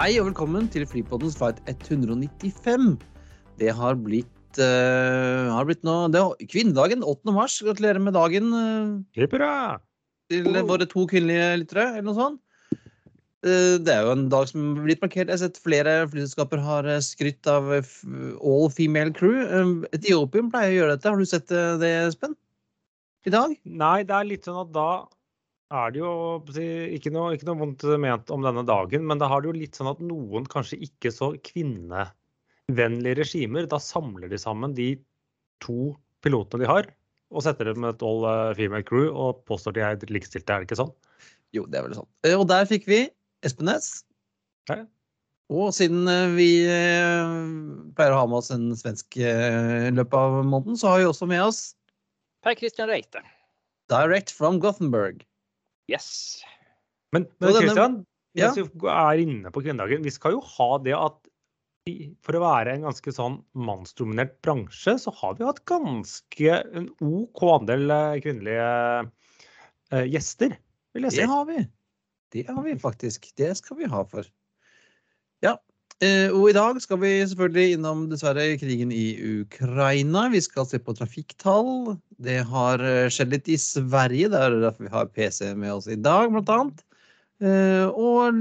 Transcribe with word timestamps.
Hei 0.00 0.14
og 0.16 0.30
velkommen 0.30 0.64
til 0.72 0.86
Flypoddens 0.88 1.34
flight 1.36 1.58
195. 1.68 2.94
Det 3.60 3.72
har 3.76 3.98
blitt, 4.00 4.56
uh, 4.56 5.50
har 5.52 5.66
blitt 5.68 5.82
nå 5.84 5.96
det 6.08 6.22
er 6.22 6.48
Kvinnedagen 6.48 7.04
8. 7.04 7.34
mars. 7.36 7.58
Gratulerer 7.60 8.00
med 8.00 8.16
dagen 8.16 8.48
uh, 8.48 9.26
til 10.32 10.48
uh, 10.56 10.62
våre 10.70 10.88
to 10.88 11.04
kvinnelige 11.04 11.50
lyttere, 11.60 11.84
eller 11.90 12.08
noe 12.08 12.16
sånt. 12.16 12.40
Eh, 13.44 13.76
det 13.76 13.92
er 13.92 14.08
jo 14.08 14.14
en 14.14 14.24
dag 14.32 14.48
som 14.48 14.72
har 14.78 14.88
blitt 14.88 15.04
markert. 15.04 15.28
Jeg 15.28 15.36
har 15.36 15.42
sett 15.44 15.60
flere 15.60 15.98
flyselskaper 16.08 16.64
har 16.64 16.88
skrytt 17.04 17.52
av 17.52 17.68
all 17.76 18.68
female 18.72 19.12
crew. 19.12 19.36
Etiopien 19.92 20.48
pleier 20.48 20.72
å 20.72 20.78
gjøre 20.78 20.96
dette. 20.96 21.12
Har 21.12 21.20
du 21.20 21.28
sett 21.28 21.52
det, 21.52 21.92
Espen? 22.06 22.40
I 23.28 23.36
dag? 23.36 23.52
Nei, 23.68 23.98
det 24.08 24.16
er 24.16 24.32
litt 24.32 24.48
sånn 24.48 24.64
at 24.64 24.72
da 24.72 24.90
er 25.70 25.92
det 25.94 26.00
jo 26.02 26.10
ikke, 26.50 27.12
noe, 27.14 27.34
ikke 27.36 27.46
noe 27.46 27.60
vondt 27.60 27.84
ment 28.02 28.30
om 28.34 28.42
denne 28.42 28.64
dagen, 28.66 29.04
men 29.06 29.20
da 29.20 29.28
har 29.30 29.42
det 29.42 29.50
jo 29.50 29.58
litt 29.58 29.78
sånn 29.78 29.90
at 29.92 30.00
noen 30.02 30.48
kanskje 30.50 30.80
ikke 30.82 31.12
så 31.14 31.32
kvinnevennlige 31.46 33.20
regimer, 33.20 33.68
da 33.70 33.78
samler 33.82 34.32
de 34.32 34.40
sammen 34.40 34.74
de 34.74 34.92
to 35.62 35.92
pilotene 36.24 36.64
de 36.64 36.70
har, 36.70 36.90
og 37.30 37.44
setter 37.46 37.70
dem 37.70 37.84
med 37.84 37.94
et 37.94 38.02
all 38.02 38.26
eh, 38.26 38.54
female 38.58 38.86
crew 38.86 39.06
og 39.14 39.44
påstår 39.46 39.76
de 39.76 39.84
er 39.86 40.10
likestilte, 40.10 40.50
er 40.50 40.64
det 40.64 40.70
ikke 40.70 40.80
sånn? 40.82 40.94
Jo, 41.54 41.66
det 41.70 41.78
er 41.78 41.86
vel 41.86 41.98
sånn. 42.00 42.10
Eh, 42.26 42.34
Og 42.34 42.48
der 42.50 42.66
fikk 42.66 42.88
vi 42.90 43.04
Espen 43.46 43.70
Næss. 43.70 44.02
Og 45.50 45.70
siden 45.74 46.10
eh, 46.10 46.34
vi 46.34 46.50
pleier 47.94 48.14
å 48.16 48.20
ha 48.24 48.26
med 48.26 48.42
oss 48.42 48.50
en 48.54 48.70
svensk 48.78 49.20
i 49.22 49.94
løpet 49.94 50.18
av 50.18 50.40
måneden, 50.42 50.78
så 50.78 50.90
har 50.90 51.04
vi 51.04 51.10
også 51.10 51.30
med 51.30 51.46
oss 51.46 51.62
Per 52.42 52.58
Christian 52.58 52.90
Reite. 52.90 53.22
Direct 53.92 54.30
from 54.34 54.58
Gothenburg. 54.62 55.22
Yes. 55.90 56.08
Men, 57.14 57.26
men 57.40 57.50
denne- 57.50 57.64
Christian, 57.66 57.98
Ja. 58.38 58.52
hvis 58.54 58.70
vi 58.70 58.88
er 58.94 59.20
inne 59.24 59.50
på 59.50 59.62
kvinnedagen, 59.64 60.04
vi 60.06 60.12
skal 60.14 60.36
jo 60.36 60.40
ha 60.46 60.70
det 60.78 60.94
at 60.94 61.18
for 62.22 62.36
å 62.36 62.42
være 62.44 62.74
en 62.76 62.84
ganske 62.86 63.10
sånn 63.16 63.40
mannsdominert 63.56 64.36
bransje, 64.44 64.94
så 65.00 65.10
har 65.16 65.34
vi 65.38 65.46
hatt 65.48 65.64
ganske 65.66 66.58
en 66.76 66.90
OK 67.02 67.40
andel 67.56 67.90
eh, 67.90 68.18
kvinnelige 68.22 68.66
eh, 69.90 70.04
gjester, 70.12 70.54
vil 70.94 71.08
jeg 71.08 71.16
si. 71.16 71.22
Det 71.24 71.30
har 71.32 71.48
vi. 71.48 71.64
Det 72.36 72.44
har 72.46 72.62
vi 72.62 72.76
faktisk. 72.78 73.32
Det 73.40 73.56
skal 73.58 73.80
vi 73.80 73.88
ha 73.90 74.04
for. 74.06 74.28
Eh, 76.00 76.30
Og 76.32 76.48
i 76.48 76.54
dag 76.56 76.78
skal 76.80 76.96
vi 77.02 77.10
selvfølgelig 77.28 77.74
innom 77.76 78.06
dessverre 78.08 78.54
krigen 78.60 78.92
i 78.92 79.18
Ukraina. 79.42 80.28
Vi 80.32 80.40
skal 80.40 80.64
se 80.64 80.80
på 80.80 80.94
trafikktall. 80.96 81.98
Det 82.16 82.38
har 82.48 82.80
eh, 82.80 83.10
skjedd 83.12 83.34
litt 83.34 83.50
i 83.52 83.58
Sverige. 83.60 84.30
Det 84.32 84.40
er 84.40 84.56
derfor 84.62 84.86
vi 84.86 84.94
har 84.94 85.10
PC 85.12 85.50
med 85.60 85.74
oss 85.74 85.90
i 85.92 85.98
dag, 86.00 86.32
blant 86.32 86.48
annet. 86.56 86.80
Eh, 87.44 87.84
Og 87.92 88.32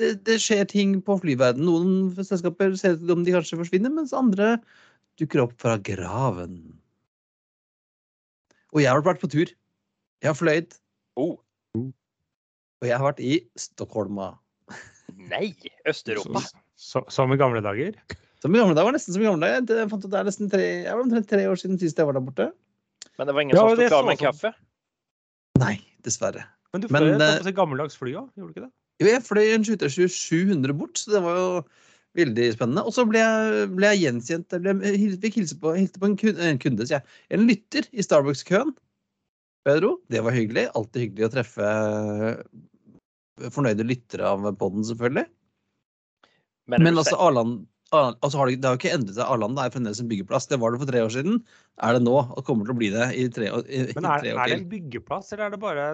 det, 0.00 0.24
det 0.26 0.40
skjer 0.42 0.66
ting 0.66 0.98
på 1.06 1.20
flyverden. 1.22 1.62
Noen 1.68 2.10
selskaper 2.18 2.74
ser 2.80 2.98
ut 2.98 3.06
som 3.06 3.22
de 3.22 3.36
kanskje 3.36 3.60
forsvinner, 3.62 3.94
mens 3.94 4.16
andre 4.16 4.56
dukker 5.22 5.44
opp 5.46 5.54
fra 5.60 5.78
graven. 5.78 6.58
Og 8.74 8.82
jeg 8.82 8.90
har 8.90 9.06
vært 9.06 9.22
på 9.22 9.30
tur. 9.30 9.46
Jeg 10.22 10.32
har 10.32 10.38
fløyet. 10.38 10.80
Oh, 11.14 11.38
Og 11.78 12.86
jeg 12.88 12.96
har 12.96 13.06
vært 13.06 13.22
i 13.22 13.38
Stockholma. 13.60 14.32
Nej, 15.30 15.52
Øst-Europa. 15.88 16.42
som 16.76 17.32
i 17.32 17.38
gamle 17.40 17.62
dager. 17.64 17.96
Som 18.40 18.54
i 18.56 18.60
gamle 18.60 18.76
dager, 18.78 18.94
nesten 18.96 19.14
som 19.16 19.22
i 19.22 19.28
gamle 19.28 19.46
dager. 19.46 19.82
Jeg 19.84 19.90
fant 19.92 20.04
ut 20.06 20.10
det 20.12 20.20
er 20.20 20.28
nesten 20.30 20.50
tre, 20.52 20.66
jeg 20.86 20.96
var 20.96 21.04
omtrent 21.04 21.28
tre 21.30 21.44
år 21.50 21.60
siden 21.60 21.80
sist 21.80 21.98
jeg 22.00 22.08
var 22.08 22.16
der 22.16 22.24
borte. 22.24 22.50
Men 23.18 23.28
det 23.28 23.34
var 23.36 23.44
ingen 23.44 23.56
Ja, 23.56 23.66
som 23.66 23.76
sto 23.76 23.88
klar 23.92 24.06
med 24.06 24.16
en 24.16 24.20
sånn. 24.20 24.30
kaffe? 24.30 24.52
Nei, 25.60 25.76
dessverre. 26.06 26.46
Men 26.72 26.82
du 26.84 26.88
fløy 26.88 27.10
et 27.16 27.46
eh, 27.46 27.52
gammeldags 27.52 27.98
fly 27.98 28.14
òg, 28.14 28.30
gjorde 28.38 28.48
du 28.48 28.54
ikke 28.54 28.66
det? 28.68 28.72
Jo, 29.00 29.06
jeg 29.10 29.22
fløy 29.26 29.46
en 29.54 29.64
700 29.64 30.76
bort, 30.76 30.98
så 31.00 31.10
det 31.16 31.22
var 31.24 31.36
jo 31.40 31.48
veldig 32.18 32.46
spennende. 32.54 32.84
Og 32.86 32.94
så 32.94 33.04
ble 33.08 33.20
jeg, 33.22 33.68
ble 33.76 33.90
jeg 33.92 34.02
gjenkjent. 34.04 34.56
Jeg 34.56 34.62
ble, 34.64 34.74
fikk 35.22 35.40
hilse 35.40 35.58
på, 35.60 35.74
hilse 35.76 36.00
på 36.00 36.08
en 36.08 36.16
kunde, 36.20 36.46
en 36.46 36.60
kunde 36.62 36.86
sier 36.86 36.98
jeg. 37.00 37.18
En 37.36 37.46
lytter 37.48 37.88
i 37.92 38.04
Starbucks-køen. 38.06 38.72
Pedro, 39.68 39.98
det 40.08 40.22
var 40.24 40.32
hyggelig. 40.32 40.68
Alltid 40.78 41.04
hyggelig 41.04 41.28
å 41.28 41.32
treffe 41.34 41.70
fornøyde 43.54 43.86
lyttere 43.86 44.28
av 44.28 44.46
podden, 44.60 44.84
selvfølgelig. 44.86 45.26
Men, 46.70 46.84
Men 46.86 47.00
altså, 47.00 47.16
Arland, 47.18 47.64
altså 47.90 48.38
har 48.38 48.50
det, 48.50 48.60
det 48.62 48.68
har 48.68 48.76
jo 48.76 48.80
ikke 48.82 48.94
endret 48.94 49.16
seg. 49.16 49.24
Arlanda 49.26 49.64
er 49.64 49.74
fremdeles 49.74 50.02
en 50.02 50.10
byggeplass. 50.10 50.46
Det 50.50 50.60
var 50.62 50.74
det 50.74 50.82
for 50.82 50.92
tre 50.92 51.02
år 51.06 51.10
siden. 51.14 51.40
Er 51.82 51.96
det 51.96 52.04
nå, 52.04 52.14
og 52.20 52.44
kommer 52.46 52.68
til 52.68 52.76
å 52.76 52.78
bli 52.78 52.92
det 52.94 53.08
i 53.18 53.26
tre, 53.32 53.50
i, 53.64 53.82
i 53.90 53.96
Men 53.96 54.06
er, 54.12 54.22
tre 54.22 54.36
er 54.36 54.52
det 54.54 54.58
en 54.60 54.70
byggeplass, 54.70 55.32
eller 55.34 55.48
er 55.48 55.56
det 55.56 55.62
bare 55.64 55.90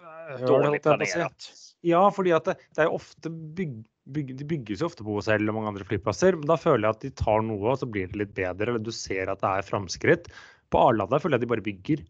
dårlig 0.00 0.46
Høl, 0.46 0.66
holdt 0.70 0.78
jeg 0.78 0.84
på 0.86 0.94
å 0.94 0.98
si. 1.00 1.12
planerat. 1.12 1.50
Ja, 1.90 2.02
fordi 2.12 2.32
at 2.36 2.48
det, 2.48 2.56
det 2.76 2.84
er 2.84 2.90
jo 2.90 3.00
ofte 3.00 3.32
bygg, 3.32 3.80
Bygge, 4.10 4.34
De 4.40 4.46
bygges 4.48 4.80
jo 4.82 4.88
ofte 4.88 5.04
på 5.06 5.18
OSL 5.20 5.44
og 5.50 5.54
mange 5.54 5.70
andre 5.74 5.84
flyplasser. 5.86 6.34
Men 6.38 6.48
da 6.50 6.56
føler 6.58 6.86
jeg 6.86 6.96
at 6.96 7.04
de 7.04 7.10
tar 7.20 7.44
noe, 7.46 7.60
og 7.72 7.78
så 7.78 7.86
blir 7.86 8.08
det 8.10 8.18
litt 8.18 8.32
bedre. 8.34 8.72
Eller 8.72 8.82
du 8.82 8.90
ser 8.94 9.30
at 9.30 9.42
det 9.42 9.50
er 9.50 9.66
framskritt. 9.66 10.30
På 10.72 10.86
Arlanda 10.88 11.20
føler 11.20 11.36
jeg 11.36 11.42
at 11.42 11.46
de 11.46 11.50
bare 11.52 11.66
bygger. 11.66 12.02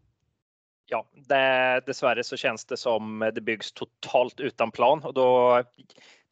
Ja, 0.91 1.07
det, 1.15 1.83
dessvärre 1.87 2.25
så 2.25 2.37
känns 2.37 2.65
det 2.65 2.77
som 2.77 3.31
det 3.35 3.41
byggs 3.41 3.73
totalt 3.73 4.41
utan 4.41 4.71
plan 4.71 5.03
och 5.03 5.15
då 5.15 5.63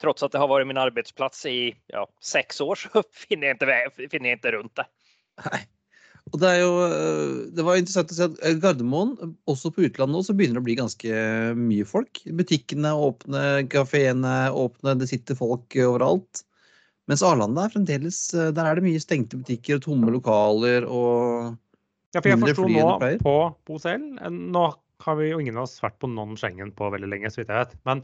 trots 0.01 0.23
att 0.23 0.33
det 0.33 0.39
har 0.39 0.49
varit 0.49 0.67
min 0.67 0.77
arbetsplats 0.77 1.47
i 1.47 1.77
ja, 1.87 2.09
seks 2.21 2.61
år 2.61 2.75
så 2.75 3.03
finner 3.29 3.47
jeg 3.47 3.57
ikke, 3.57 4.09
finner 4.11 4.33
jeg 4.33 4.41
ikke 4.41 4.55
rundt 4.57 4.75
det. 4.81 4.87
Nei. 5.45 5.61
Og 6.29 6.41
det 6.43 6.49
er 6.51 6.59
jo 6.61 6.73
øh, 6.85 7.37
Det 7.57 7.65
var 7.65 7.79
interessant 7.79 8.11
å 8.13 8.17
se 8.17 8.27
at 8.27 8.43
øh, 8.43 8.59
Gardermoen, 8.61 9.15
også 9.49 9.71
på 9.73 9.87
utlandet 9.87 10.17
nå, 10.17 10.25
så 10.27 10.35
begynner 10.37 10.59
det 10.59 10.65
å 10.65 10.67
bli 10.67 10.77
ganske 10.81 11.23
mye 11.57 11.87
folk. 11.89 12.21
Butikkene 12.27 12.91
er 12.91 13.07
åpne, 13.07 13.45
kafeene 13.73 14.35
åpne, 14.51 14.99
det 14.99 15.09
sitter 15.13 15.39
folk 15.39 15.79
overalt. 15.87 16.43
Mens 17.09 17.23
Arlanda 17.25 17.65
er 17.65 17.73
fremdeles 17.73 18.19
Der 18.35 18.59
er 18.67 18.77
det 18.77 18.85
mye 18.85 19.01
stengte 19.01 19.39
butikker 19.41 19.79
og 19.79 19.87
tomme 19.87 20.13
lokaler 20.13 20.85
og 20.85 21.55
Ja, 22.15 22.23
for 22.23 22.31
jeg 22.31 22.41
forsto 22.41 22.69
nå 22.73 23.17
på, 23.21 23.35
OSL 23.69 24.05
eh, 24.17 24.33
Nå 24.33 24.65
har 25.05 25.19
vi 25.19 25.29
jo 25.29 25.41
ingen 25.43 25.59
av 25.59 25.67
oss 25.67 25.77
vært 25.83 25.99
på 26.03 26.09
non-Schengen 26.11 26.73
på 26.77 26.89
veldig 26.91 27.11
lenge, 27.13 27.31
så 27.31 27.43
vidt 27.43 27.53
jeg 27.53 27.67
vet. 27.67 27.75
Men 27.87 28.03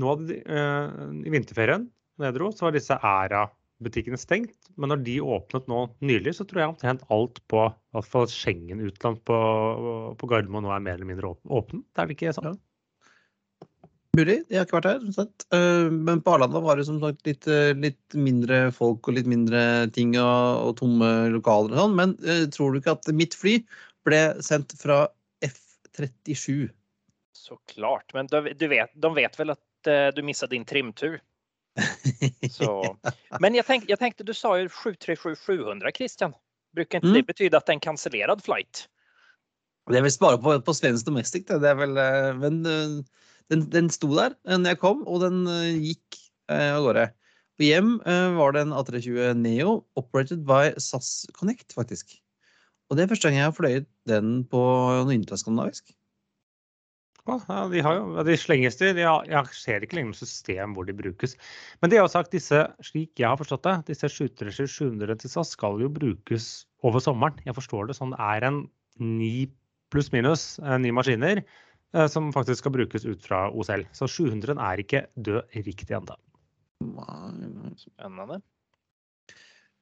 nå 0.00 0.16
eh, 0.34 0.96
i 1.24 1.32
vinterferien 1.32 1.86
nedro, 2.20 2.50
så 2.52 2.66
var 2.66 2.74
disse 2.76 2.98
Æra-butikkene 2.98 4.18
stengt. 4.20 4.68
Men 4.76 4.92
når 4.92 5.04
de 5.06 5.16
åpnet 5.22 5.70
nå 5.70 5.86
nylig, 6.04 6.34
så 6.36 6.46
tror 6.48 6.60
jeg 6.60 6.72
omtrent 6.74 7.06
alt 7.14 7.40
på 7.50 7.64
i 7.70 7.96
hvert 7.96 8.10
fall 8.10 8.28
Schengen-utland 8.30 9.22
på, 9.28 9.38
på 10.20 10.30
Gardermoen 10.30 10.66
nå 10.66 10.74
er 10.74 10.84
mer 10.84 10.98
eller 10.98 11.12
mindre 11.14 11.32
åpen. 11.46 11.86
Det 11.94 12.04
Er 12.04 12.10
det 12.10 12.18
ikke 12.18 12.36
sånn? 12.36 12.60
Mulig. 14.14 14.36
Jeg 14.50 14.60
har 14.60 14.66
ikke 14.68 14.76
vært 14.78 14.88
her, 14.92 15.04
sagt. 15.16 15.46
Eh, 15.54 15.88
Men 15.90 16.20
på 16.22 16.34
Arlanda 16.36 16.60
var 16.62 16.78
det 16.78 16.86
som 16.86 17.00
sagt 17.02 17.24
litt, 17.26 17.48
øh, 17.50 17.72
litt 17.82 18.14
mindre 18.14 18.68
folk 18.74 19.08
og 19.10 19.16
litt 19.18 19.26
mindre 19.30 19.88
ting 19.94 20.14
og, 20.20 20.68
og 20.68 20.76
tomme 20.78 21.10
lokaler 21.34 21.74
og 21.74 21.80
sånn. 21.82 21.98
Men 21.98 22.14
øh, 22.22 22.46
tror 22.54 22.72
du 22.72 22.80
ikke 22.80 22.94
at 22.98 23.10
mitt 23.16 23.34
fly 23.38 23.58
ble 24.06 24.22
sendt 24.44 24.76
fra 24.78 25.04
F37? 25.44 26.68
Så 27.34 27.58
klart. 27.74 28.14
men 28.14 28.26
du, 28.30 28.38
du 28.54 28.66
vet, 28.70 28.92
de 28.94 29.10
vet 29.16 29.38
vel 29.38 29.52
at 29.52 29.90
eh, 29.90 30.08
du 30.16 30.22
mista 30.24 30.46
din 30.48 30.64
trimtur? 30.64 31.18
Så. 32.54 32.70
Men 33.42 33.56
jeg 33.58 33.66
tenkte, 33.66 33.90
jeg 33.90 33.98
tenkte, 34.00 34.24
du 34.24 34.32
sa 34.36 34.54
jo 34.60 34.70
737-700 34.70 35.90
Christian. 35.96 36.34
Bruker 36.74 36.98
ikke 36.98 37.10
Mm. 37.10 37.14
det 37.18 37.26
betyda 37.26 37.58
at 37.58 37.66
det 37.66 37.72
er 37.74 37.76
en 37.80 37.88
kansellert 37.90 38.42
flight? 38.46 38.86
Det 39.90 39.98
er 39.98 40.06
vel 40.06 40.14
bare 40.22 40.38
på, 40.40 40.54
på 40.64 40.72
svensk 40.74 41.04
domestic. 41.06 41.44
Det. 41.50 41.58
det 41.60 41.68
er 41.74 41.76
vel, 41.82 41.98
eh, 42.00 42.30
men 42.40 42.62
eh, 42.66 42.94
den, 43.52 43.66
den 43.72 43.90
sto 43.92 44.10
der 44.14 44.34
eh, 44.46 44.58
når 44.58 44.74
jeg 44.74 44.82
kom, 44.82 45.02
og 45.10 45.24
den 45.24 45.44
eh, 45.50 45.76
gikk 45.90 46.20
eh, 46.52 46.70
av 46.74 46.84
gårde. 46.86 47.08
På 47.54 47.62
hjem 47.62 47.90
var 48.34 48.50
det 48.50 48.64
en 48.64 48.72
A320 48.74 49.36
Neo 49.38 49.74
operated 49.94 50.40
by 50.42 50.72
SAS 50.82 51.20
Connect, 51.36 51.68
faktisk. 51.70 52.16
Og 52.90 52.98
det 52.98 53.04
er 53.04 53.12
første 53.12 53.30
gang 53.30 53.36
jeg 53.38 53.46
har 53.46 53.54
fløyet 53.54 53.86
den 54.10 54.40
på 54.50 54.58
noe 54.58 55.14
interskandinavisk. 55.14 55.92
Ja, 57.24 57.60
de, 57.70 57.78
har 57.86 57.94
jo, 58.00 58.24
de 58.26 58.34
slenges 58.36 58.74
de 58.82 58.90
har, 58.98 59.22
jeg 59.30 59.54
ser 59.56 59.86
ikke 59.86 60.00
lenger 60.00 60.10
noe 60.10 60.18
system 60.18 60.74
hvor 60.74 60.88
de 60.88 60.96
brukes. 60.98 61.38
Men 61.78 61.92
det 61.92 62.00
er 62.00 62.02
jo 62.02 62.10
sagt, 62.10 62.34
disse, 62.34 62.58
slik 62.84 63.22
jeg 63.22 63.30
har 63.30 63.38
forstått 63.38 63.64
det, 63.68 63.76
disse 63.92 64.10
737-700 64.10 65.22
til 65.22 65.32
SAS 65.36 65.54
skal 65.54 65.78
jo 65.80 65.92
brukes 65.94 66.48
over 66.82 67.06
sommeren. 67.06 67.38
Jeg 67.46 67.54
forstår 67.54 67.86
det 67.86 67.96
sånn. 68.00 68.16
Det 68.18 68.32
er 68.34 68.48
en 68.50 68.64
ni 68.98 69.46
pluss 69.94 70.10
minus 70.10 70.56
ni 70.82 70.90
maskiner 70.90 71.44
som 72.10 72.32
faktisk 72.34 72.62
skal 72.62 72.74
brukes 72.74 73.04
ut 73.06 73.22
fra 73.22 73.44
OSL. 73.54 73.84
Så 73.94 74.08
700 74.10 74.56
er 74.58 74.82
ikke 74.82 75.04
død 75.14 75.54
riktig 75.66 75.94
ennå. 75.94 76.16
Spennende. 77.78 78.40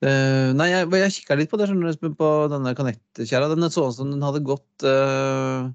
Uh, 0.02 0.50
nei, 0.58 0.66
jeg, 0.72 0.88
jeg 0.98 1.14
kikka 1.14 1.36
litt 1.38 1.50
på 1.52 1.58
det, 1.60 1.68
skjønner 1.70 1.94
du, 1.94 2.08
på 2.18 2.30
denne 2.50 2.74
Connect-kjerra. 2.74 3.52
Den 3.52 3.68
så 3.70 3.86
ut 3.86 3.94
som 3.94 4.10
den 4.10 4.24
hadde 4.26 4.42
gått 4.42 4.86
uh, 4.86 5.70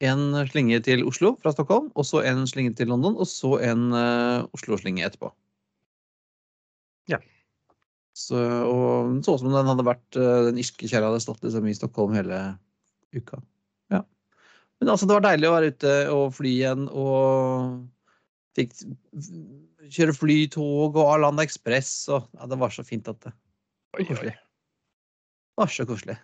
en 0.00 0.22
slinge 0.48 0.80
til 0.84 1.04
Oslo 1.08 1.34
fra 1.42 1.52
Stockholm, 1.52 1.90
og 1.92 2.06
så 2.08 2.22
en 2.24 2.46
slinge 2.48 2.72
til 2.76 2.88
London, 2.92 3.18
og 3.20 3.28
så 3.28 3.58
en 3.68 3.90
uh, 3.92 4.48
Oslo-slinge 4.56 5.04
etterpå. 5.04 5.28
Ja. 7.12 7.20
Så, 8.16 8.40
og 8.40 9.12
den 9.12 9.20
så 9.24 9.36
ut 9.36 9.44
som 9.44 9.52
den 9.52 9.68
hadde 9.68 9.84
vært 9.84 10.16
eh, 10.16 10.46
den 10.48 10.56
irske 10.62 10.88
kjerra 10.88 11.10
hadde 11.10 11.20
stått 11.20 11.42
liksom, 11.44 11.66
i 11.68 11.74
Stockholm 11.76 12.14
hele 12.16 12.38
uka. 13.12 13.42
Men 14.80 14.92
altså, 14.92 15.06
det 15.08 15.16
var 15.16 15.24
deilig 15.24 15.48
å 15.48 15.54
være 15.56 15.70
ute 15.72 15.92
og 16.12 16.24
fly 16.36 16.54
igjen 16.60 16.88
og 16.92 17.84
Fikk 18.56 18.72
kjøre 19.92 20.14
flytog 20.16 20.96
og 20.96 21.10
Arlanda 21.12 21.44
Ekspress 21.44 21.90
og 22.08 22.24
ja, 22.32 22.46
Det 22.48 22.56
var 22.56 22.72
så 22.72 22.84
fint 22.88 23.08
at 23.12 23.18
det 23.26 23.32
var 23.92 24.06
koselig. 24.08 24.32
Det 24.32 25.60
var 25.60 25.72
så 25.74 25.86
koselig. 25.88 26.16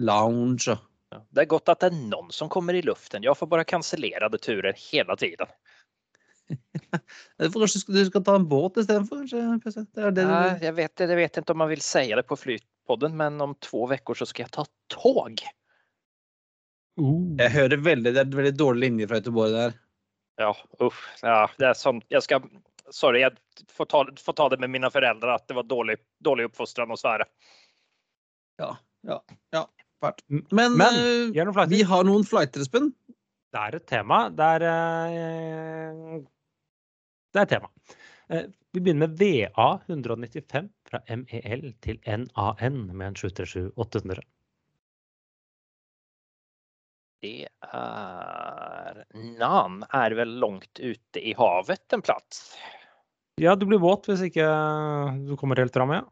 Lounge 0.00 0.72
og 0.72 0.90
Ja, 1.14 1.20
Det 1.30 1.40
är 1.40 1.44
gott 1.44 1.68
att 1.68 1.80
det 1.80 1.86
är 1.86 1.90
någon 1.90 2.32
som 2.32 2.48
kommer 2.48 2.74
i 2.74 2.82
luften. 2.82 3.22
Jag 3.22 3.38
får 3.38 3.46
bara 3.46 3.64
cancellerade 3.64 4.38
turer 4.38 4.74
hela 4.92 5.16
tiden. 5.16 5.46
Kanskje 7.38 7.60
du 7.60 7.68
skal- 7.68 7.94
du 7.94 8.06
skal 8.06 8.24
ta 8.24 8.34
en 8.34 8.48
båt 8.48 8.76
istedenfor? 8.76 9.26
Det 9.94 10.02
er 10.02 10.10
det 10.10 10.24
du 10.24 10.72
vet, 10.72 10.98
jeg 11.00 11.16
vet 11.16 11.36
ikke 11.36 11.50
om 11.50 11.58
man 11.58 11.68
vil 11.68 11.80
si 11.80 12.08
det 12.14 12.26
på 12.26 12.36
Flytpodden, 12.36 13.16
men 13.16 13.40
om 13.40 13.54
två 13.54 13.86
uker 13.92 14.14
så 14.14 14.26
jeg 14.26 14.38
jag 14.44 14.50
ta 14.50 14.64
tåg. 14.88 15.40
Uh. 17.00 17.34
Jeg 17.40 17.50
hører 17.56 17.80
veldig, 17.82 18.12
det 18.14 18.20
er 18.22 18.28
en 18.28 18.38
veldig 18.38 18.54
dårlig 18.58 18.88
linje 18.88 19.08
fra 19.10 19.18
Göteborg 19.18 19.56
der. 19.56 19.74
Ja, 20.42 20.52
uff. 20.82 21.00
Ja, 21.22 21.44
det 21.60 21.66
er 21.68 21.76
sånn 21.78 22.00
Jeg 22.10 22.24
skal 22.24 22.42
sorry, 22.92 23.22
jeg 23.22 23.66
får 23.72 23.88
ta, 23.90 24.02
får 24.20 24.36
ta 24.38 24.48
det 24.52 24.60
med 24.62 24.72
mine 24.74 24.90
foreldre 24.92 25.36
at 25.38 25.46
det 25.48 25.56
var 25.56 25.66
dårlig, 25.70 25.96
dårlig 26.24 26.48
oppfostring 26.50 26.92
å 26.92 26.98
svära. 27.00 27.26
Ja, 28.60 28.74
ja, 29.08 29.20
ja. 29.54 29.64
Fælt. 30.02 30.20
Men, 30.28 30.76
Men 30.76 30.98
flighter. 31.32 31.70
vi 31.70 31.82
har 31.88 32.04
noen 32.04 32.26
flighter, 32.28 32.64
Espen. 32.64 32.90
Det 33.54 33.62
er 33.62 33.78
et 33.78 33.86
tema. 33.88 34.24
Det 34.34 34.50
er 34.58 34.64
uh, 34.66 36.18
Det 37.32 37.40
er 37.40 37.46
et 37.46 37.54
tema. 37.54 37.70
Uh, 38.32 38.44
Vi 38.74 38.82
begynner 38.82 39.06
med 39.06 39.18
VA 39.20 39.68
195 39.86 40.68
fra 40.90 41.00
MEL 41.08 41.68
til 41.84 42.00
NAN 42.04 42.80
med 42.90 43.06
en 43.06 43.18
737-800. 43.18 44.24
Det 47.24 47.48
er 47.72 49.00
Nan 49.40 49.80
er 49.96 50.14
vel 50.18 50.36
langt 50.42 50.80
ute 50.80 51.20
i 51.20 51.32
havet 51.38 51.96
en 51.96 52.04
plass? 52.04 52.42
Ja, 53.40 53.56
du 53.56 53.64
blir 53.66 53.80
våt 53.82 54.06
hvis 54.10 54.26
ikke 54.28 54.46
du 55.24 55.34
kommer 55.40 55.58
helt 55.58 55.74
fram, 55.74 55.94
ja. 55.96 56.04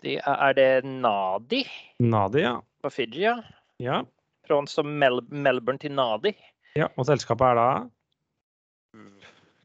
Det 0.00 0.16
er, 0.18 0.38
er 0.48 0.56
det 0.56 0.70
Nadi 0.88 1.62
Nadi, 2.02 2.42
ja. 2.44 2.56
på 2.82 2.90
Fiji? 2.92 3.26
ja? 3.26 3.38
ja. 3.82 4.02
Från 4.48 4.66
Mel 4.98 5.22
Melbourne 5.30 5.80
til 5.80 5.92
Nadi. 5.92 6.34
ja. 6.76 6.88
og 6.96 7.06
selskapet 7.08 7.52
er 7.52 7.60
da 7.60 7.68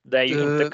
Det 0.10 0.20
er 0.20 0.28
ju 0.30 0.70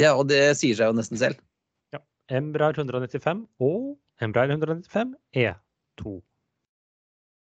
Ja, 0.00 0.14
og 0.14 0.28
det 0.30 0.42
sier 0.60 0.78
seg 0.78 0.90
jo 0.90 0.96
nesten 0.96 1.20
selv. 1.20 1.40
Ja. 1.94 2.00
Embraer 2.32 2.76
195 2.78 3.44
og 3.64 3.96
Embraer 4.24 4.52
195 4.52 5.16
E2. 5.36 6.20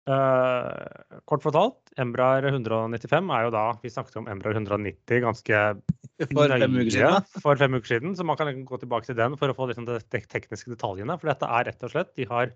Uh, 0.08 1.20
kort 1.28 1.44
fortalt, 1.44 1.90
Embraer 2.00 2.46
195 2.48 3.32
er 3.36 3.42
jo 3.44 3.50
da 3.52 3.64
Vi 3.82 3.90
snakket 3.92 4.16
om 4.22 4.30
Embraer 4.32 4.56
190 4.56 5.20
ganske 5.26 5.58
For 6.32 6.48
fem 6.48 6.78
uker 6.80 6.94
siden, 6.94 7.12
da. 7.12 7.42
for 7.44 7.60
fem 7.60 7.76
uker 7.76 7.90
siden, 7.92 8.16
så 8.16 8.24
man 8.26 8.40
kan 8.40 8.64
gå 8.66 8.80
tilbake 8.80 9.06
til 9.10 9.18
den 9.20 9.36
for 9.38 9.52
å 9.52 9.56
få 9.58 9.68
liksom 9.70 9.86
de 9.86 10.00
de 10.00 10.22
tekniske 10.32 10.72
detaljene. 10.72 11.18
For 11.20 11.30
dette 11.30 11.50
er 11.60 11.68
rett 11.68 11.84
og 11.86 11.92
slett 11.92 12.16
De 12.18 12.26
har 12.30 12.56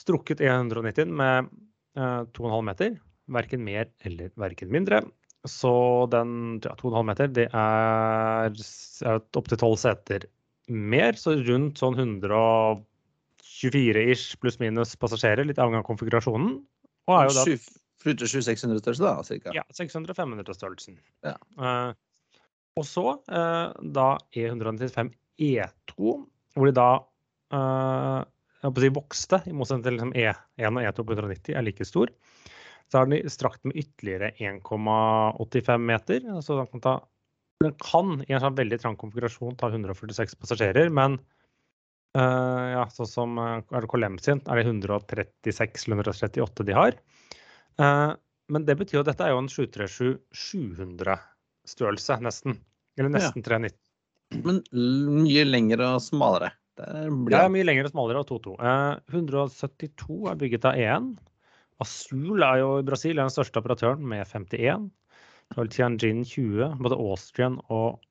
strukket 0.00 0.40
E190 0.42 1.12
med 1.12 1.52
uh, 2.00 2.24
2,5 2.32 2.56
meter. 2.70 2.96
Verken 3.36 3.62
mer 3.62 3.92
eller 4.08 4.32
verken 4.40 4.72
mindre. 4.72 5.04
Så 5.48 6.06
den 6.12 6.60
ja, 6.62 6.74
2,5 6.78 7.06
meter, 7.08 7.26
det 7.34 7.48
er, 7.50 8.52
er 8.52 9.20
opptil 9.38 9.58
12 9.58 9.76
seter 9.82 10.20
mer. 10.70 11.12
Så 11.18 11.30
rundt 11.42 11.78
sånn 11.82 11.96
124-ish 11.98 14.38
pluss-minus 14.42 14.90
passasjerer, 15.02 15.44
litt 15.48 15.58
avhengig 15.58 15.82
av 15.82 15.88
konfigurasjonen. 15.90 16.50
Og 17.10 17.14
er 17.18 17.24
jo 17.28 17.34
da 17.40 17.44
Flytter 18.02 18.26
700-600 18.26 18.80
størrelse, 18.82 19.04
da, 19.04 19.22
cirka. 19.26 19.52
ja, 19.54 19.62
600-500-størrelsen. 19.78 20.96
Ja. 21.22 21.36
Eh, 21.62 21.90
og 22.78 22.84
så 22.88 23.04
eh, 23.30 23.68
da 23.94 24.08
E195 24.34 25.12
E2, 25.38 26.14
hvor 26.56 26.66
de 26.66 26.72
da 26.74 26.88
eh, 27.54 28.20
jeg 28.62 28.70
håper 28.70 28.82
å 28.82 28.86
si 28.86 28.96
vokste, 28.96 29.36
i 29.46 29.54
motsetning 29.58 29.84
til 29.86 29.94
liksom 29.96 30.12
E1 30.18 30.70
og 30.70 30.82
E2 30.82 30.98
på 31.06 31.16
190 31.18 31.56
er 31.58 31.64
like 31.66 31.86
stor. 31.86 32.08
Så 32.92 33.00
har 33.00 33.08
den 33.08 33.24
strakt 33.32 33.64
med 33.64 33.78
ytterligere 33.80 34.34
1,85 34.36 35.80
meter. 35.80 36.20
Så 36.44 36.58
den 36.58 36.66
kan, 36.68 36.80
ta, 36.84 37.00
den 37.64 37.72
kan 37.80 38.20
i 38.26 38.34
en 38.36 38.42
sånn 38.42 38.58
veldig 38.58 38.76
trang 38.82 38.98
konfigurasjon 39.00 39.56
ta 39.56 39.70
146 39.72 40.36
passasjerer, 40.42 40.90
men 40.92 41.16
uh, 42.18 42.66
ja, 42.74 42.82
sånn 42.92 43.08
som 43.08 43.38
eh, 43.40 43.64
er 43.64 43.80
det 43.80 43.88
KLM 43.88 44.20
sin, 44.20 44.44
er 44.44 44.60
det 44.60 44.68
136 44.68 45.88
eller 45.88 46.04
138 46.04 46.68
de 46.68 46.76
har. 46.76 46.92
Uh, 47.80 48.12
men 48.52 48.60
det 48.68 48.76
betyr 48.76 48.96
jo 48.98 49.04
at 49.06 49.08
dette 49.08 49.24
er 49.24 49.32
jo 49.32 49.40
en 49.40 49.54
737-700-størrelse, 49.56 52.20
nesten. 52.28 52.60
Eller 53.00 53.08
nesten 53.16 53.40
390. 53.40 53.80
Men 54.44 54.60
mye 55.24 55.48
lengre 55.48 55.96
og 55.96 56.04
smalere. 56.04 56.52
Det 56.76 57.40
er 57.40 57.48
mye 57.52 57.64
lengre 57.64 57.88
og 57.88 57.92
smalere 57.94 58.20
og 58.20 58.28
2-2. 58.28 58.60
Eh, 58.68 58.92
172 59.16 60.28
er 60.28 60.36
bygget 60.40 60.68
av 60.68 60.76
E1. 60.76 61.16
Azul 61.80 62.44
er 62.44 62.60
jo 62.60 62.72
i 62.78 62.86
Brasil 62.86 63.18
den 63.18 63.32
største 63.32 63.62
operatøren 63.62 64.04
med 64.08 64.26
51. 64.26 64.88
Så 65.48 65.56
har 65.56 65.64
vel 65.64 65.72
Tianjin 65.72 66.24
20. 66.28 66.72
Både 66.84 66.98
Austrian 67.00 67.60
og 67.72 68.02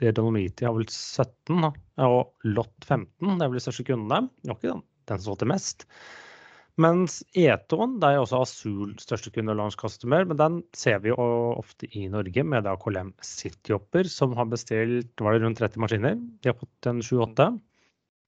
det 0.00 0.14
Dolomiti 0.16 0.66
har 0.66 0.76
vel 0.76 0.86
17. 0.88 1.60
da. 1.64 1.72
Og 2.06 2.32
Lot 2.46 2.74
15, 2.84 3.36
det 3.36 3.42
er 3.44 3.50
vel 3.50 3.58
de 3.58 3.64
største 3.64 3.86
kundene. 3.88 4.28
Det 4.42 4.52
var 4.52 4.60
ikke 4.60 4.72
den, 4.74 4.86
den 5.10 5.20
som 5.20 5.32
solgte 5.32 5.50
mest. 5.50 5.86
Mens 6.76 7.22
E2-en, 7.32 7.94
det 8.02 8.08
er 8.08 8.18
jo 8.18 8.24
også 8.26 8.42
Azul 8.44 8.90
største 9.00 9.30
kunde 9.32 9.54
og 9.54 9.56
launch 9.62 9.78
customer, 9.80 10.26
men 10.28 10.36
den 10.36 10.58
ser 10.76 10.98
vi 11.00 11.08
jo 11.08 11.16
ofte 11.56 11.88
i 11.96 12.04
Norge 12.12 12.44
med 12.44 12.66
da 12.66 12.74
KLM 12.76 13.14
Cityhopper, 13.24 14.10
som 14.12 14.34
har 14.36 14.50
bestilt 14.52 15.24
var 15.24 15.32
det 15.32 15.46
rundt 15.46 15.62
30 15.62 15.80
maskiner. 15.80 16.18
De 16.44 16.52
har 16.52 16.58
fått 16.58 16.90
en 16.90 17.00
7-8. 17.00 17.48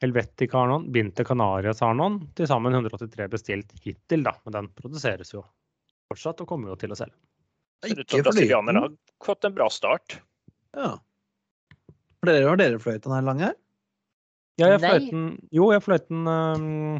Helvetica 0.02 0.60
har 0.60 0.70
noen, 0.70 0.86
Binte 0.94 1.24
Canarias 1.26 1.82
har 1.82 1.96
noen. 1.98 2.20
Til 2.38 2.46
sammen 2.50 2.74
183 2.76 3.26
bestilt 3.32 3.74
hittil, 3.82 4.22
da. 4.26 4.34
Men 4.46 4.54
den 4.54 4.70
produseres 4.78 5.32
jo 5.34 5.42
fortsatt 6.08 6.42
og 6.44 6.50
kommer 6.50 6.72
jo 6.72 6.78
til 6.78 6.94
å 6.94 6.98
selge. 6.98 7.16
Ser 7.84 7.94
ut 7.94 8.04
Ikke 8.04 8.22
som 8.26 8.38
for 8.38 8.80
har 8.80 8.92
fått 9.26 9.46
en 9.46 9.54
bra 9.54 9.68
start. 9.70 10.18
Ja. 10.76 10.96
For 12.18 12.30
dere, 12.30 12.48
har 12.48 12.58
dere 12.58 12.82
fløyten 12.82 13.08
den 13.08 13.16
her 13.16 13.26
lang 13.26 13.42
her? 13.42 13.54
Ja, 14.58 14.72
jeg 14.74 14.82
fløyt 14.82 15.12
den 15.12 15.26
Jo, 15.54 15.68
jeg 15.70 15.84
fløyt 15.84 16.08
den 16.10 16.26
um, 16.26 16.96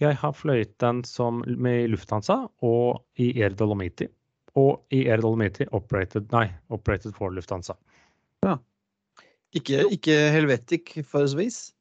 Jeg 0.00 0.16
har 0.22 0.32
fløyt 0.32 0.72
den 0.80 1.02
som 1.04 1.42
med 1.44 1.92
Lufthansa 1.92 2.38
og 2.64 3.02
i 3.20 3.28
Air 3.42 3.56
Dolomiti. 3.56 4.08
Og 4.56 4.84
i 4.92 5.04
Air 5.08 5.24
Dolomiti 5.24 5.68
operated, 5.76 6.28
nei, 6.32 6.46
operated 6.72 7.16
for 7.16 7.32
Lufthansa. 7.32 7.76
Ikke, 9.52 9.82
ikke 9.92 10.14
Helvetic 10.32 10.94
for 11.04 11.28
Swiss? 11.28 11.72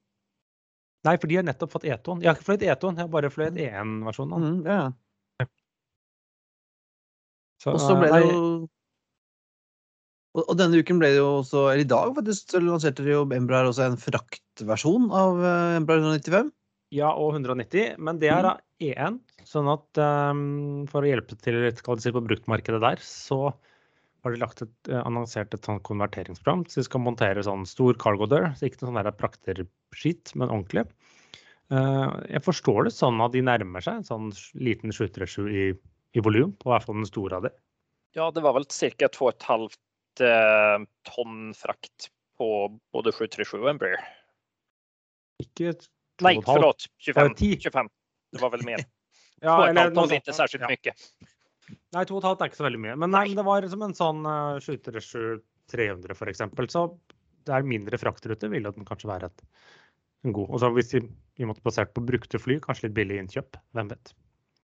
Nei, 1.07 1.15
for 1.17 1.31
de 1.31 1.39
har 1.39 1.45
nettopp 1.47 1.71
fått 1.73 1.87
E2-en. 1.89 2.21
Jeg 2.21 2.29
har 2.29 2.37
ikke 2.37 2.49
fløyet 2.51 2.67
E2-en, 2.67 2.99
jeg 2.99 3.07
har 3.07 3.15
bare 3.15 3.31
fløyet 3.33 3.57
E1-versjonen. 3.57 4.45
Mm, 4.45 4.59
ja. 4.69 5.47
Så, 7.61 7.73
Og 7.75 7.81
så 7.81 7.97
ble 7.97 8.09
det 8.09 8.21
jo 8.25 8.45
og, 10.31 10.53
denne 10.55 10.79
uken 10.79 10.99
ble 11.01 11.09
det 11.11 11.19
jo 11.19 11.27
også, 11.41 11.65
eller 11.73 11.83
i 11.83 11.91
dag 11.91 12.13
faktisk, 12.15 12.53
så 12.53 12.61
lanserte 12.63 13.03
de 13.03 13.11
jo 13.11 13.25
Embraer 13.35 13.67
også 13.67 13.89
en 13.89 13.97
fraktversjon 13.99 15.09
av 15.11 15.41
eh, 15.43 15.77
Embraer 15.81 16.05
195. 16.05 16.53
Ja, 16.95 17.09
og 17.15 17.35
190, 17.35 17.97
men 18.03 18.19
det 18.19 18.31
er 18.31 18.45
da 18.47 18.53
E1. 18.83 19.19
Sånn 19.47 19.67
at 19.71 19.99
um, 19.99 20.87
for 20.91 21.03
å 21.03 21.09
hjelpe 21.09 21.35
til 21.39 21.59
litt 21.65 21.81
si, 21.83 22.13
på 22.15 22.23
bruktmarkedet 22.23 22.79
der, 22.83 23.03
så 23.03 23.51
har 24.23 24.33
de 24.33 24.41
lagt 24.41 24.61
et, 24.61 24.73
eh, 24.89 25.01
annonsert 25.01 25.53
et 25.53 25.65
sånn 25.65 25.81
konverteringsprogram. 25.87 26.65
Så 26.69 26.81
de 26.81 26.87
skal 26.87 27.01
montere 27.01 27.43
sånn 27.45 27.65
stor 27.65 27.97
cargo 28.01 28.27
dør, 28.29 28.51
så 28.57 28.67
ikke 28.67 28.83
noe 28.83 28.93
sånn 28.93 29.17
prakterskitt, 29.17 30.35
men 30.35 30.49
ordentlig. 30.53 30.85
Eh, 31.71 32.09
jeg 32.35 32.43
forstår 32.45 32.85
det 32.85 32.93
sånn 32.93 33.21
at 33.23 33.33
de 33.33 33.41
nærmer 33.41 33.83
seg 33.83 34.01
en 34.01 34.07
sånn 34.07 34.31
liten 34.53 34.93
737 34.93 35.49
i, 35.49 35.67
i 36.17 36.23
volum, 36.23 36.53
på 36.59 36.69
hvert 36.69 36.85
fall 36.85 36.99
den 36.99 37.09
store 37.09 37.39
av 37.39 37.47
det. 37.47 37.53
Ja, 38.17 38.29
det 38.35 38.43
var 38.43 38.53
vel 38.57 38.67
cirka 38.69 39.07
2,5 39.07 39.69
eh, 40.19 40.85
ton 41.07 41.53
frakt 41.55 42.09
på 42.37 42.49
både 42.93 43.13
737 43.15 43.61
og 43.61 43.69
Embraer. 43.71 44.03
Ikke 45.41 45.73
to 45.73 45.87
Nej, 46.21 46.37
och 46.37 46.43
ett 46.43 46.47
halvt. 46.47 46.61
förlåt. 46.61 46.85
25. 46.97 47.59
25. 47.59 47.89
Det 48.31 48.41
var 48.41 48.49
vel 48.49 48.65
mer. 48.65 48.79
Ja, 49.43 49.57
2,5 49.57 49.69
eller 49.69 49.83
ton 49.85 49.93
noe 49.93 50.11
är 50.13 50.15
inte 50.15 50.33
sånt. 50.33 50.51
särskilt 50.51 50.85
Ja. 50.85 50.93
Nei, 51.95 52.03
to 52.07 52.17
og 52.17 52.21
et 52.21 52.27
halvt 52.29 52.43
er 52.43 52.51
ikke 52.51 52.59
så 52.61 52.67
veldig 52.67 52.81
mye. 52.83 52.97
Men, 52.99 53.13
nei, 53.13 53.25
men 53.31 53.39
det 53.39 53.47
var 53.47 53.67
som 53.71 53.85
en 53.87 53.97
sånn 53.97 54.27
uh, 54.27 54.59
737 54.63 55.41
300 55.71 56.15
f.eks. 56.15 56.43
Så 56.71 56.85
det 57.47 57.55
er 57.55 57.67
mindre 57.67 57.99
fraktrute, 58.01 58.49
ville 58.51 58.73
den 58.75 58.87
kanskje 58.87 59.09
være 59.09 59.29
et, 59.31 59.45
en 60.27 60.35
god. 60.35 60.49
Og 60.51 60.61
så 60.63 60.71
hvis 60.75 60.91
de, 60.93 61.03
vi 61.39 61.47
måtte 61.49 61.63
basert 61.65 61.93
på 61.95 62.03
brukte 62.05 62.41
fly, 62.41 62.59
kanskje 62.63 62.89
litt 62.89 62.97
billig 62.97 63.21
innkjøp. 63.23 63.59
Hvem 63.77 63.91
vet. 63.93 64.13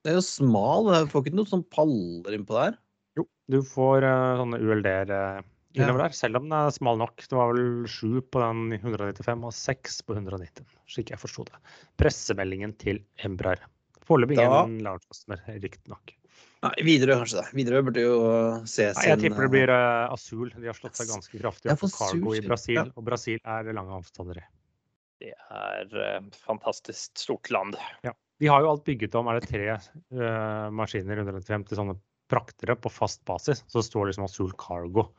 Det 0.04 0.12
er 0.12 0.20
jo 0.20 0.26
smal, 0.26 0.90
du 0.92 1.12
får 1.12 1.26
ikke 1.26 1.40
noe 1.40 1.52
sånn 1.52 1.66
paller 1.72 2.38
innpå 2.38 2.58
der. 2.58 2.80
Jo, 3.20 3.28
du 3.52 3.60
får 3.68 4.08
uh, 4.08 4.40
sånne 4.42 4.62
ULD-er 4.64 5.14
uh, 5.14 5.50
Ja. 5.74 5.88
der, 5.90 6.14
selv 6.14 6.38
om 6.38 6.50
den 6.50 6.58
er 6.58 6.74
smal 6.74 7.00
nok. 7.02 7.24
Det 7.26 7.38
var 7.38 7.54
vel 7.54 7.88
sju 7.90 8.20
på 8.22 8.42
den 8.42 8.76
195 8.80 9.48
og 9.48 9.56
seks 9.58 10.02
på 10.06 10.18
190, 10.18 10.68
slik 10.92 11.14
jeg 11.14 11.22
forsto 11.22 11.48
det. 11.50 11.62
Pressemeldingen 12.02 12.76
til 12.82 13.02
Embraer. 13.26 13.64
Foreløpig 14.04 14.38
ingen 14.38 14.82
launch 14.84 15.08
customer, 15.08 15.40
riktignok. 15.64 16.14
Nei, 16.64 16.84
Widerøe 16.88 17.20
kanskje 17.20 17.42
det. 17.42 17.46
Widerøe 17.58 17.84
burde 17.90 18.04
jo 18.06 18.18
se 18.70 18.88
Nei, 18.96 19.06
Jeg 19.10 19.20
tipper 19.26 19.48
det 19.48 19.52
blir 19.52 19.72
uh, 19.74 20.14
Azul. 20.14 20.52
De 20.56 20.70
har 20.70 20.78
slått 20.78 21.00
seg 21.00 21.10
ganske 21.12 21.40
kraftig 21.42 21.74
opp 21.74 21.82
på 21.82 21.90
for 21.90 22.14
cargo 22.14 22.36
i 22.38 22.44
Brasil, 22.46 22.78
ja. 22.80 22.86
og 22.96 23.08
Brasil 23.08 23.42
er 23.42 23.72
lange 23.76 23.98
avstander 23.98 24.40
i. 24.40 24.46
Det 25.24 25.34
er 25.34 25.98
uh, 25.98 26.30
fantastisk 26.46 27.20
stort 27.20 27.52
land. 27.52 27.76
Ja. 28.08 28.16
De 28.40 28.50
har 28.50 28.64
jo 28.64 28.72
alt 28.72 28.86
bygget 28.88 29.16
om, 29.20 29.28
er 29.30 29.40
det 29.40 29.50
tre 29.52 29.68
uh, 29.76 30.70
maskiner 30.76 31.20
195 31.22 31.68
til 31.70 31.80
sånne 31.80 31.98
praktere 32.32 32.78
på 32.80 32.92
fast 32.92 33.22
basis. 33.28 33.66
Så 33.68 33.84
står 33.84 34.10
liksom 34.10 34.30
Azul 34.30 34.56
Cargo 34.60 35.10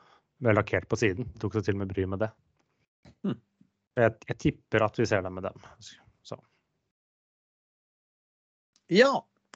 med 0.44 0.56
lakkert 0.56 0.88
på 0.88 0.98
siden. 1.00 1.28
Tok 1.40 1.58
seg 1.58 1.68
til 1.68 1.76
og 1.76 1.84
med 1.84 1.92
bry 1.92 2.08
med 2.08 2.24
det. 2.24 2.30
Hmm. 3.20 3.36
Jeg, 4.00 4.16
jeg 4.32 4.40
tipper 4.48 4.88
at 4.88 4.96
vi 4.98 5.06
ser 5.08 5.22
dem 5.24 5.36
med 5.36 5.46
dem. 5.46 5.68
Så. 6.24 6.40
Ja, 8.92 9.12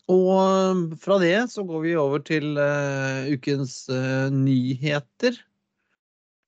og 0.09 0.95
fra 1.03 1.19
det 1.21 1.35
så 1.53 1.65
går 1.69 1.83
vi 1.85 1.93
over 2.00 2.23
til 2.25 2.57
uh, 2.57 3.29
ukens 3.35 3.83
uh, 3.93 4.29
nyheter. 4.33 5.37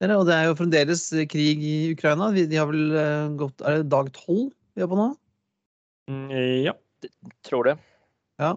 Dere, 0.01 0.15
Og 0.17 0.25
det 0.25 0.33
er 0.33 0.47
jo 0.49 0.55
fremdeles 0.57 1.03
krig 1.29 1.61
i 1.61 1.75
Ukraina. 1.93 2.31
Vi- 2.33 2.47
De 2.49 2.57
har 2.57 2.65
vel 2.71 2.89
uh, 2.95 3.29
gått 3.37 3.61
Er 3.61 3.81
det 3.83 3.91
dag 3.93 4.09
tolv 4.17 4.49
vi 4.73 4.81
er 4.81 4.89
på 4.89 4.97
nå? 4.97 5.11
Mm, 6.09 6.31
ja. 6.65 6.73
Tror 7.45 7.69
det. 7.69 7.75
Ja. 8.41 8.55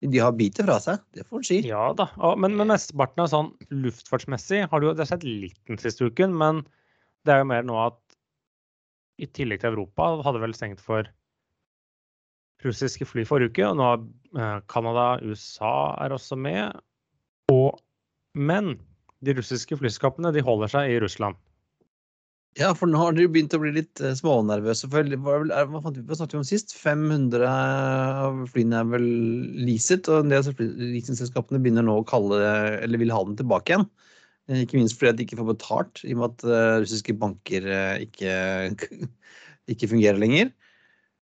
De 0.00 0.20
har 0.20 0.32
bitet 0.36 0.64
fra 0.64 0.78
seg, 0.80 1.00
det 1.16 1.24
får 1.28 1.40
en 1.40 1.44
si. 1.44 1.56
ja 1.68 1.90
da. 1.96 2.06
Og, 2.24 2.38
men, 2.40 2.54
men 2.56 2.70
mesteparten 2.72 3.20
av 3.24 3.28
sånn 3.32 3.50
luftfartsmessig 3.72 4.62
har 4.70 4.80
det 4.80 4.86
jo 4.88 4.92
det 4.96 5.04
har 5.04 5.10
skjedd 5.12 5.26
litt 5.28 5.58
den 5.68 5.80
siste 5.80 6.08
uken, 6.08 6.32
men 6.40 6.62
det 7.28 7.34
er 7.34 7.42
jo 7.42 7.48
mer 7.50 7.66
nå 7.68 7.76
at 7.82 7.98
i 9.20 9.28
tillegg 9.28 9.60
til 9.60 9.74
Europa 9.74 10.06
hadde 10.24 10.40
vel 10.40 10.54
stengt 10.56 10.80
for 10.80 11.04
russiske 12.64 13.06
fly 13.08 13.24
forrige 13.28 13.54
uke, 13.54 13.66
og 13.68 13.78
nå 13.78 13.90
har 13.90 14.64
Canada, 14.70 15.06
USA 15.26 15.74
er 16.04 16.14
også 16.14 16.38
med. 16.38 16.76
Og, 17.52 17.78
men 18.38 18.74
de 19.24 19.34
russiske 19.36 19.76
flyskapene 19.80 20.32
de 20.34 20.44
holder 20.44 20.70
seg 20.72 20.92
i 20.92 21.00
Russland. 21.02 21.38
Ja, 22.58 22.72
for 22.74 22.90
nå 22.90 22.98
har 22.98 23.14
de 23.14 23.22
jo 23.22 23.30
begynt 23.30 23.54
å 23.54 23.60
bli 23.62 23.70
litt 23.76 24.00
eh, 24.02 24.14
smånervøse. 24.18 24.88
For 24.90 25.06
hva 25.06 25.36
på, 25.46 25.92
snakket 26.18 26.34
vi 26.34 26.40
om 26.40 26.46
sist? 26.48 26.74
500 26.74 27.44
av 27.46 28.40
flyene 28.50 28.80
er 28.80 28.88
vel 28.90 29.06
leaset, 29.68 30.10
og 30.10 30.24
en 30.24 30.32
del 30.32 30.42
av 30.50 30.58
leasingselskapene 30.58 31.60
begynner 31.62 31.86
nå 31.86 32.00
å 32.00 32.06
kalle 32.08 32.40
eller 32.80 33.02
vil 33.02 33.14
ha 33.14 33.22
dem 33.22 33.36
tilbake 33.38 33.76
igjen. 33.76 33.86
Eh, 34.50 34.64
Ikke 34.64 34.80
minst 34.80 34.98
fordi 34.98 35.20
de 35.20 35.28
ikke 35.28 35.38
får 35.38 35.50
betalt, 35.52 36.02
i 36.02 36.16
og 36.16 36.22
med 36.22 36.32
at 36.32 36.46
eh, 36.48 36.72
russiske 36.82 37.14
banker 37.22 37.70
eh, 37.70 38.02
ikke, 38.08 38.34
ikke 39.76 39.92
fungerer 39.94 40.18
lenger. 40.18 40.50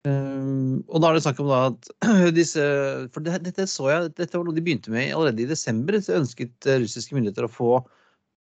Um, 0.07 0.85
og 0.87 1.01
da 1.03 1.09
er 1.11 1.17
det 1.17 1.25
snakk 1.25 1.41
om 1.43 1.49
da 1.51 1.61
at 1.73 1.89
disse 2.37 2.63
For 3.11 3.25
det, 3.27 3.41
dette 3.49 3.65
så 3.71 3.89
jeg, 3.91 4.13
dette 4.15 4.39
var 4.39 4.47
noe 4.47 4.55
de 4.55 4.63
begynte 4.63 4.93
med 4.95 5.11
allerede 5.11 5.43
i 5.43 5.49
desember. 5.51 5.99
Så 5.99 6.21
ønsket 6.21 6.69
eh, 6.69 6.79
russiske 6.85 7.17
myndigheter 7.17 7.49
å 7.49 7.53
få 7.53 7.71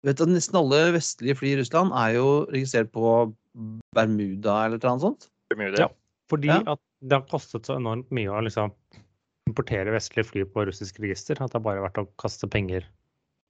vet 0.06 0.20
at 0.22 0.30
Nesten 0.30 0.58
alle 0.60 0.82
vestlige 0.94 1.38
fly 1.38 1.54
i 1.54 1.60
Russland 1.62 1.94
er 1.96 2.16
jo 2.18 2.28
registrert 2.52 2.92
på 2.94 3.14
Bermuda 3.96 4.58
eller 4.66 4.82
noe 4.84 5.02
sånt. 5.02 5.30
Bermuda. 5.50 5.86
Ja. 5.86 5.88
Fordi 6.30 6.50
Ja. 6.52 6.60
at 6.74 6.82
det 7.00 7.18
har 7.18 7.26
kostet 7.30 7.66
så 7.68 7.78
enormt 7.78 8.10
mye 8.14 8.30
å 8.30 8.42
liksom 8.44 8.74
importere 9.46 9.94
vestlige 9.94 10.26
fly 10.26 10.44
på 10.50 10.66
russisk 10.66 10.98
register 11.00 11.38
at 11.38 11.52
det 11.52 11.58
har 11.60 11.64
bare 11.64 11.84
vært 11.84 12.00
å 12.02 12.08
kaste 12.18 12.48
penger 12.50 12.84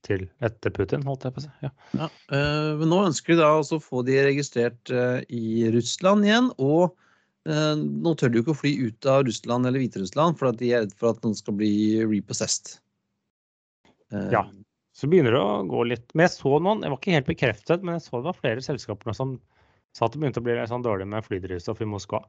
til 0.05 0.27
etter 0.45 0.71
Putin, 0.71 1.03
holdt 1.03 1.25
jeg 1.25 1.33
på 1.33 1.41
å 1.41 1.45
si. 1.47 1.51
Ja. 1.65 1.71
Ja, 1.97 2.07
eh, 2.31 2.71
men 2.79 2.91
nå 2.93 3.01
ønsker 3.09 3.33
de 3.33 3.41
da 3.41 3.49
også 3.57 3.79
å 3.79 3.83
få 3.83 4.03
de 4.07 4.19
registrert 4.23 4.93
eh, 4.93 5.25
i 5.33 5.67
Russland 5.73 6.23
igjen. 6.27 6.51
Og 6.61 6.93
nå 7.47 8.13
tør 8.19 8.31
de 8.31 8.39
jo 8.39 8.43
ikke 8.45 8.55
å 8.55 8.59
fly 8.59 8.71
ut 8.89 9.07
av 9.07 9.23
Russland 9.27 9.69
eller 9.69 9.79
Hviterussland, 9.79 10.37
for 10.39 10.51
de 10.59 10.71
er 10.73 10.83
redd 10.85 10.95
for 10.99 11.13
at 11.13 11.21
noen 11.23 11.37
skal 11.37 11.55
bli 11.59 11.71
repossessed. 12.03 12.77
Eh, 14.11 14.31
Ja. 14.35 14.47
Så 14.97 15.05
begynner 15.05 15.35
det 15.35 15.39
å 15.39 15.61
gå 15.69 15.83
litt 15.85 16.09
Men 16.15 16.25
jeg 16.25 16.33
så 16.39 16.57
noen, 16.57 16.81
jeg 16.81 16.89
var 16.89 16.97
ikke 16.97 17.13
helt 17.13 17.27
bekreftet, 17.27 17.83
men 17.85 17.99
jeg 17.99 18.07
så 18.07 18.17
det 18.17 18.25
var 18.31 18.39
flere 18.39 18.63
selskaper 18.65 19.13
som 19.13 19.35
sa 19.93 20.07
at 20.07 20.15
det 20.15 20.21
begynte 20.23 20.41
å 20.41 20.45
bli 20.47 20.55
sånn 20.65 20.85
dårlig 20.85 21.05
med 21.07 21.25
flydrivstoff 21.25 21.83
i 21.85 21.85
Moskva. 21.85 22.23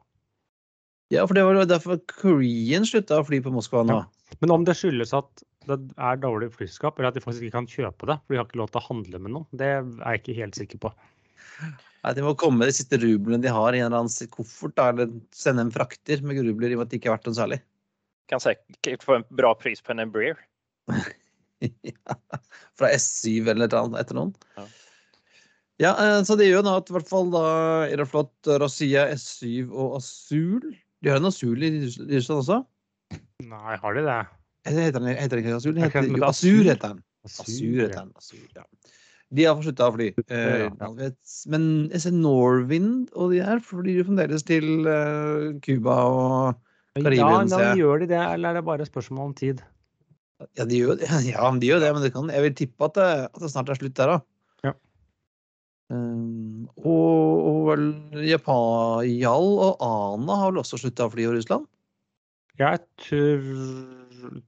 ja, 1.10 1.24
for 1.26 1.32
det 1.32 1.44
var 1.46 1.64
derfor 1.64 1.96
Korean 2.12 2.84
slutta 2.84 3.22
å 3.22 3.24
fly 3.24 3.40
på 3.40 3.52
Moskva 3.54 3.86
nå. 3.88 4.02
Ja. 4.02 4.34
Men 4.42 4.50
om 4.52 4.64
det 4.68 4.76
skyldes 4.76 5.14
at 5.16 5.44
det 5.68 5.78
er 5.96 6.20
dårlig 6.20 6.52
flyskap, 6.52 6.98
eller 6.98 7.08
at 7.08 7.16
de 7.16 7.20
faktisk 7.24 7.48
ikke 7.48 7.56
kan 7.56 7.66
kjøpe 7.68 8.06
det, 8.08 8.18
for 8.20 8.32
de 8.32 8.38
har 8.40 8.46
ikke 8.46 8.60
lov 8.60 8.70
til 8.72 8.80
å 8.80 8.86
handle 8.88 9.18
med 9.24 9.32
noen, 9.32 9.48
det 9.56 9.68
er 9.78 9.82
jeg 9.84 10.20
ikke 10.20 10.36
helt 10.42 10.60
sikker 10.60 10.84
på. 10.84 10.92
Nei, 12.04 12.12
De 12.14 12.22
må 12.24 12.34
komme 12.38 12.62
med 12.62 12.70
de 12.70 12.76
siste 12.78 12.98
rublene 13.02 13.40
de 13.42 13.50
har 13.52 13.74
i 13.74 13.80
en 13.82 13.88
eller 13.88 14.04
annen 14.04 14.30
koffert, 14.34 14.74
da, 14.78 14.90
eller 14.92 15.10
sende 15.34 15.64
en 15.66 15.72
frakter 15.74 16.22
med 16.22 16.38
rubler 16.46 16.70
i 16.70 16.76
og 16.76 16.82
med 16.82 16.86
at 16.88 16.92
det 16.92 17.00
ikke 17.00 17.10
er 17.10 17.16
verdt 17.16 17.30
noe 17.30 17.38
særlig. 17.38 17.58
Kan 18.30 18.42
sikkert 18.44 19.06
få 19.06 19.18
en 19.18 19.26
bra 19.34 19.54
pris 19.58 19.80
på 19.82 19.94
en 19.94 20.04
Embraer. 20.04 20.38
Fra 22.78 22.90
S7 22.94 23.48
eller 23.50 23.66
et 23.66 23.74
annet 23.74 24.02
etter 24.04 24.18
noen. 24.18 24.34
Ja. 24.58 24.66
Ja, 25.78 25.92
eh, 26.02 26.20
så 26.26 26.34
det 26.38 26.48
gjør 26.48 26.64
nå 26.66 26.72
at 26.80 26.88
i 26.90 26.94
hvert 26.96 27.06
fall 27.06 27.28
da 27.30 27.42
Iraflot, 27.92 28.32
Rosia, 28.58 29.04
S7 29.14 29.68
og 29.70 30.00
Asul 30.00 30.64
De 30.98 31.12
har 31.12 31.20
en 31.20 31.28
Asul 31.30 31.62
i 31.62 31.70
Russland 31.86 32.40
også? 32.40 32.56
Nei, 33.46 33.76
har 33.78 33.94
de 33.94 34.02
det? 34.06 34.16
Eller 34.66 34.88
heter 34.88 35.04
den, 35.04 35.12
heter 35.14 35.38
den 35.38 35.44
ikke 35.44 35.58
Asul? 35.60 35.76
Den 35.76 35.84
Er 35.86 35.92
Heter, 35.92 36.08
jo, 36.10 36.24
Azur. 36.26 36.64
heter 36.66 36.96
den. 36.96 37.04
Asur, 37.28 37.78
heter 37.78 37.94
den. 38.00 38.10
Asur, 38.18 38.48
ja. 38.58 38.64
De 39.36 39.44
har 39.44 39.58
slutta 39.60 39.90
å 39.90 39.94
fly. 39.94 40.08
Eh, 40.32 40.68
Ja. 40.68 40.88
Men 41.52 41.64
jeg 41.92 42.00
ser 42.00 42.14
Norwind 42.16 43.10
og 43.12 43.34
de 43.34 43.42
her 43.44 43.60
flyr 43.60 43.98
jo 43.98 44.06
fremdeles 44.08 44.46
til 44.48 44.86
eh, 44.88 45.82
og 45.84 46.56
og 46.98 47.12
Ja, 47.14 47.44
da 47.44 47.74
gjør 47.76 48.00
de 48.02 48.08
det, 48.10 48.18
eller 48.18 48.50
er 48.50 48.58
det 48.58 48.64
bare 48.66 48.86
spørsmål 48.88 49.28
om 49.28 49.34
tid? 49.36 49.60
Ja, 50.56 50.64
de 50.64 50.80
gjør, 50.80 50.98
ja, 51.28 51.50
de 51.50 51.68
gjør 51.68 51.84
det, 51.84 51.92
men 51.94 52.02
det 52.02 52.12
kan, 52.14 52.30
jeg 52.32 52.46
vil 52.46 52.56
tippe 52.58 52.88
at 52.88 52.96
det, 52.96 53.08
at 53.28 53.40
det 53.42 53.50
snart 53.52 53.70
er 53.74 53.78
slutt 53.78 53.96
der, 53.98 54.14
da. 54.14 54.18
Ja. 54.70 54.72
Um, 55.92 56.68
og, 56.82 57.44
og 57.50 57.60
vel 57.70 57.86
Japan, 58.28 59.08
og 59.28 59.82
Ana 59.84 60.40
har 60.42 60.52
vel 60.52 60.62
også 60.62 60.80
slutta 60.80 61.08
å 61.08 61.12
fly 61.12 61.26
i 61.26 61.32
Russland? 61.36 61.68
Jeg 62.58 62.82
tror, 63.04 63.48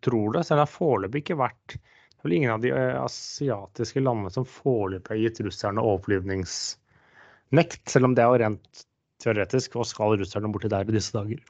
tror 0.03 0.35
det, 0.35 0.47
så 0.47 0.57
det 0.57 0.65
har 0.65 0.73
foreløpig 0.73 1.23
ikke 1.23 1.39
vært 1.39 1.77
det 2.21 2.27
er 2.27 2.29
vel 2.29 2.37
ingen 2.37 2.53
av 2.53 2.61
de 2.61 2.69
eh, 2.77 2.99
asiatiske 3.01 4.01
landene 4.03 4.29
som 4.35 4.45
foreløpig 4.45 5.15
har 5.15 5.21
gitt 5.23 5.39
russerne 5.47 5.81
overflyvningsnekt, 5.81 7.87
selv 7.89 8.11
om 8.11 8.17
det 8.19 8.27
er 8.27 8.43
rent 8.43 8.83
teoretisk. 9.25 9.73
Hva 9.73 9.87
skal 9.89 10.19
russerne 10.21 10.51
borti 10.53 10.69
der 10.69 10.85
i 10.85 10.93
disse 10.93 11.17
dager? 11.17 11.41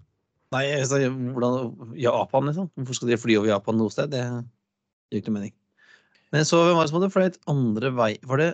Nei, 0.54 0.70
altså, 0.76 1.00
hvordan, 1.10 1.74
Japan, 1.98 2.46
liksom. 2.46 2.70
Hvorfor 2.78 2.94
skal 3.00 3.10
de 3.10 3.18
fly 3.18 3.34
over 3.40 3.50
Japan 3.50 3.82
noe 3.82 3.90
sted? 3.90 4.14
Det 4.14 4.22
gir 5.10 5.24
ikke 5.24 5.34
mening. 5.34 5.50
Men 6.30 6.46
så 6.46 6.62
hvem 6.62 6.78
var 6.78 6.86
det 6.86 6.92
som 6.92 7.00
hadde 7.00 7.14
fløyet 7.16 7.40
andre 7.50 7.90
vei 7.90 8.14
Var 8.30 8.38
det, 8.38 8.50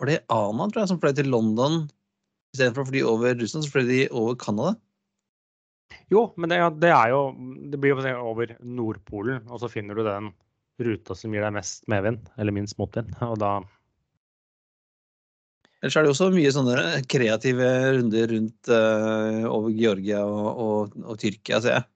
var 0.00 0.08
det 0.08 0.24
Ana, 0.32 0.64
tror 0.70 0.80
jeg, 0.80 0.90
som 0.94 1.00
fløy 1.02 1.12
til 1.18 1.28
London 1.28 1.82
istedenfor 2.54 2.86
å 2.86 2.88
fly 2.88 3.02
over 3.04 3.36
Russland? 3.36 3.66
Så 3.66 3.74
fløy 3.74 3.84
de 3.90 4.06
over 4.08 4.38
Canada? 4.40 4.72
Jo, 6.08 6.30
men 6.40 6.48
det, 6.52 6.60
det 6.80 6.92
er 6.94 7.12
jo 7.12 7.20
Det 7.68 7.80
blir 7.82 7.92
jo 7.92 8.14
over 8.24 8.56
Nordpolen, 8.64 9.44
og 9.50 9.60
så 9.60 9.68
finner 9.68 10.00
du 10.00 10.08
den 10.08 10.32
ruta 10.86 11.16
som 11.16 11.34
gir 11.34 11.44
deg 11.44 11.54
mest 11.56 11.86
medvind, 11.90 12.26
eller 12.40 12.54
minst 12.56 12.78
motvind. 12.80 13.12
Og 13.26 13.38
da 13.42 13.58
Ellers 15.80 15.96
er 15.96 16.04
det 16.04 16.10
jo 16.10 16.12
også 16.12 16.26
mye 16.34 16.50
sånne 16.52 16.80
kreative 17.08 17.68
runder 17.96 18.34
rundt 18.34 18.68
uh, 18.68 19.46
over 19.48 19.72
Georgia 19.72 20.20
og, 20.28 20.48
og, 20.50 20.98
og 21.06 21.16
Tyrkia, 21.22 21.60
ser 21.64 21.78
jeg. 21.78 21.86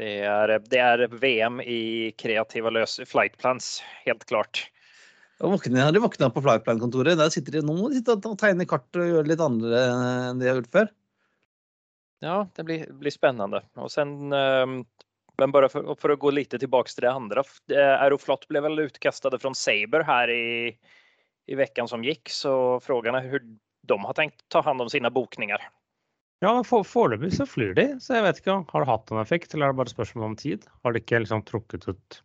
Det 0.00 0.14
er, 0.26 0.54
det 0.72 0.80
er, 0.80 1.04
VM 1.12 1.60
i 1.62 2.10
kreative 2.18 2.72
løse 2.72 3.04
flightplans, 3.06 3.76
helt 4.02 4.24
klart. 4.26 4.64
Jeg 5.40 5.76
hadde 5.76 6.02
våkna 6.02 6.28
på 6.32 6.42
flightplan-kontoret. 6.44 7.18
Der 7.20 7.30
sitter 7.32 7.58
de 7.58 7.62
nå 7.64 7.76
må 7.76 7.90
de 7.92 8.00
sitte 8.00 8.16
og 8.16 8.38
tegne 8.40 8.66
kart 8.68 8.98
og 8.98 9.12
gjøre 9.12 9.28
litt 9.28 9.44
andre 9.44 9.84
enn 9.86 10.40
de 10.40 10.48
har 10.50 10.58
gjort 10.58 10.74
før. 10.74 10.90
Ja, 12.24 12.34
det 12.56 12.64
blir, 12.68 12.82
blir 13.00 13.14
spennende. 13.14 13.62
Og 13.80 13.88
sen, 13.92 14.10
um, 14.32 14.80
men 15.40 15.52
bare 15.54 15.70
for, 15.72 15.94
for, 15.98 16.12
å 16.12 16.20
gå 16.20 16.32
litt 16.36 16.52
tilbake 16.52 16.92
til 16.92 17.06
det 17.06 17.12
andre. 17.12 17.44
Aeroflot 17.72 18.44
ble 18.50 18.62
vel 18.64 18.86
utkastet 18.86 19.36
fra 19.40 19.54
Saber 19.56 20.04
her 20.06 20.32
i 20.32 20.44
i 21.50 21.54
veckan 21.58 21.88
som 21.88 22.04
gikk, 22.06 22.30
så 22.30 22.80
frågan 22.82 23.16
er 23.18 23.26
hur 23.26 23.42
de 23.88 23.98
har 24.04 24.14
tenkt 24.14 24.42
ta 24.54 24.62
hand 24.62 24.82
om 24.82 24.90
sine 24.90 25.10
bokninger. 25.10 25.62
Ja, 26.40 26.52
for, 26.64 26.84
Foreløpig 26.86 27.32
så 27.34 27.44
flyr 27.48 27.74
de, 27.76 27.86
så 28.00 28.16
jeg 28.16 28.24
vet 28.24 28.38
ikke. 28.40 28.60
Har 28.70 28.84
det 28.84 28.88
hatt 28.88 29.10
en 29.10 29.20
effekt, 29.20 29.54
eller 29.54 29.66
er 29.66 29.74
det 29.74 29.80
bare 29.80 29.92
spørsmål 29.92 30.28
om 30.30 30.36
tid? 30.38 30.68
Har 30.84 30.94
de 30.94 31.02
ikke 31.02 31.20
liksom 31.24 31.42
trukket 31.48 31.88
ut 31.90 32.20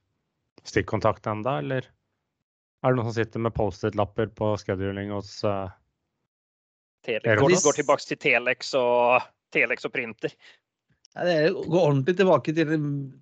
stikkontakten 0.65 1.39
enda, 1.39 1.57
eller 1.63 1.89
er 1.89 2.93
det 2.93 2.99
noen 2.99 3.09
som 3.09 3.17
sitter 3.17 3.41
med 3.41 3.55
Post-It-lapper 3.57 4.29
på 4.37 4.51
scheduling 4.61 5.09
hos 5.15 5.39
uh, 5.43 5.73
Telex. 7.05 7.41
Går, 7.41 7.57
går 7.65 7.79
tilbake 7.81 8.07
til 8.11 8.21
Telex 8.21 8.71
og, 8.77 9.25
Telex 9.55 9.89
og 9.89 9.93
printer. 9.95 10.37
Det 11.15 11.35
går 11.55 11.79
ordentlig 11.79 12.17
tilbake 12.19 12.51
til, 12.51 12.71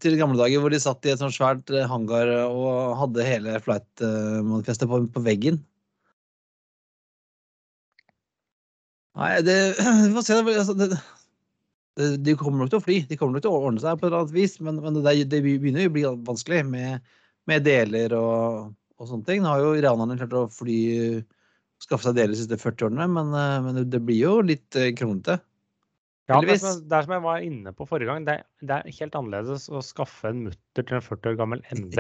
til 0.02 0.16
gamle 0.18 0.40
dager 0.40 0.64
hvor 0.64 0.74
de 0.74 0.80
satt 0.82 1.06
i 1.06 1.12
et 1.14 1.20
sånt 1.22 1.36
svært 1.36 1.70
eh, 1.70 1.86
hangar 1.86 2.32
og 2.48 2.96
hadde 2.98 3.28
hele 3.28 3.60
flight-manifestet 3.62 4.90
på, 4.90 5.04
på 5.14 5.22
veggen. 5.22 5.60
Nei, 9.14 9.36
det 9.46 9.58
Vi 10.08 10.10
får 10.16 10.26
se. 10.26 10.40
Altså, 10.56 10.74
det, 10.80 10.90
det, 12.02 12.10
de 12.26 12.36
kommer 12.40 12.64
nok 12.64 12.74
til 12.74 12.82
å 12.82 12.88
fly. 12.88 12.98
De 13.12 13.20
kommer 13.20 13.38
nok 13.38 13.46
til 13.46 13.54
å 13.54 13.62
ordne 13.70 13.86
seg 13.86 14.02
på 14.02 14.08
et 14.08 14.10
eller 14.10 14.24
annet 14.24 14.36
vis, 14.40 14.58
men, 14.66 14.82
men 14.82 14.98
det, 14.98 15.16
det, 15.30 15.46
begynner 15.46 15.86
å 15.86 15.94
bli 15.94 16.08
vanskelig 16.34 16.66
med, 16.74 17.16
med 17.46 17.70
deler 17.70 18.18
og, 18.18 18.74
og, 18.98 19.06
sånne 19.06 19.30
ting. 19.30 19.46
Nå 19.46 19.54
har 19.54 19.62
jo 19.62 19.78
iranerne 19.78 20.18
klart 20.18 20.38
å 20.42 20.48
fly 20.50 20.82
skaffe 21.84 22.08
seg 22.08 22.18
deler 22.18 22.34
de 22.34 22.42
siste 22.42 22.58
40 22.58 22.90
årene, 22.90 23.12
men, 23.20 23.34
men 23.68 23.84
det, 23.86 24.02
blir 24.02 24.24
jo 24.24 24.38
litt 24.42 24.66
kronete. 24.74 24.98
kronglete. 24.98 25.42
Ja, 26.32 26.38
det 26.40 26.56
er, 26.56 26.78
det 26.88 26.96
er 26.96 27.04
som 27.04 27.14
jeg 27.18 27.24
var 27.26 27.44
inne 27.44 27.74
på 27.76 27.86
forrige 27.88 28.08
gang, 28.08 28.24
det, 28.24 28.38
det 28.64 28.78
er 28.78 28.96
helt 28.96 29.16
annerledes 29.20 29.66
å 29.68 29.82
skaffe 29.84 30.30
en 30.32 30.46
mutter 30.46 30.86
til 30.88 30.96
en 30.96 31.04
40 31.04 31.34
år 31.34 31.40
gammel 31.42 31.64
MD 31.76 32.00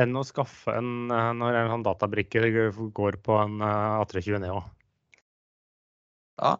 enn 0.00 0.16
å 0.16 0.22
skaffe 0.24 0.72
en 0.78 1.10
eh, 1.12 1.30
når 1.36 1.58
en 1.58 1.72
sånn 1.74 1.84
databrikke 1.84 2.70
går 2.96 3.20
på 3.26 3.36
en 3.36 3.60
eh, 3.60 3.98
A320 4.00 4.40
Neo. 4.46 4.62
Ja. 6.40 6.54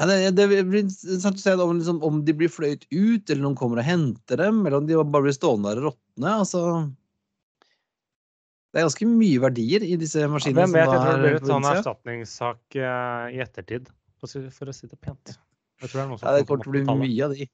ja 0.00 0.08
det, 0.08 0.16
det, 0.38 0.48
blir 0.48 0.86
interessant 0.86 1.42
å 1.42 1.44
se 1.44 1.56
om, 1.58 1.76
liksom, 1.76 2.00
om, 2.08 2.24
de 2.24 2.38
blir 2.40 2.52
fløyet 2.52 2.88
ut, 2.88 3.28
eller 3.28 3.44
noen 3.44 3.60
kommer 3.60 3.84
og 3.84 3.88
henter 3.90 4.40
dem, 4.40 4.64
eller 4.64 4.80
om 4.80 4.88
de 4.88 4.96
bare 5.02 5.28
blir 5.28 5.36
stående 5.36 5.74
der 5.74 5.82
og 5.82 5.90
råtne. 5.90 6.34
Altså, 6.46 6.64
det 8.72 8.80
er 8.80 8.88
ganske 8.88 9.12
mye 9.12 9.44
verdier 9.44 9.84
i 9.84 10.00
disse 10.00 10.24
maskinene. 10.24 10.64
Ja, 10.64 10.70
hvem 10.70 10.78
vet, 10.78 10.88
jeg 10.88 11.04
tror 11.04 11.12
det 11.12 11.24
blir 11.26 11.40
en 11.42 11.54
sånn 11.56 11.72
erstatningssak 11.74 12.80
uh, 12.80 13.24
i 13.28 13.42
ettertid, 13.44 13.92
for 14.22 14.70
å 14.72 14.72
si 14.72 14.88
det 14.88 14.96
pent. 14.96 15.36
Jeg 15.82 15.90
tror 15.90 15.98
det 15.98 16.02
er 16.04 16.10
noe 16.10 16.20
som 16.20 16.28
ja, 16.28 16.34
det 16.38 16.48
kommer 16.48 16.64
til 16.64 16.70
å 16.70 16.76
bli 16.76 16.82
mye 17.02 17.24
av 17.26 17.36
de. 17.36 17.48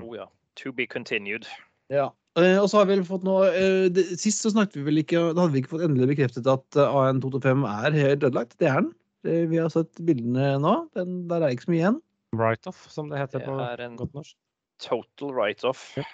Oh, 0.00 0.12
ja. 0.14 0.28
To 0.62 0.70
be 0.74 0.86
continued. 0.86 1.48
Ja. 1.92 2.08
Uh, 2.38 2.58
og 2.62 2.68
så 2.70 2.80
har 2.80 2.88
vi 2.88 2.96
vel 2.96 3.06
fått 3.06 3.22
noe 3.26 3.46
uh, 3.54 3.84
det, 3.94 4.02
Sist 4.18 4.42
så 4.42 4.50
snakket 4.50 4.80
vi 4.80 4.84
vel 4.88 5.00
ikke 5.04 5.20
Da 5.36 5.44
hadde 5.44 5.54
vi 5.54 5.60
ikke 5.62 5.76
fått 5.76 5.84
endelig 5.86 6.08
bekreftet 6.16 6.48
at 6.50 6.78
AN225 6.82 7.66
er 7.70 7.98
helt 7.98 8.26
ødelagt. 8.26 8.56
Det 8.58 8.70
er 8.70 8.80
den. 8.80 8.92
Eh, 9.24 9.44
vi 9.50 9.60
har 9.60 9.70
sett 9.72 10.00
bildene 10.04 10.54
nå. 10.60 10.74
Den, 10.96 11.24
der 11.30 11.44
er 11.44 11.54
ikke 11.54 11.68
så 11.68 11.72
mye 11.72 11.80
igjen. 11.80 12.00
Write-off, 12.34 12.86
som 12.90 13.10
det 13.10 13.20
heter 13.22 13.40
det 13.40 13.48
på 13.48 13.90
godt 14.00 14.16
norsk. 14.18 14.36
Total 14.82 15.30
write-off, 15.36 15.84
ja. 15.96 16.04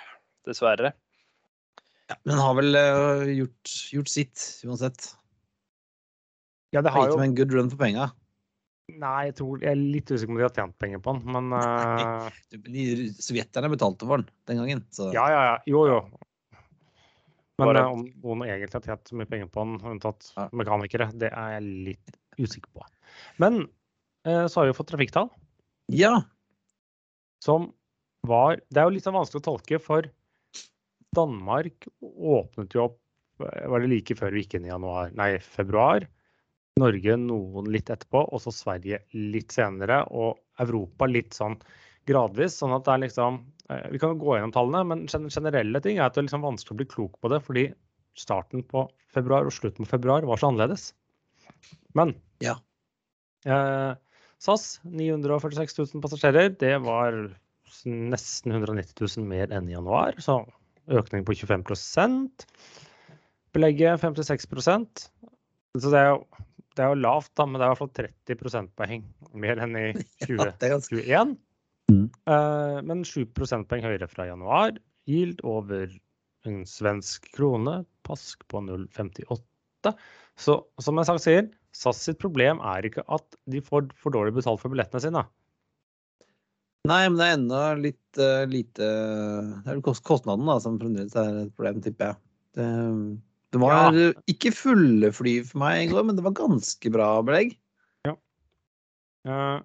dessverre. 0.47 0.93
Ja, 2.11 2.19
men 2.27 2.43
har 2.43 2.57
vel 2.59 2.77
uh, 2.77 3.25
gjort, 3.31 3.73
gjort, 3.95 4.11
sitt, 4.13 4.45
uansett. 4.67 5.13
Ja, 6.75 6.83
det 6.85 6.93
har 6.95 7.09
jo... 7.09 7.15
Gitt 7.15 7.23
meg 7.23 7.31
en 7.31 7.37
good 7.39 7.55
run 7.57 7.71
for 7.73 7.81
penga. 7.81 8.11
Nei, 8.99 9.19
jeg, 9.29 9.37
tror, 9.39 9.61
jeg 9.63 9.71
er 9.71 9.79
litt 9.81 10.11
usikker 10.11 10.31
på 10.31 10.35
om 10.35 10.41
de 10.41 10.47
har 10.47 10.57
tjent 10.57 10.77
penger 10.83 11.03
på 11.05 11.15
den, 11.17 11.37
men 11.37 11.55
uh... 11.55 12.27
Nei, 12.75 12.87
Sovjeterne 13.21 13.71
betalte 13.73 14.09
for 14.09 14.23
den 14.23 14.31
den 14.51 14.61
gangen. 14.63 14.83
Så. 14.95 15.11
Ja, 15.15 15.27
ja, 15.31 15.41
ja. 15.53 15.57
Jo, 15.71 15.85
jo. 15.91 16.01
Men 17.61 17.69
Bare... 17.69 17.83
om 17.93 18.07
noen 18.23 18.47
egentlig 18.47 18.73
har 18.79 18.87
tjent 18.89 19.13
mye 19.21 19.29
penger 19.29 19.51
på 19.53 19.67
den, 19.67 19.77
unntatt 19.93 20.31
ja. 20.37 20.47
mekanikere, 20.57 21.11
det 21.21 21.29
er 21.29 21.57
jeg 21.59 21.67
litt 21.91 22.17
usikker 22.41 22.73
på. 22.73 22.87
Men 23.43 23.67
uh, 24.29 24.47
så 24.47 24.61
har 24.61 24.69
vi 24.69 24.73
jo 24.73 24.79
fått 24.79 24.93
trafikktall. 24.95 25.29
Ja. 25.93 26.15
Som 27.45 27.73
var 28.27 28.61
Det 28.69 28.81
er 28.81 28.89
jo 28.89 28.95
litt 28.95 29.07
sånn 29.07 29.17
vanskelig 29.17 29.41
å 29.43 29.47
tolke, 29.47 29.81
for 29.83 30.09
Danmark 31.17 31.89
åpnet 32.01 32.75
jo 32.77 32.85
opp 32.85 32.99
eh, 33.43 33.65
Var 33.73 33.83
det 33.83 33.89
like 33.91 34.17
før 34.19 34.35
vi 34.35 34.45
gikk 34.45 34.59
inn 34.59 34.69
i 34.69 34.71
januar? 34.71 35.11
Nei, 35.17 35.33
februar. 35.43 36.07
Norge 36.81 37.17
noen 37.21 37.71
litt 37.73 37.91
etterpå, 37.93 38.25
og 38.29 38.43
så 38.43 38.53
Sverige 38.55 39.03
litt 39.15 39.55
senere. 39.57 40.03
Og 40.11 40.41
Europa 40.63 41.09
litt 41.11 41.37
sånn 41.37 41.59
gradvis. 42.09 42.59
Sånn 42.61 42.75
at 42.77 42.87
det 42.87 42.95
er 42.95 43.05
liksom 43.07 43.41
eh, 43.71 43.87
Vi 43.95 44.01
kan 44.03 44.19
gå 44.21 44.37
gjennom 44.37 44.55
tallene, 44.57 44.83
men 44.93 45.31
generelle 45.31 45.85
ting 45.85 46.01
er 46.01 46.09
at 46.09 46.17
det 46.17 46.25
er 46.25 46.29
liksom 46.31 46.47
vanskelig 46.47 46.77
å 46.77 46.81
bli 46.83 46.91
klok 46.95 47.21
på 47.21 47.33
det. 47.33 47.43
Fordi 47.47 47.67
starten 48.19 48.65
på 48.67 48.87
februar 49.15 49.49
og 49.49 49.55
slutten 49.55 49.87
på 49.87 49.95
februar 49.95 50.27
var 50.29 50.41
så 50.41 50.51
annerledes. 50.51 50.91
Men 51.99 52.15
ja. 52.45 52.59
Eh, 53.49 53.93
SAS 54.41 54.81
946 54.89 55.79
000 55.79 56.05
passasjerer. 56.05 56.53
Det 56.61 56.77
var 56.85 57.17
nesten 57.87 58.53
190 58.57 58.97
000 58.99 59.29
mer 59.29 59.53
enn 59.55 59.69
i 59.71 59.77
januar, 59.77 60.17
så 60.23 60.43
økning 60.91 61.25
på 61.27 61.37
25% 61.39 62.47
Belegget 63.55 64.01
56 64.03 64.47
Så 65.79 65.91
det 65.91 65.99
er, 65.99 66.09
jo, 66.13 66.47
det 66.77 66.85
er 66.85 66.93
jo 66.93 67.01
lavt, 67.03 67.33
da, 67.39 67.47
men 67.47 67.59
det 67.59 67.65
er 67.65 67.71
i 67.71 67.73
hvert 67.75 67.83
fall 67.83 67.95
30 67.99 68.41
prosentpoeng 68.41 69.07
mer 69.43 69.63
enn 69.65 69.79
i 69.79 69.87
2021. 70.27 71.35
Mm. 71.91 72.05
Eh, 72.07 72.79
men 72.87 73.03
7 73.07 73.25
prosentpoeng 73.37 73.85
høyere 73.87 74.09
fra 74.11 74.29
januar. 74.29 74.77
Yield 75.11 75.43
over 75.47 75.91
en 76.49 76.63
svensk 76.69 77.27
krone. 77.35 77.81
Pask 78.07 78.47
på 78.51 78.63
0,58. 78.65 79.95
Så 80.41 80.57
som 80.81 81.01
jeg 81.01 81.09
sagt 81.09 81.25
sier, 81.25 81.51
SAS 81.77 82.01
sitt 82.03 82.21
problem 82.23 82.63
er 82.67 82.87
ikke 82.87 83.05
at 83.13 83.37
de 83.51 83.63
får 83.65 83.91
for 83.99 84.15
dårlig 84.15 84.35
betalt 84.39 84.63
for 84.63 84.73
billettene 84.73 85.03
sine. 85.05 85.25
Nei, 86.89 87.03
men 87.11 87.19
det 87.21 87.27
er 87.27 87.37
enda 87.37 87.63
litt 87.77 88.19
uh, 88.19 88.47
lite 88.49 88.87
Det 89.67 89.69
er 89.75 89.83
kostnaden 89.85 90.49
da, 90.49 90.57
som 90.65 90.79
fremdeles 90.81 91.13
er 91.19 91.43
et 91.43 91.53
problem, 91.53 91.83
tipper 91.85 92.13
jeg. 92.13 92.21
Det, 92.57 92.69
det 93.51 93.61
var 93.63 93.97
ja. 93.97 94.13
ikke 94.31 94.53
fulle 94.55 95.11
fly 95.15 95.41
for 95.47 95.63
meg 95.65 95.85
i 95.85 95.91
går, 95.91 96.07
men 96.07 96.19
det 96.19 96.25
var 96.27 96.37
ganske 96.39 96.93
bra 96.95 97.11
belegg. 97.27 97.57
Ja. 98.07 98.15
Uh, 99.27 99.59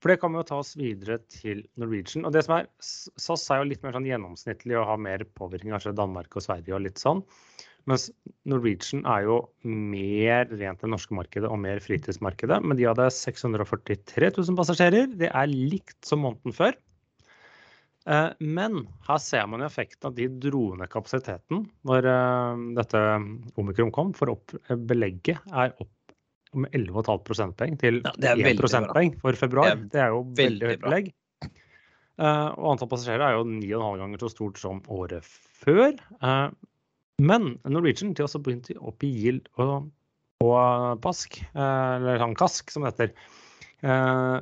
for 0.00 0.12
det 0.12 0.20
kan 0.22 0.32
vi 0.32 0.40
jo 0.40 0.48
ta 0.48 0.58
oss 0.62 0.72
videre 0.80 1.18
til 1.28 1.60
Norwegian. 1.80 2.24
Og 2.24 2.32
det 2.32 2.46
som 2.46 2.56
er, 2.56 2.68
SAS 2.80 3.44
er 3.52 3.60
jo 3.60 3.68
litt 3.68 3.82
mer 3.84 3.92
sånn 3.96 4.08
gjennomsnittlig 4.08 4.78
og 4.80 4.88
har 4.88 5.02
mer 5.04 5.26
påvirkning, 5.36 5.74
kanskje 5.76 5.92
Danmark 5.98 6.38
og 6.40 6.46
Sverige 6.46 6.76
og 6.76 6.86
litt 6.86 7.02
sånn. 7.02 7.20
Mens 7.88 8.06
Norwegian 8.48 9.04
er 9.08 9.26
jo 9.26 9.36
mer 9.64 10.48
rent 10.52 10.80
det 10.80 10.88
norske 10.88 11.16
markedet 11.16 11.48
og 11.48 11.60
mer 11.60 11.80
fritidsmarkedet. 11.84 12.62
Men 12.64 12.80
de 12.80 12.88
hadde 12.88 13.10
643 13.12 14.32
000 14.38 14.56
passasjerer. 14.56 15.12
Det 15.20 15.28
er 15.28 15.52
likt 15.52 15.98
som 16.08 16.24
måneden 16.24 16.56
før. 16.56 16.76
Eh, 18.10 18.28
men 18.40 18.82
her 19.06 19.20
ser 19.22 19.46
man 19.50 19.62
effekten 19.62 20.10
av 20.10 20.16
de 20.16 20.26
dro 20.42 20.64
ned 20.78 20.90
kapasiteten 20.92 21.64
når 21.86 22.10
eh, 22.10 22.64
dette 22.80 23.04
omikron 23.60 23.92
kom. 23.94 24.12
For 24.18 24.34
opp, 24.34 24.56
belegget 24.90 25.42
er 25.52 25.74
opp 25.76 25.96
med 26.58 26.72
11,5 26.74 27.22
prosentpoeng 27.28 27.76
til 27.78 28.00
ja, 28.02 28.34
1 28.34 28.58
prosentpoeng 28.58 29.14
for 29.20 29.38
februar. 29.38 29.70
Det 29.70 29.76
er, 29.76 29.86
det 29.92 30.02
er 30.06 30.16
jo 30.16 30.24
veldig 30.40 30.72
høyt 30.72 30.82
belegg. 30.88 31.12
Eh, 32.20 32.48
og 32.58 32.72
antall 32.74 32.90
passasjerer 32.90 33.28
er 33.28 33.38
jo 33.38 33.46
9,5 33.46 34.02
ganger 34.02 34.24
så 34.24 34.32
stort 34.34 34.58
som 34.60 34.82
året 34.90 35.30
før. 35.62 35.94
Men 37.20 37.54
Norwegian 37.68 38.14
til 38.16 38.24
også 38.26 38.40
begynte 38.42 38.76
opp 38.80 39.04
i 39.04 39.10
Gild 39.12 39.48
og, 39.60 39.90
og 40.44 41.00
Pask, 41.04 41.36
eh, 41.52 41.92
eller 41.98 42.20
sånn 42.22 42.36
Kask 42.38 42.72
som 42.72 42.86
det 42.86 42.94
heter. 42.94 43.12
Eh, 43.84 44.36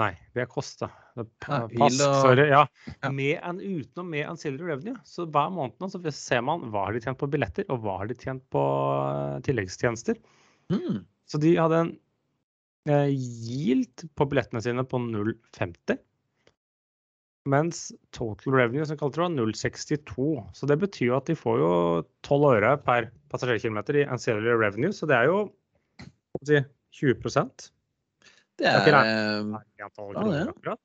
nei, 0.00 0.12
det 0.32 0.46
er 0.46 0.50
Koste. 0.50 0.88
Pass, 1.14 1.98
sorry. 1.98 2.46
Ja. 2.48 2.66
Med 3.12 3.40
en, 3.42 3.60
utenom 3.60 4.10
med 4.10 4.28
ancillary 4.30 4.70
revenue. 4.70 4.96
Så 5.04 5.26
hver 5.28 5.50
måned 5.52 5.76
nå 5.82 5.90
så 5.92 6.00
ser 6.14 6.44
man 6.46 6.70
hva 6.72 6.86
har 6.86 6.96
de 6.96 7.02
tjent 7.04 7.20
på 7.20 7.28
billetter, 7.32 7.66
og 7.72 7.82
hva 7.84 7.98
har 8.00 8.08
de 8.08 8.16
tjent 8.16 8.44
på 8.52 8.62
eh, 8.62 9.40
tilleggstjenester. 9.46 10.20
Mm. 10.72 11.02
Så 11.28 11.40
de 11.42 11.52
hadde 11.58 11.82
en 11.84 11.92
eh, 12.88 13.10
yield 13.12 14.06
på 14.16 14.28
billettene 14.30 14.64
sine 14.64 14.86
på 14.88 15.00
0,50. 15.02 16.00
Mens 17.52 17.88
total 18.14 18.54
revenue 18.54 18.86
som 18.86 18.98
kalte 18.98 19.18
det 19.18 19.24
var 19.24 19.34
0,62. 19.34 20.26
Så 20.54 20.68
det 20.70 20.78
betyr 20.78 21.08
jo 21.08 21.18
at 21.18 21.28
de 21.28 21.36
får 21.38 21.58
jo 21.58 21.72
12 22.28 22.48
øre 22.52 22.76
per 22.86 23.10
passasjerkilometer 23.32 23.98
i 23.98 24.06
ancillary 24.06 24.54
revenue, 24.54 24.94
så 24.94 25.08
det 25.10 25.18
er 25.18 25.30
jo 25.30 25.44
si, 26.46 26.62
20 27.02 27.18
Det 28.60 28.68
er 28.68 28.84
det 28.86 28.94
er, 28.94 29.48
Ja, 29.80 29.88
det. 29.90 30.76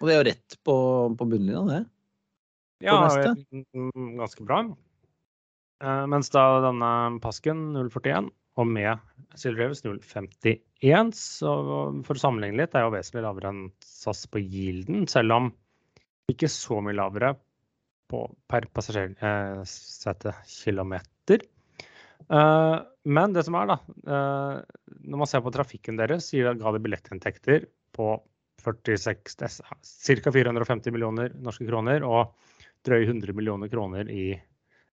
Og 0.00 0.08
det 0.08 0.14
er 0.14 0.18
jo 0.18 0.28
rett 0.30 0.50
på, 0.66 0.76
på 1.18 1.24
bunnlinja, 1.30 1.62
det. 1.70 1.82
Ja, 2.84 2.96
ganske 4.18 4.44
bra. 4.44 4.58
Uh, 5.84 6.04
mens 6.10 6.28
da 6.32 6.42
denne 6.64 6.90
Pasken 7.24 7.58
041 7.76 8.28
og 8.60 8.66
med 8.70 8.92
Silver 9.38 9.60
Revis 9.64 9.82
051, 9.82 11.10
så 11.18 11.50
for 12.06 12.14
å 12.14 12.22
sammenligne 12.22 12.60
litt, 12.62 12.74
er 12.76 12.82
jo 12.86 12.94
vesentlig 12.94 13.24
lavere 13.24 13.48
enn 13.50 13.64
SAS 13.82 14.20
på 14.30 14.38
Gilden, 14.42 14.98
selv 15.10 15.30
om 15.34 15.44
ikke 16.30 16.48
så 16.52 16.74
mye 16.84 16.96
lavere 16.96 17.30
på, 18.10 18.18
per 18.50 18.62
passasjersetekilometer. 18.76 21.38
Eh, 22.24 22.76
men 23.04 23.34
det 23.34 23.42
som 23.46 23.54
er, 23.58 23.66
da, 23.72 23.76
eh, 24.06 24.54
når 25.04 25.18
man 25.24 25.28
ser 25.28 25.40
på 25.44 25.54
trafikken 25.54 25.96
deres, 26.00 26.24
gir 26.32 26.44
det- 26.48 26.60
ga 26.62 26.68
det 26.72 26.84
billettinntekter 26.84 27.58
på 27.92 28.06
46, 28.62 29.36
ca. 30.22 30.32
450 30.32 30.94
millioner 30.94 31.32
norske 31.42 31.66
kroner 31.68 32.04
og 32.06 32.34
drøye 32.86 33.08
100 33.08 33.34
millioner 33.36 33.70
kroner 33.72 34.08
i 34.12 34.34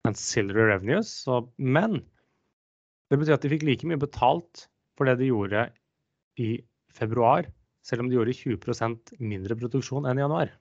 ancillary 0.08 0.70
revenues. 0.70 1.10
Så, 1.26 1.42
men 1.58 2.00
det 3.10 3.18
betyr 3.18 3.36
at 3.36 3.44
de 3.44 3.52
fikk 3.52 3.66
like 3.66 3.88
mye 3.88 4.00
betalt 4.00 4.66
for 4.98 5.08
det 5.08 5.18
de 5.20 5.30
gjorde 5.30 5.66
i 6.40 6.54
februar, 6.94 7.46
selv 7.86 8.04
om 8.04 8.10
de 8.10 8.18
gjorde 8.18 8.36
20% 8.36 9.14
mindre 9.22 9.56
produksjon 9.58 10.06
enn 10.08 10.20
i 10.20 10.24
januar. 10.24 10.52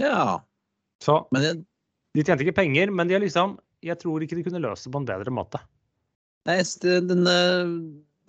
Ja. 0.00 0.40
Så 1.04 1.22
de 1.32 2.24
tjente 2.24 2.44
ikke 2.44 2.56
penger, 2.56 2.92
men 2.92 3.08
de 3.08 3.16
har 3.16 3.22
liksom 3.24 3.58
Jeg 3.80 3.96
tror 3.96 4.20
ikke 4.20 4.36
de 4.36 4.42
kunne 4.44 4.60
løse 4.60 4.84
det 4.84 4.92
på 4.92 5.00
en 5.00 5.06
bedre 5.08 5.32
måte. 5.32 5.56
nei, 6.44 6.58
den, 6.84 7.26
eh, 7.26 7.70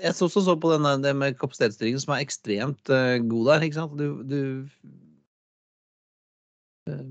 jeg 0.02 0.18
så 0.18 0.28
også 0.28 0.44
så 0.46 0.56
på 0.60 0.72
denne, 0.74 0.96
det 1.04 1.14
med 1.18 1.38
kapasitetsstyringen, 1.40 2.02
som 2.04 2.16
er 2.16 2.24
ekstremt 2.26 2.92
uh, 2.94 3.18
god 3.32 3.52
der. 3.52 3.66
ikke 3.68 3.80
sant? 3.80 4.00
Du, 4.00 4.22
du 4.28 4.40
uh, 6.90 7.06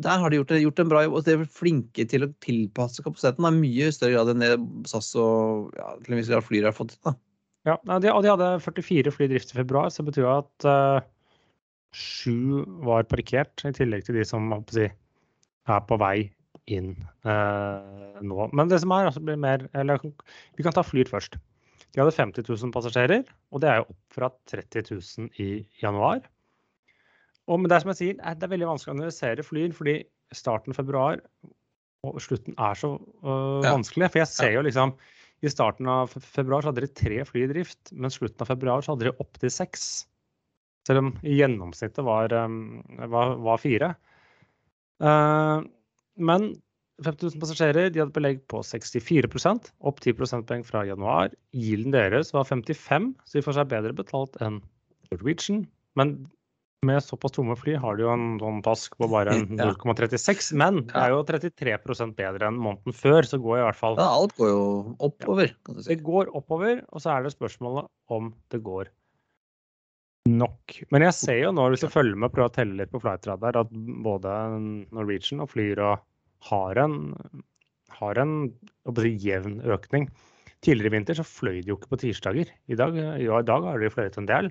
Der 0.00 0.22
har 0.22 0.30
de 0.30 0.40
gjort, 0.40 0.54
gjort 0.62 0.84
en 0.84 0.92
bra 0.92 1.04
jobb. 1.04 1.16
og 1.18 1.26
De 1.26 1.36
er 1.36 1.48
flinke 1.60 2.06
til 2.08 2.26
å 2.26 2.32
tilpasse 2.44 3.04
kapasiteten. 3.06 3.46
i 3.46 3.62
mye 3.64 3.90
større 3.94 4.16
grad 4.18 4.34
enn 4.34 4.44
det 4.44 4.54
SAS 4.90 5.12
og 5.20 5.74
ja, 5.78 5.94
til 6.04 6.14
en 6.14 6.22
viss 6.22 6.32
grad 6.32 6.46
Flyr 6.46 6.70
har 6.70 6.76
fått 6.76 6.96
til. 6.96 7.02
da. 7.10 7.16
Ja, 7.68 7.76
og 7.84 8.24
de 8.24 8.32
hadde 8.32 8.54
44 8.64 9.12
fly 9.12 9.26
i 9.26 9.32
drift 9.34 9.50
i 9.52 9.58
februar, 9.58 9.90
så 9.92 10.00
det 10.00 10.14
betyr 10.14 10.28
at 10.32 10.64
sju 11.92 12.64
var 12.86 13.04
parkert, 13.10 13.60
i 13.66 13.72
tillegg 13.76 14.06
til 14.06 14.16
de 14.16 14.24
som 14.24 14.48
si, 14.72 14.86
er 15.68 15.82
på 15.84 15.98
vei 16.00 16.30
inn 16.70 16.92
uh, 17.26 18.18
nå. 18.22 18.48
Men 18.54 18.70
det 18.70 18.80
som 18.82 18.92
er, 18.94 19.08
altså, 19.10 19.22
blir 19.24 19.38
mer 19.40 19.66
Eller 19.76 20.02
vi 20.02 20.64
kan 20.64 20.74
ta 20.76 20.84
Flyr 20.86 21.10
først. 21.10 21.38
De 21.94 22.00
hadde 22.02 22.14
50 22.14 22.46
000 22.46 22.72
passasjerer, 22.74 23.24
og 23.50 23.60
det 23.62 23.68
er 23.70 23.80
jo 23.80 23.88
opp 23.90 24.14
fra 24.14 24.28
30 24.52 24.84
000 24.94 25.30
i 25.42 25.48
januar. 25.82 26.20
Og 27.50 27.58
men 27.58 27.66
det 27.70 27.76
er 27.78 27.82
som 27.82 27.90
jeg 27.90 27.98
sier, 27.98 28.20
er- 28.22 28.36
det 28.38 28.46
er 28.46 28.52
veldig 28.52 28.68
vanskelig 28.70 28.92
å 28.92 28.96
analysere 28.98 29.42
flyer, 29.46 29.72
fordi 29.74 29.96
starten 30.32 30.76
februar 30.76 31.18
og 32.06 32.20
slutten 32.22 32.54
er 32.56 32.78
så 32.78 32.92
øh, 32.96 33.64
Ja. 33.66 33.72
vanskelig. 33.74 34.06
For 34.12 34.20
jeg 34.22 34.30
ser 34.30 34.52
jo 34.54 34.62
liksom 34.62 34.94
I 35.42 35.48
starten 35.48 35.88
av 35.88 36.12
februar 36.12 36.62
så 36.62 36.68
hadde 36.70 36.84
de 36.84 36.92
tre 36.94 37.24
fly 37.24 37.42
i 37.46 37.48
drift, 37.50 37.90
men 37.92 38.12
slutten 38.12 38.44
av 38.44 38.48
februar 38.52 38.82
så 38.84 38.92
hadde 38.94 39.08
de 39.08 39.16
opptil 39.24 39.50
seks. 39.50 40.06
Selv 40.86 40.98
om 41.00 41.10
i 41.24 41.38
gjennomsnittet 41.40 42.04
var, 42.04 42.32
um, 42.32 42.82
var, 43.08 43.34
var 43.40 43.56
fire. 43.60 43.94
Uh, 45.00 45.64
men 46.20 46.50
50 47.04 47.32
000 47.34 47.40
passasjerer 47.42 47.92
de 47.92 48.02
hadde 48.02 48.14
belegg 48.16 48.42
på 48.50 48.60
64% 48.66 49.70
opp 49.88 50.02
10 50.02 50.16
prosentpoeng 50.18 50.64
fra 50.66 50.84
januar. 50.88 51.32
Yielden 51.56 51.94
deres 51.94 52.34
var 52.36 52.48
55, 52.48 53.14
så 53.24 53.38
de 53.38 53.44
får 53.46 53.56
seg 53.58 53.72
bedre 53.72 53.96
betalt 53.96 54.36
enn 54.44 54.60
Norwegian. 55.10 55.64
Men 55.98 56.14
med 56.86 57.02
såpass 57.04 57.34
tomme 57.36 57.56
fly 57.60 57.74
har 57.76 57.98
de 57.98 58.06
jo 58.06 58.12
en 58.12 58.38
sånn 58.40 58.62
task 58.64 58.94
på 59.00 59.08
bare 59.12 59.34
0,36. 59.42 60.52
Men 60.62 60.84
det 60.88 60.96
er 60.96 61.12
jo 61.12 61.24
33% 61.28 62.16
bedre 62.16 62.48
enn 62.48 62.60
måneden 62.60 62.96
før, 62.96 63.26
så 63.28 63.40
går 63.42 63.58
i 63.58 63.66
hvert 63.66 63.80
fall 63.80 63.98
Ja, 64.00 64.08
alt 64.20 64.36
går 64.38 64.52
jo 64.52 64.62
oppover. 65.10 65.52
kan 65.66 65.76
du 65.76 65.82
si. 65.84 65.92
det 65.92 66.06
går 66.06 66.32
oppover, 66.36 66.80
og 66.88 67.04
så 67.04 67.12
er 67.16 67.26
det 67.26 67.34
spørsmålet 67.36 67.90
om 68.12 68.32
det 68.52 68.62
går 68.64 68.88
nok. 70.30 70.76
Men 70.92 71.04
jeg 71.08 71.16
ser 71.16 71.38
jo 71.42 71.52
nå, 71.56 71.66
hvis 71.72 71.84
du 71.84 71.90
følger 71.92 72.16
med 72.16 72.30
og 72.30 72.34
prøver 72.36 72.50
å 72.50 72.54
telle 72.54 72.76
litt 72.78 72.92
på 72.92 73.00
Flightradar, 73.02 73.56
at 73.60 73.72
både 74.04 74.32
Norwegian 74.92 75.42
og 75.44 75.50
Flyr 75.52 75.80
og 75.84 76.04
har 76.48 76.80
en, 76.80 76.96
har 77.98 78.20
en 78.20 78.34
si, 78.96 79.12
jevn 79.24 79.60
økning. 79.66 80.08
Tidligere 80.64 80.92
i 80.92 80.94
vinter 80.96 81.16
så 81.16 81.24
fløy 81.24 81.60
de 81.60 81.72
jo 81.72 81.78
ikke 81.78 81.94
på 81.94 82.00
tirsdager. 82.02 82.50
I 82.68 82.76
dag, 82.76 82.96
ja, 82.96 83.38
i 83.40 83.46
dag 83.48 83.68
har 83.68 83.80
de 83.80 83.92
fløyet 83.92 84.18
en 84.20 84.28
del. 84.28 84.50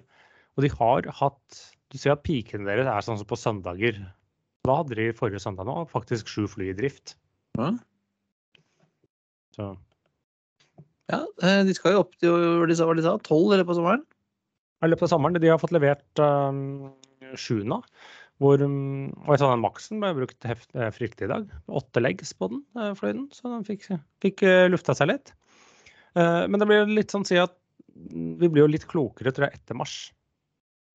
Og 0.58 0.65
de 0.65 0.71
har 0.73 1.12
hatt 1.21 1.65
Du 1.89 1.97
ser 1.97 2.13
at 2.13 2.21
pikene 2.21 2.67
deres 2.69 2.86
er 2.86 3.02
sånn 3.02 3.17
som 3.17 3.25
på 3.25 3.38
søndager. 3.39 3.95
Da 4.67 4.75
hadde 4.78 4.97
de 4.99 5.08
forrige 5.17 5.41
søndag 5.41 5.65
nå 5.65 5.88
faktisk 5.89 6.30
sju 6.30 6.43
fly 6.52 6.67
i 6.69 6.75
drift. 6.78 7.15
Ja. 7.58 7.71
Så 9.56 9.71
Ja, 11.10 11.23
eh, 11.41 11.63
de 11.65 11.73
skal 11.73 11.95
jo 11.95 12.04
opp 12.04 12.13
til 12.21 12.30
hva 12.30 12.67
de 12.69 12.75
sa, 12.78 12.86
sa, 12.86 13.15
12 13.17 13.56
eller 13.56 13.65
på 13.65 13.73
sommeren. 13.80 14.04
I 14.86 14.89
løpet 14.91 15.08
av 15.08 15.13
sommeren. 15.15 15.41
De 15.41 15.49
har 15.49 15.58
fått 15.60 15.73
levert 15.73 16.21
um, 16.21 16.91
nå. 17.73 17.80
Hvor, 18.39 18.62
um, 18.63 19.10
og 19.25 19.34
jeg 19.34 19.41
sa 19.41 19.49
den 19.52 19.63
maksen 19.65 19.99
ble 19.99 20.13
brukt 20.15 20.45
heft, 20.47 20.69
eh, 20.78 20.91
fryktelig 20.95 21.28
i 21.28 21.32
dag. 21.34 21.49
Åtte 21.75 21.99
leggs 21.99 22.32
på 22.39 22.47
den, 22.54 22.62
fløyden, 22.95 23.25
så 23.36 23.52
den 23.52 23.65
fikk, 23.67 23.84
fikk 24.23 24.45
eh, 24.47 24.67
lufta 24.71 24.95
seg 24.95 25.12
litt. 25.12 25.34
Eh, 26.15 26.45
men 26.47 26.62
det 26.62 26.67
blir 26.69 26.88
litt 26.88 27.12
sånn 27.12 27.28
å 27.28 27.30
si 27.30 27.39
at 27.41 27.52
mm, 27.91 28.38
vi 28.39 28.47
blir 28.47 28.63
jo 28.63 28.71
litt 28.71 28.88
klokere 28.88 29.34
tror 29.36 29.49
jeg, 29.49 29.60
etter 29.60 29.75
mars. 29.75 29.97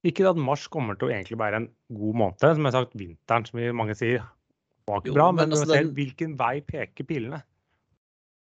Ikke 0.04 0.24
at 0.28 0.40
mars 0.40 0.64
kommer 0.72 0.96
til 0.96 1.09
å 1.11 1.12
egentlig 1.14 1.37
være 1.40 1.62
en 1.62 1.68
god 1.96 2.20
måned. 2.22 2.40
Som 2.40 2.64
jeg 2.64 2.70
har 2.72 2.78
sagt, 2.78 2.96
vinteren, 3.00 3.46
som 3.48 3.61
mange 3.76 3.96
sier, 3.98 4.24
var 4.88 5.00
ikke 5.00 5.12
Jo, 5.12 5.18
bra. 5.20 5.28
men 5.33 5.48
Men, 5.48 5.59
altså 5.59 5.72
den- 5.72 5.94
hvilken 5.96 6.37
vei 6.40 6.61
peker 6.64 7.04
pilene. 7.09 7.42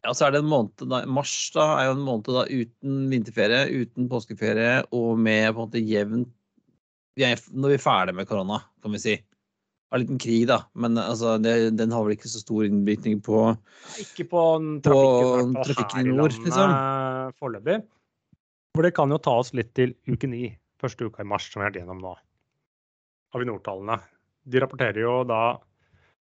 Ja, 0.06 0.14
så 0.14 0.28
er 0.28 0.36
det 0.36 0.44
en 0.44 0.50
måned 0.52 0.86
da, 0.86 1.04
Mars 1.10 1.34
da, 1.56 1.80
er 1.82 1.88
jo 1.90 1.98
en 1.98 2.06
måned 2.06 2.30
da 2.30 2.46
uten 2.46 3.10
vinterferie, 3.10 3.66
uten 3.82 4.10
påskeferie 4.10 4.84
og 4.94 5.18
med 5.18 5.54
på 5.56 5.64
en 5.64 5.70
måte 5.70 5.82
jevnt 5.82 6.30
Når 7.16 7.72
vi 7.72 7.78
er 7.78 7.82
ferdig 7.84 8.16
med 8.18 8.28
korona, 8.30 8.60
kan 8.84 8.96
vi 8.96 9.02
si. 9.02 9.16
Av 9.94 10.00
en 10.00 10.04
liten 10.04 10.20
krig, 10.20 10.48
da. 10.50 10.64
Men 10.74 10.98
altså, 11.00 11.36
det, 11.40 11.54
den 11.80 11.94
har 11.94 12.04
vel 12.04 12.16
ikke 12.18 12.32
så 12.32 12.42
stor 12.42 12.66
innvirkning 12.68 13.22
på 13.24 13.44
Ikke 14.02 14.26
på 14.32 14.42
trafikken, 14.84 15.54
i 15.54 15.68
trafikken 15.70 16.10
i 16.10 16.16
nord, 16.18 16.36
liksom. 16.44 16.74
foreløpig. 17.40 17.78
For 18.76 18.84
det 18.84 18.96
kan 18.98 19.14
jo 19.14 19.22
ta 19.24 19.38
oss 19.44 19.54
litt 19.56 19.72
til 19.78 19.94
uke 20.10 20.28
ni, 20.28 20.50
første 20.82 21.08
uka 21.08 21.24
i 21.24 21.30
mars, 21.30 21.48
som 21.48 21.62
vi 21.62 21.68
har 21.68 21.72
vært 21.72 21.80
gjennom 21.84 22.02
nå. 22.04 22.16
Avinor-tallene. 23.38 24.02
De 24.52 24.60
rapporterer 24.62 25.00
jo 25.06 25.22
da 25.30 25.44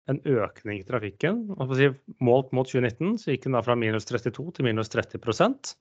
en 0.09 0.23
økning 0.25 0.81
i 0.81 0.87
trafikken. 0.89 1.43
Si, 1.77 1.91
målt 2.25 2.55
mot 2.57 2.71
2019 2.71 3.19
så 3.21 3.35
gikk 3.35 3.45
den 3.45 3.59
da 3.59 3.61
fra 3.67 3.77
minus 3.77 4.09
32 4.09 4.55
til 4.57 4.69
minus 4.71 4.89
30 4.95 5.77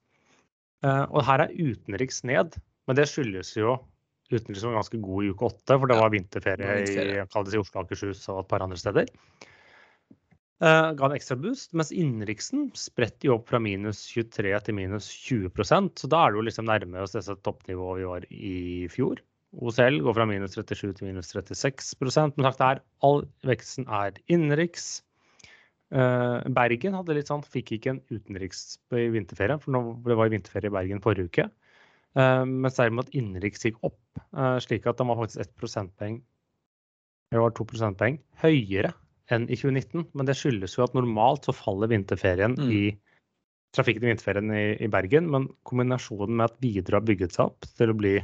Eh, 0.86 1.06
Og 1.10 1.24
her 1.26 1.46
er 1.46 1.54
utenriks 1.56 2.24
ned, 2.28 2.58
men 2.88 2.98
det 3.00 3.08
skyldes 3.10 3.56
jo 3.58 3.78
utenriks 4.32 4.66
var 4.66 4.80
ganske 4.80 5.00
god 5.04 5.26
i 5.26 5.30
uke 5.34 5.48
åtte, 5.48 5.78
for 5.78 5.90
det 5.90 6.00
var 6.00 6.12
vinterferie, 6.14 6.68
var 6.68 6.82
vinterferie. 6.82 7.22
i, 7.22 7.56
i 7.56 7.62
Oslo 7.62 7.80
og 7.80 7.86
Akershus 7.86 8.26
og 8.34 8.42
et 8.42 8.50
par 8.52 8.66
andre 8.66 8.80
steder. 8.80 9.14
Uh, 10.58 10.90
ga 10.98 11.06
en 11.06 11.14
ekstra 11.14 11.36
boost, 11.38 11.76
mens 11.78 11.92
innenriksen 11.94 12.72
spredt 12.74 13.22
jo 13.26 13.36
opp 13.36 13.52
fra 13.52 13.60
minus 13.62 14.00
23 14.10 14.56
til 14.66 14.74
minus 14.74 15.10
20% 15.28 16.02
så 16.02 16.10
da 16.10 16.24
er 16.24 16.34
det 16.34 16.40
jo 16.40 16.46
liksom 16.48 16.66
nærmere 16.66 17.06
oss 17.06 17.14
disse 17.14 17.36
toppnivået 17.46 18.00
vi 18.00 18.08
var 18.10 18.26
i 18.34 18.56
fjor. 18.90 19.22
OCL 19.54 20.02
går 20.04 20.16
fra 20.18 20.26
minus 20.28 20.58
37 20.58 20.96
til 20.98 21.08
minus 21.08 21.30
36% 21.32 22.34
Men 22.36 22.50
sagt 22.50 22.64
er, 22.66 22.82
all 23.06 23.22
veksten 23.48 23.86
er 23.86 24.18
innenriks. 24.34 25.04
Uh, 25.94 26.42
Bergen 26.58 26.98
hadde 26.98 27.16
litt 27.16 27.30
sånn, 27.30 27.46
fikk 27.46 27.76
ikke 27.78 27.94
en 27.94 28.02
utenriks 28.10 28.80
i 28.98 29.08
vinterferie, 29.14 29.56
for 29.62 29.78
nå, 29.78 29.84
det 30.10 30.18
var 30.20 30.34
vinterferie 30.34 30.74
i 30.74 30.78
Bergen 30.80 31.06
forrige 31.06 31.30
uke. 31.30 31.48
Eh, 32.18 32.44
mens 32.50 32.80
derimot 32.80 33.12
innenriks 33.14 33.66
gikk 33.66 33.78
opp, 33.86 34.00
eh, 34.34 34.58
slik 34.64 34.88
at 34.90 34.98
den 34.98 35.10
var 35.12 35.20
faktisk 35.20 35.44
ett 35.44 35.56
prosentpoeng 35.60 36.22
det 37.32 37.42
var 37.44 37.52
to 37.52 37.66
prosentpoeng 37.68 38.22
høyere 38.42 38.94
enn 39.36 39.50
i 39.52 39.58
2019. 39.60 40.06
Men 40.16 40.30
det 40.30 40.38
skyldes 40.40 40.78
jo 40.78 40.86
at 40.86 40.96
normalt 40.96 41.48
så 41.48 41.56
faller 41.56 41.92
vinterferien 41.92 42.56
Mm. 42.56 42.72
i 42.72 42.82
trafikken 43.76 44.06
i 44.06 44.14
vinterferien 44.14 44.54
i, 44.56 44.78
i 44.80 44.88
Bergen. 44.88 45.30
Men 45.30 45.50
kombinasjonen 45.68 46.38
med 46.40 46.46
at 46.52 46.60
Widerøe 46.64 47.02
har 47.02 47.08
bygget 47.10 47.36
seg 47.36 47.52
opp 47.52 47.68
til 47.76 47.92
å 47.92 47.98
bli 47.98 48.16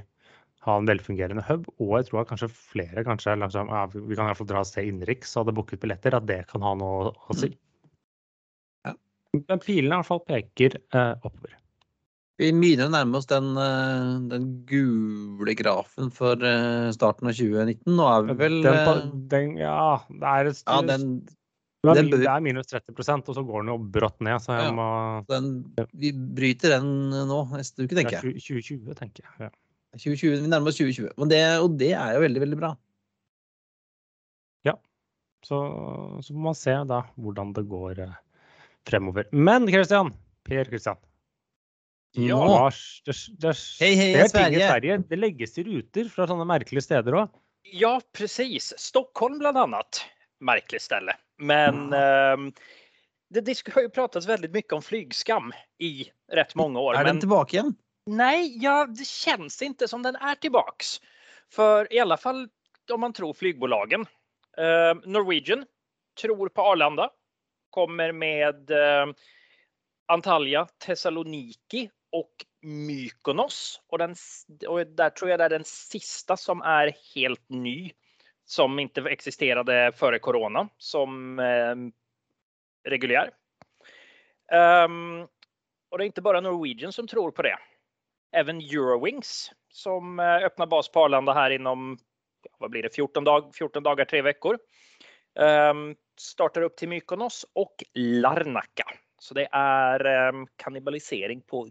ha 0.63 0.77
en 0.79 0.88
velfungerende 0.88 1.43
hub. 1.49 1.67
Og 1.84 1.97
jeg 1.99 2.08
tror 2.08 2.21
at 2.21 2.29
kanskje 2.32 2.49
flere 2.56 3.03
kanskje 3.03 3.36
liksom, 3.36 3.67
ja, 3.67 3.86
Vi 3.91 4.15
kan 4.15 4.23
i 4.23 4.29
hvert 4.32 4.39
fall 4.39 4.47
dra 4.47 4.62
et 4.63 4.71
sted 4.71 4.88
innenriks 4.88 5.36
og 5.36 5.43
hadde 5.43 5.56
booket 5.58 5.82
billetter. 5.84 6.15
At 6.15 6.25
det 6.25 6.47
kan 6.47 6.63
ha 6.63 6.73
noe 6.79 7.12
å 7.12 7.36
si. 7.36 7.51
Ja. 8.88 8.95
Men 9.36 9.60
pilene 9.60 9.91
i 9.91 9.99
hvert 9.99 10.08
fall 10.08 10.23
peker 10.23 10.79
eh, 10.79 11.13
oppover. 11.19 11.60
Vi 12.41 12.49
begynner 12.49 12.89
å 12.89 12.93
nærme 12.93 13.19
oss 13.19 13.27
den, 13.29 13.51
eh, 13.61 14.13
den 14.31 14.47
gule 14.65 15.53
grafen 15.55 16.09
for 16.13 16.33
eh, 16.41 16.89
starten 16.95 17.29
av 17.29 17.37
2019. 17.37 17.83
Nå 17.93 18.07
er 18.09 18.27
vi 18.27 18.35
vel 18.39 18.59
den, 18.63 18.79
eh, 18.79 19.01
den, 19.33 19.57
Ja, 19.61 20.01
det 20.09 20.31
er, 20.31 20.49
et, 20.49 20.63
Ja, 20.65 20.79
den, 20.81 21.07
det 21.83 21.93
er 21.93 22.09
det 22.09 22.31
er 22.31 22.41
minus 22.41 22.71
30% 22.71 23.29
og 23.29 23.37
så 23.37 23.43
går 23.45 23.61
den 23.61 23.73
jo 23.73 23.77
brått 23.77 24.19
ned. 24.21 24.41
Så 24.41 24.55
jeg 24.57 24.65
Ja. 24.65 24.71
må 24.71 25.25
Vi 25.93 26.11
bryter 26.11 26.79
den 26.79 27.11
nå 27.29 27.43
neste 27.53 27.85
uke, 27.85 27.93
tenker 27.93 28.17
er 28.17 28.31
jeg. 28.33 28.41
2020, 28.41 28.95
tenker 28.95 29.23
jeg. 29.23 29.33
Ja. 29.39 29.49
2020, 29.93 30.41
vi 30.41 30.47
nærmer 30.47 30.67
oss 30.73 30.77
2020. 30.81 31.11
Og 31.17 31.29
det, 31.29 31.43
og 31.61 31.77
det 31.77 31.93
er 31.93 32.15
jo 32.15 32.25
veldig, 32.25 32.41
veldig 32.47 32.59
bra. 32.59 32.75
Så, 35.43 35.57
så 36.23 36.33
må 36.33 36.49
man 36.49 36.55
se 36.55 36.73
da 36.87 37.01
hvordan 37.19 37.53
det 37.55 37.65
går 37.67 37.99
fremover. 38.87 39.27
Men 39.35 39.67
Christian, 39.67 40.13
Per 40.47 40.69
Christian. 40.69 40.99
Ja. 42.15 42.69
Hva- 42.69 43.02
det, 43.06 43.13
det 43.41 43.54
Hei, 43.80 43.93
hei, 43.95 44.10
skjer 44.13 44.28
ting 44.28 44.28
i 44.28 44.30
Sverige. 44.30 44.67
Sverige. 44.69 44.97
Det 45.10 45.17
legges 45.17 45.58
i 45.58 45.63
ruter 45.63 46.10
fra 46.13 46.28
sånne 46.30 46.45
merkelige 46.45 46.86
steder 46.86 47.17
òg. 47.23 47.39
Ja, 47.73 47.95
precis. 48.13 48.73
Stockholm 48.78 49.39
bland 49.39 49.58
annat. 49.58 50.06
Märkligt 50.43 50.82
ställe. 50.82 51.15
Men 51.41 51.93
ehm, 51.93 52.52
det 53.34 53.41
det 53.41 53.58
har 53.73 53.82
ju 53.82 53.89
pratats 53.89 54.28
väldigt 54.28 54.52
mycket 54.52 54.73
om 54.73 54.82
flygskam 54.82 55.54
i 55.80 56.06
rätt 56.32 56.56
många 56.56 56.80
år. 56.80 56.93
Er 56.93 57.04
den 57.04 57.15
men 57.15 57.19
tilbake 57.19 57.56
igjen? 57.58 57.76
nej, 58.06 58.58
ja, 58.63 58.86
det 58.86 59.08
känns 59.08 59.62
inte 59.62 59.88
som 59.88 60.04
den 60.04 60.15
är 60.15 60.36
tillbaks. 60.36 61.02
För 61.52 61.93
i 61.93 61.99
alla 61.99 62.17
fall 62.17 62.49
om 62.91 63.02
man 63.02 63.13
tror 63.13 63.34
flygbolagen. 63.34 64.06
Ehm, 64.58 65.02
Norwegian 65.06 65.65
tror 66.21 66.49
på 66.49 66.62
Arlanda. 66.62 67.10
Kommer 67.69 68.12
med 68.12 68.71
ehm, 68.71 69.13
Antalya, 70.08 70.67
Thessaloniki 70.86 71.89
och 72.13 72.45
Mykonos. 72.62 73.82
Och, 73.88 73.97
den, 73.97 74.15
och 74.67 74.88
där 74.88 75.10
tror 75.10 75.32
jag 75.32 75.39
det 75.39 75.43
är 75.43 75.49
den 75.49 75.63
sista 75.63 76.38
som 76.38 76.62
är 76.62 76.93
helt 77.15 77.49
ny. 77.49 77.91
Som 78.45 78.80
inte 78.80 79.02
existerade 79.02 79.91
före 79.95 80.19
corona 80.19 80.69
som 80.78 81.39
eh, 81.39 81.76
reguljär. 82.89 83.32
Um, 84.86 85.21
och 85.89 85.97
det 85.97 86.04
är 86.04 86.06
inte 86.06 86.21
bara 86.21 86.41
Norwegian 86.41 86.91
som 86.91 87.08
tror 87.08 87.32
på 87.32 87.41
det. 87.41 87.58
Även 88.32 88.62
Eurowings 88.62 89.52
som 89.69 90.19
eh, 90.19 90.36
öppnar 90.36 90.67
bas 90.67 90.91
på 90.91 90.99
Arlanda 90.99 91.34
här 91.34 91.49
inom 91.52 91.97
vad 92.58 92.71
blir 92.71 92.84
det, 92.84 92.95
14, 92.95 93.23
dag, 93.23 93.56
14 93.56 93.84
dagar, 93.84 94.06
tre 94.06 94.21
veckor. 94.21 94.58
Um, 95.39 95.95
startar 96.19 96.62
upp 96.62 96.78
till 96.78 96.89
Mykonos 96.89 97.45
och 97.54 97.84
Larnaca. 97.93 98.86
Så 99.19 99.34
det 99.34 99.47
är 99.52 100.28
um, 100.30 100.47
kannibalisering 100.56 101.41
på 101.41 101.67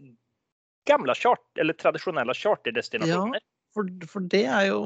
gamla 0.85 1.15
chart 1.15 1.57
eller 1.59 1.73
traditionella 1.73 2.33
charterdestinationer. 2.33 3.39
For, 3.73 3.89
for 4.07 4.25
det 4.29 4.43
er 4.45 4.67
jo 4.69 4.81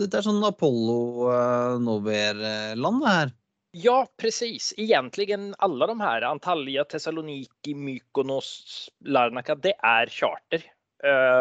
Dette 0.00 0.20
er 0.20 0.24
sånn 0.24 0.44
Apollo 0.46 1.00
uh, 1.28 1.76
Nover-land, 1.82 3.02
det 3.04 3.12
her. 3.12 3.32
Ja, 3.72 4.06
precis. 4.16 4.74
Egentligen 4.76 5.54
alla 5.58 5.86
de 5.86 6.00
här, 6.00 6.22
Antalya, 6.22 6.84
Thessaloniki, 6.84 7.74
Mykonos, 7.74 8.90
Larnaca, 9.04 9.54
det 9.54 9.74
är 9.78 10.06
charter. 10.06 10.64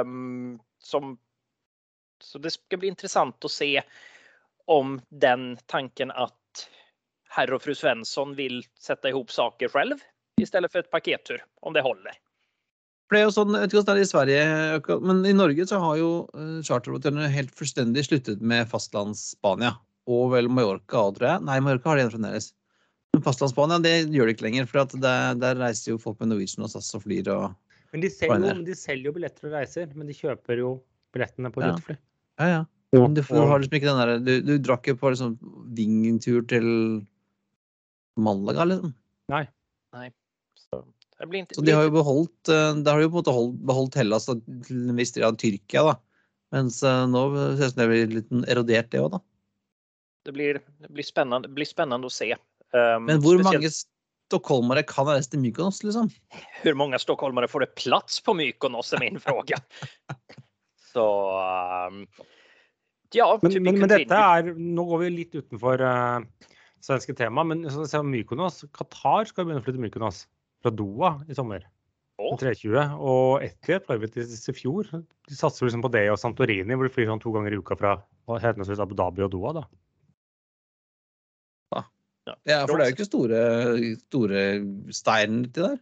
Um, 0.03 0.59
som, 0.79 1.17
så 2.21 2.37
det 2.39 2.51
ska 2.51 2.77
bli 2.77 2.87
intressant 2.87 3.45
att 3.45 3.51
se 3.51 3.81
om 4.65 5.01
den 5.09 5.57
tanken 5.65 6.11
att 6.11 6.69
herr 7.29 7.53
och 7.53 7.61
fru 7.61 7.75
Svensson 7.75 8.35
vill 8.35 8.63
sätta 8.79 9.09
ihop 9.09 9.31
saker 9.31 9.67
själv 9.67 9.95
istället 10.41 10.71
för 10.71 10.79
ett 10.79 10.91
pakettur, 10.91 11.45
om 11.61 11.73
det 11.73 11.81
håller. 11.81 12.11
Er 13.09 13.23
jo 13.23 13.31
sånn, 13.33 13.55
jeg 13.55 13.63
vet 13.63 13.71
ikke 13.71 13.79
hvordan 13.79 13.95
det 13.97 14.01
er 14.01 14.05
i 14.05 14.09
Sverige, 14.11 14.99
men 15.01 15.21
i 15.25 15.33
Norge 15.33 15.65
så 15.65 15.79
har 15.81 15.95
jo 15.97 16.09
charterhotellene 16.67 17.29
helt 17.33 17.49
fullstendig 17.57 18.03
sluttet 18.05 18.41
med 18.45 18.67
fastlands-Spania. 18.69 19.71
Og 20.09 20.27
vel 20.35 20.49
Mallorca 20.49 21.01
òg, 21.07 21.15
tror 21.17 21.27
jeg. 21.31 21.41
Nei, 21.47 21.55
Mallorca 21.65 21.89
har 21.89 21.97
de 21.97 22.03
igjen 22.03 22.13
fremdeles. 22.13 22.51
Men 23.15 23.23
fastlands-Spania 23.25 23.79
det 23.81 23.95
gjør 24.13 24.29
de 24.29 24.35
ikke 24.35 24.45
lenger, 24.45 24.69
for 24.69 24.83
at 24.83 24.93
der, 25.01 25.33
der 25.41 25.57
reiser 25.57 25.95
jo 25.95 25.97
folk 26.01 26.19
med 26.21 26.29
Norwegian 26.35 26.67
og 26.67 26.69
SAS 26.69 26.91
og 26.99 27.01
flyr 27.07 27.31
og 27.33 27.55
Men 27.95 28.01
de 28.05 28.09
selger, 28.13 28.45
jo, 28.53 28.61
de 28.67 28.75
selger 28.77 29.09
jo 29.09 29.15
billetter 29.17 29.49
og 29.49 29.55
reiser, 29.57 29.89
men 29.97 30.05
de 30.05 30.13
kjøper 30.13 30.61
jo 30.61 30.75
billettene 31.15 31.49
på 31.49 31.63
Ja. 31.65 31.71
rutefly. 31.73 31.97
Ja, 32.37 32.45
ja. 32.53 32.65
Men 32.93 33.13
du, 33.17 33.23
får- 33.25 33.41
du 33.41 33.47
har 33.49 33.59
liksom 33.63 33.77
ikke 33.79 33.89
den 33.89 33.99
der, 34.05 34.19
du, 34.21 34.33
du 34.45 34.53
drakk 34.61 34.85
jo 34.85 34.93
på 35.01 35.09
liksom 35.13 35.33
Ving-tur 35.73 36.45
til 36.49 36.69
Malaga, 38.17 38.65
liksom. 38.69 38.93
Nei. 39.33 39.47
inte, 39.95 40.11
Så 41.19 41.63
de 41.67 41.73
har 41.75 41.83
jo 41.83 41.91
beholdt 41.97 42.51
eh, 42.53 42.77
har 42.87 43.01
jo 43.03 43.09
på 43.09 43.17
en 43.17 43.19
måte 43.19 43.33
holdt, 43.35 43.55
beholdt 43.67 43.97
Hellas 43.99 44.29
og 44.31 44.39
til 44.67 44.85
en 44.87 44.99
viss 44.99 45.11
grad 45.17 45.39
Tyrkia, 45.41 45.83
da. 45.89 45.95
Mens 46.55 46.79
eh, 46.87 47.01
nå 47.11 47.23
ser 47.35 47.59
det 47.59 47.65
ut 47.65 47.73
som 47.73 47.81
det 47.81 47.87
blir 47.91 48.13
litt 48.13 48.31
erodert, 48.53 48.87
det 48.93 49.01
òg, 49.03 49.09
da. 49.17 49.19
det 50.29 50.35
blir, 50.37 50.61
det 50.79 50.91
blir, 50.95 51.07
spennende, 51.07 51.49
det 51.49 51.57
blir 51.57 51.67
spennende 51.67 52.07
å 52.07 52.13
se. 52.13 52.31
Um, 52.71 53.09
Men 53.09 53.19
hvor 53.19 53.35
spesielt... 53.35 53.49
mange 53.49 53.73
stockholmare 54.29 54.85
kan 54.87 55.09
reise 55.09 55.33
til 55.33 55.43
Mykonos, 55.43 55.83
liksom? 55.83 56.07
hur 56.63 56.79
många 56.79 57.01
stockholmare 57.03 57.51
får 57.51 57.65
det 57.65 57.71
plats 57.83 58.23
på 58.23 58.37
Mykonos 58.39 58.93
är 58.93 59.03
min 59.03 59.19
fråga. 59.27 59.59
Så 60.93 61.05
um, 61.91 62.07
ja, 63.11 63.39
Men, 63.41 63.63
men, 63.63 63.79
men 63.81 63.89
dette 63.89 64.15
er 64.15 64.53
Nå 64.55 64.85
går 64.85 65.03
vi 65.03 65.09
litt 65.09 65.35
utenfor 65.35 65.81
uh, 65.81 66.47
svenske 66.79 67.13
tema, 67.17 67.43
men 67.43 67.67
så 67.67 67.83
ser 67.89 68.07
Mykonos. 68.07 68.63
Qatar 68.71 69.27
skal 69.27 69.49
begynne 69.49 69.59
å 69.59 69.67
flytte 69.67 69.83
Mykonos 69.83 70.23
fra 70.63 70.71
Doha 70.75 71.15
i 71.29 71.35
sommer. 71.37 71.65
Oh. 72.19 72.35
320. 72.35 72.97
Og 72.99 73.43
fløy 73.63 74.07
til 74.11 74.27
i 74.27 74.55
fjor. 74.55 74.89
De 75.29 75.35
satser 75.37 75.67
liksom 75.67 75.83
på 75.85 75.91
det 75.93 76.07
og 76.11 76.19
Santorini, 76.19 76.75
hvor 76.75 76.87
de 76.87 76.93
flyr 76.93 77.07
sånn 77.11 77.21
to 77.23 77.31
ganger 77.35 77.55
i 77.55 77.61
uka 77.61 77.77
fra 77.79 77.97
henholdsvis 78.29 78.81
Abu 78.83 78.97
Dhabi 78.99 79.23
og 79.25 79.31
Doha. 79.35 79.61
da. 79.61 79.67
Ja, 82.43 82.65
for 82.67 82.77
det 82.77 82.85
er 82.85 82.91
jo 82.91 82.97
ikke 82.97 83.07
store, 83.07 83.39
store 84.03 84.43
stein 84.93 85.43
uti 85.45 85.63
der. 85.63 85.77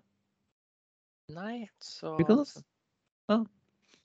Nei, 1.35 1.67
så... 1.83 2.13
Mykonos. 2.19 2.57
Ja. 3.27 3.41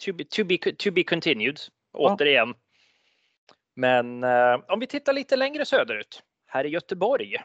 To 0.02 0.14
be, 0.18 0.26
to 0.26 0.44
be, 0.44 0.58
to 0.58 0.90
be 0.90 1.04
continued, 1.06 1.68
Ja. 1.92 2.11
återigen. 2.11 2.54
Men 3.76 4.24
uh, 4.24 4.58
om 4.68 4.80
vi 4.80 4.87
tittar 4.87 5.12
litt 5.12 5.30
längre 5.30 5.64
söderut, 5.64 6.22
her 6.46 6.64
i 6.64 6.74
Göteborg, 6.74 7.37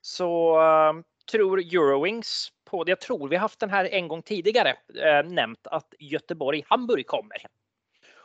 så 0.00 0.30
uh, 0.56 1.02
tror 1.30 1.60
Eurowings 1.60 2.52
på, 2.68 2.84
jag 2.86 3.00
tror 3.00 3.28
vi 3.28 3.36
har 3.36 3.40
haft 3.40 3.60
den 3.60 3.70
här 3.70 3.84
en 3.84 4.08
gång 4.08 4.22
tidigare, 4.22 4.76
eh, 4.94 5.30
nämnt 5.30 5.66
att 5.66 5.94
Göteborg-Hamburg 5.98 7.06
kommer. 7.06 7.36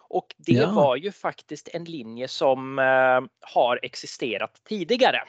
Och 0.09 0.35
det 0.37 0.51
Ja. 0.53 0.71
var 0.71 0.95
ju 0.95 1.11
faktiskt 1.11 1.69
en 1.73 1.83
linje 1.83 2.27
som 2.27 2.79
eh, 2.79 3.21
har 3.41 3.79
existerat 3.83 4.61
tidigare. 4.63 5.21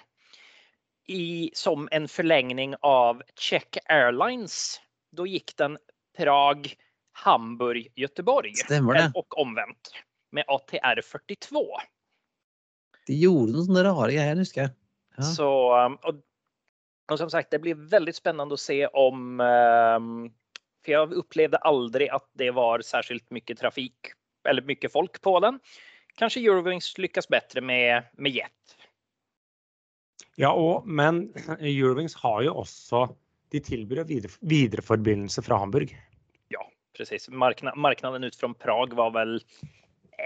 I, 1.07 1.51
som 1.55 1.89
en 1.91 2.09
förlängning 2.09 2.75
av 2.81 3.23
Czech 3.35 3.69
Airlines. 3.89 4.81
Då 5.13 5.27
gick 5.27 5.57
den 5.57 5.79
Prag, 6.17 6.75
Hamburg, 7.13 7.93
Göteborg. 7.95 8.53
Det. 8.69 9.13
Och 9.15 9.39
omvänt. 9.39 9.91
Med 10.33 10.45
ATR 10.49 11.01
42. 11.03 11.65
De 13.07 13.15
gjorde 13.15 13.53
noen 13.53 13.67
sånne 13.67 13.83
rare 13.85 14.13
greier, 14.17 14.37
husker 14.41 14.61
jeg. 14.63 14.71
Ja. 15.17 15.23
Så, 15.23 15.49
um, 15.85 15.99
och, 17.07 17.13
och 17.13 17.19
som 17.19 17.31
sagt, 17.31 17.51
det 17.51 17.59
blir 17.59 17.75
väldigt 17.75 18.17
spännande 18.17 18.55
att 18.55 18.61
se 18.61 18.87
om... 18.87 19.39
for 19.39 20.45
för 20.85 20.93
jag 20.93 21.13
upplevde 21.13 21.57
aldrig 21.57 22.09
att 22.09 22.31
det 22.33 22.51
var 22.51 22.81
särskilt 22.81 23.31
mycket 23.31 23.59
trafik 23.59 23.97
eller 24.49 24.63
mycket 24.63 24.93
folk 24.93 25.21
på 25.21 25.41
den. 25.41 25.61
Kanske 26.17 26.41
Eurowings 26.41 26.99
lyckas 26.99 27.29
bättre 27.29 27.61
med, 27.61 28.03
med 28.13 28.33
jet. 28.33 28.51
Ja, 30.37 30.53
og, 30.53 30.87
men 30.87 31.33
Eurowings 31.61 32.15
har 32.15 32.43
jo 32.43 32.55
også 32.55 33.17
De 33.51 33.61
tilbyr 33.61 34.03
videre, 34.05 34.33
videreforbindelse 34.41 35.43
fra 35.43 35.57
Hamburg. 35.57 35.93
Precis. 36.97 37.29
Markna, 37.29 37.75
marknaden 37.75 38.25
ut 38.25 38.37
fra 38.37 38.55
Prag 38.55 38.93
var 38.93 39.11
vel 39.11 39.41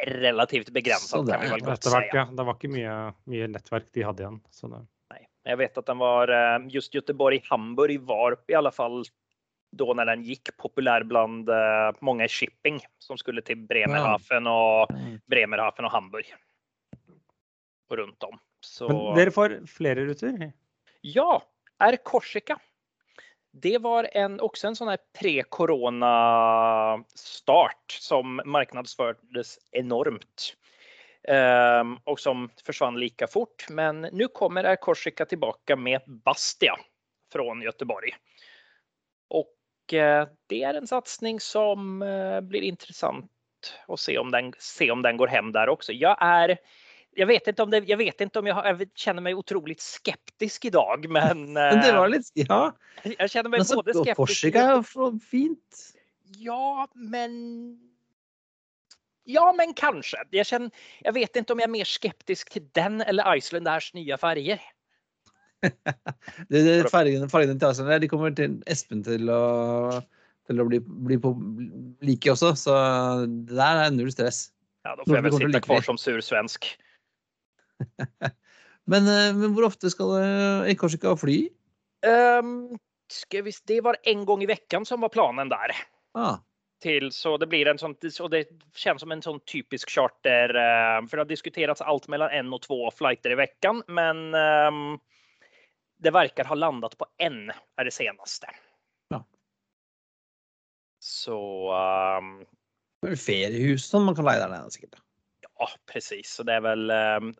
relativt 0.06 0.70
begränsad 0.70 1.28
kan 1.28 1.40
vi 1.40 1.48
vel 1.48 1.60
godt 1.60 1.84
säga. 1.84 2.10
ja. 2.12 2.28
Det 2.32 2.44
var 2.44 2.54
ikke 2.54 2.68
mye, 2.68 2.96
mye 3.24 3.48
nettverk 3.48 3.88
de 3.92 4.04
hadde 4.04 4.22
igjen. 4.22 4.40
Så 4.50 4.68
det, 4.68 4.82
Jag 5.48 5.56
vet 5.56 5.78
att 5.78 5.86
den 5.86 5.98
var 5.98 6.28
eh, 6.28 6.66
just 6.68 6.94
Göteborg-Hamburg 6.94 8.00
var 8.00 8.38
i 8.46 8.54
alla 8.54 8.72
fall 8.72 9.04
då 9.76 9.94
när 9.94 10.06
den 10.06 10.22
gick 10.22 10.56
populär 10.56 11.02
bland 11.02 11.48
eh, 11.48 11.92
många 12.00 12.24
i 12.24 12.28
shipping 12.28 12.80
som 12.98 13.18
skulle 13.18 13.42
till 13.42 13.56
Bremerhaven 13.56 14.46
og 14.46 14.92
Bremerhaven 15.26 15.84
og 15.84 15.90
Hamburg. 15.90 16.34
Og 17.90 17.98
rundt 17.98 18.22
om. 18.22 18.38
Så 18.60 18.88
men 18.88 19.16
dere 19.16 19.32
får 19.32 19.56
flere 19.66 20.04
ruter? 20.04 20.52
ja, 21.00 21.42
R 21.78 21.96
Korsika. 21.96 22.58
Det 23.52 23.78
var 23.78 24.08
en, 24.12 24.40
också 24.40 24.66
en 24.66 24.76
sån 24.76 24.88
här 24.88 24.98
pre-corona 25.18 27.04
start 27.14 27.96
som 28.00 28.42
marknadsfördes 28.44 29.58
enormt. 29.72 30.56
Ehm, 31.28 31.98
och 32.04 32.20
som 32.20 32.50
försvann 32.64 33.00
lika 33.00 33.26
fort. 33.26 33.66
Men 33.68 34.00
nu 34.00 34.28
kommer 34.28 34.64
Air 34.64 34.76
Corsica 34.76 35.24
tillbaka 35.26 35.76
med 35.76 36.00
Bastia 36.06 36.76
från 37.32 37.62
Göteborg. 37.62 38.10
Och 39.28 39.94
eh, 39.94 40.28
det 40.46 40.62
är 40.62 40.74
en 40.74 40.86
satsning 40.86 41.40
som 41.40 42.02
eh, 42.02 42.40
blir 42.40 42.62
intressant 42.62 43.30
att 43.88 44.00
se 44.00 44.18
om 44.18 44.30
den, 44.30 44.52
se 44.58 44.90
om 44.90 45.02
den 45.02 45.16
går 45.16 45.26
hem 45.26 45.52
där 45.52 45.68
också. 45.68 45.92
Jag 45.92 46.16
är 46.20 46.58
jag 47.10 47.26
vet 47.26 47.48
inte 47.48 47.62
om, 47.62 47.70
det, 47.70 47.78
jag, 47.78 47.96
vet 47.96 48.20
inte 48.20 48.38
om 48.38 48.46
jag, 48.46 48.66
jag 48.66 48.88
känner 48.94 49.22
mig 49.22 49.34
otroligt 49.34 49.80
skeptisk 49.80 50.64
idag, 50.64 51.08
men... 51.08 51.52
Men 51.52 51.80
det 51.80 51.92
var 51.92 52.08
litt 52.08 52.30
Ja. 52.34 52.76
Jag 53.18 53.30
känner 53.30 53.50
mig 53.50 53.60
Men 53.60 53.76
både 53.76 53.94
skeptisk 53.94 54.16
Korsika 54.16 54.58
er 54.58 55.20
fint. 55.20 55.94
Ja, 56.24 56.88
men... 56.94 57.88
Ja, 59.30 59.52
men 59.56 59.74
kanske. 59.74 60.16
Jag, 60.30 60.46
känner, 60.46 60.70
jag 61.00 61.12
vet 61.12 61.36
inte 61.36 61.52
om 61.52 61.58
jag 61.58 61.68
är 61.68 61.72
mer 61.72 61.84
skeptisk 61.84 62.50
till 62.50 62.68
den 62.72 63.00
eller 63.00 63.36
Icelanders 63.36 63.94
nye 63.94 64.04
nya 64.04 64.18
färger. 64.18 64.60
Det, 66.48 66.62
det, 66.62 66.90
fargene, 66.90 67.28
fargene 67.28 67.58
til 67.58 67.72
Iceland 67.72 68.00
de 68.00 68.08
kommer 68.08 68.30
til 68.32 68.54
Espen 68.70 69.02
til 69.04 69.28
å, 69.28 69.40
til 70.46 70.62
å 70.62 70.66
bli, 70.68 70.78
bli 70.80 71.18
på 71.20 71.32
like 72.06 72.30
også, 72.30 72.54
så 72.56 72.76
det 73.26 73.58
der 73.58 73.82
er 73.82 73.92
null 73.92 74.12
stress. 74.14 74.52
Ja, 74.86 74.94
da 74.94 75.04
får 75.04 75.18
jeg 75.18 75.26
vel 75.26 75.36
sitta 75.42 75.62
kvar 75.66 75.84
som 75.84 75.98
sur 76.00 76.22
svensk. 76.24 76.70
Men, 78.88 79.04
eh, 79.12 79.34
men 79.36 79.52
hvor 79.52 79.66
ofte 79.68 79.90
skal 79.92 80.14
eh, 80.22 80.74
Korsika 80.80 81.12
fly? 81.20 81.42
Um, 82.08 82.78
skal 83.12 83.44
vi, 83.44 83.52
det 83.68 83.82
var 83.84 83.98
en 84.08 84.24
gang 84.24 84.40
i 84.40 84.48
veckan 84.48 84.88
som 84.88 85.04
var 85.04 85.12
planen 85.12 85.52
der. 85.52 85.74
Ah, 86.16 86.38
Till, 86.80 87.12
så 87.12 87.36
det 87.36 87.46
blir 87.46 87.66
en 87.66 87.78
sån, 87.78 87.96
så 88.10 88.28
det 88.28 88.48
känns 88.74 89.00
som 89.00 89.12
en 89.12 89.22
sån 89.22 89.40
typisk 89.40 89.90
charter. 89.90 90.48
for 90.48 91.08
För 91.08 91.16
det 91.16 91.20
har 91.20 91.28
diskuterats 91.28 91.80
allt 91.80 92.08
mellan 92.08 92.30
en 92.30 92.52
och 92.52 92.62
två 92.62 92.90
flighter 92.90 93.30
i 93.30 93.34
veckan, 93.34 93.82
men 93.86 94.34
ehm, 94.34 94.98
det 95.98 96.10
verkar 96.10 96.44
ha 96.44 96.54
landat 96.54 96.98
på 96.98 97.06
en 97.16 97.50
är 97.76 97.84
det 97.84 97.90
senaste. 97.90 98.46
Ja. 99.08 99.24
Så 100.98 101.38
Um, 102.18 102.46
det 103.02 103.06
er 103.06 103.14
vel 103.14 103.20
feriehus 103.22 103.84
som 103.86 104.04
man 104.04 104.16
kan 104.18 104.26
leie 104.26 104.40
der 104.40 104.50
nede, 104.50 104.70
sikkert. 104.74 104.98
ja, 105.58 105.68
precis. 105.92 106.30
Så 106.30 106.42
det 106.42 106.52
är 106.52 106.60
väl, 106.60 106.90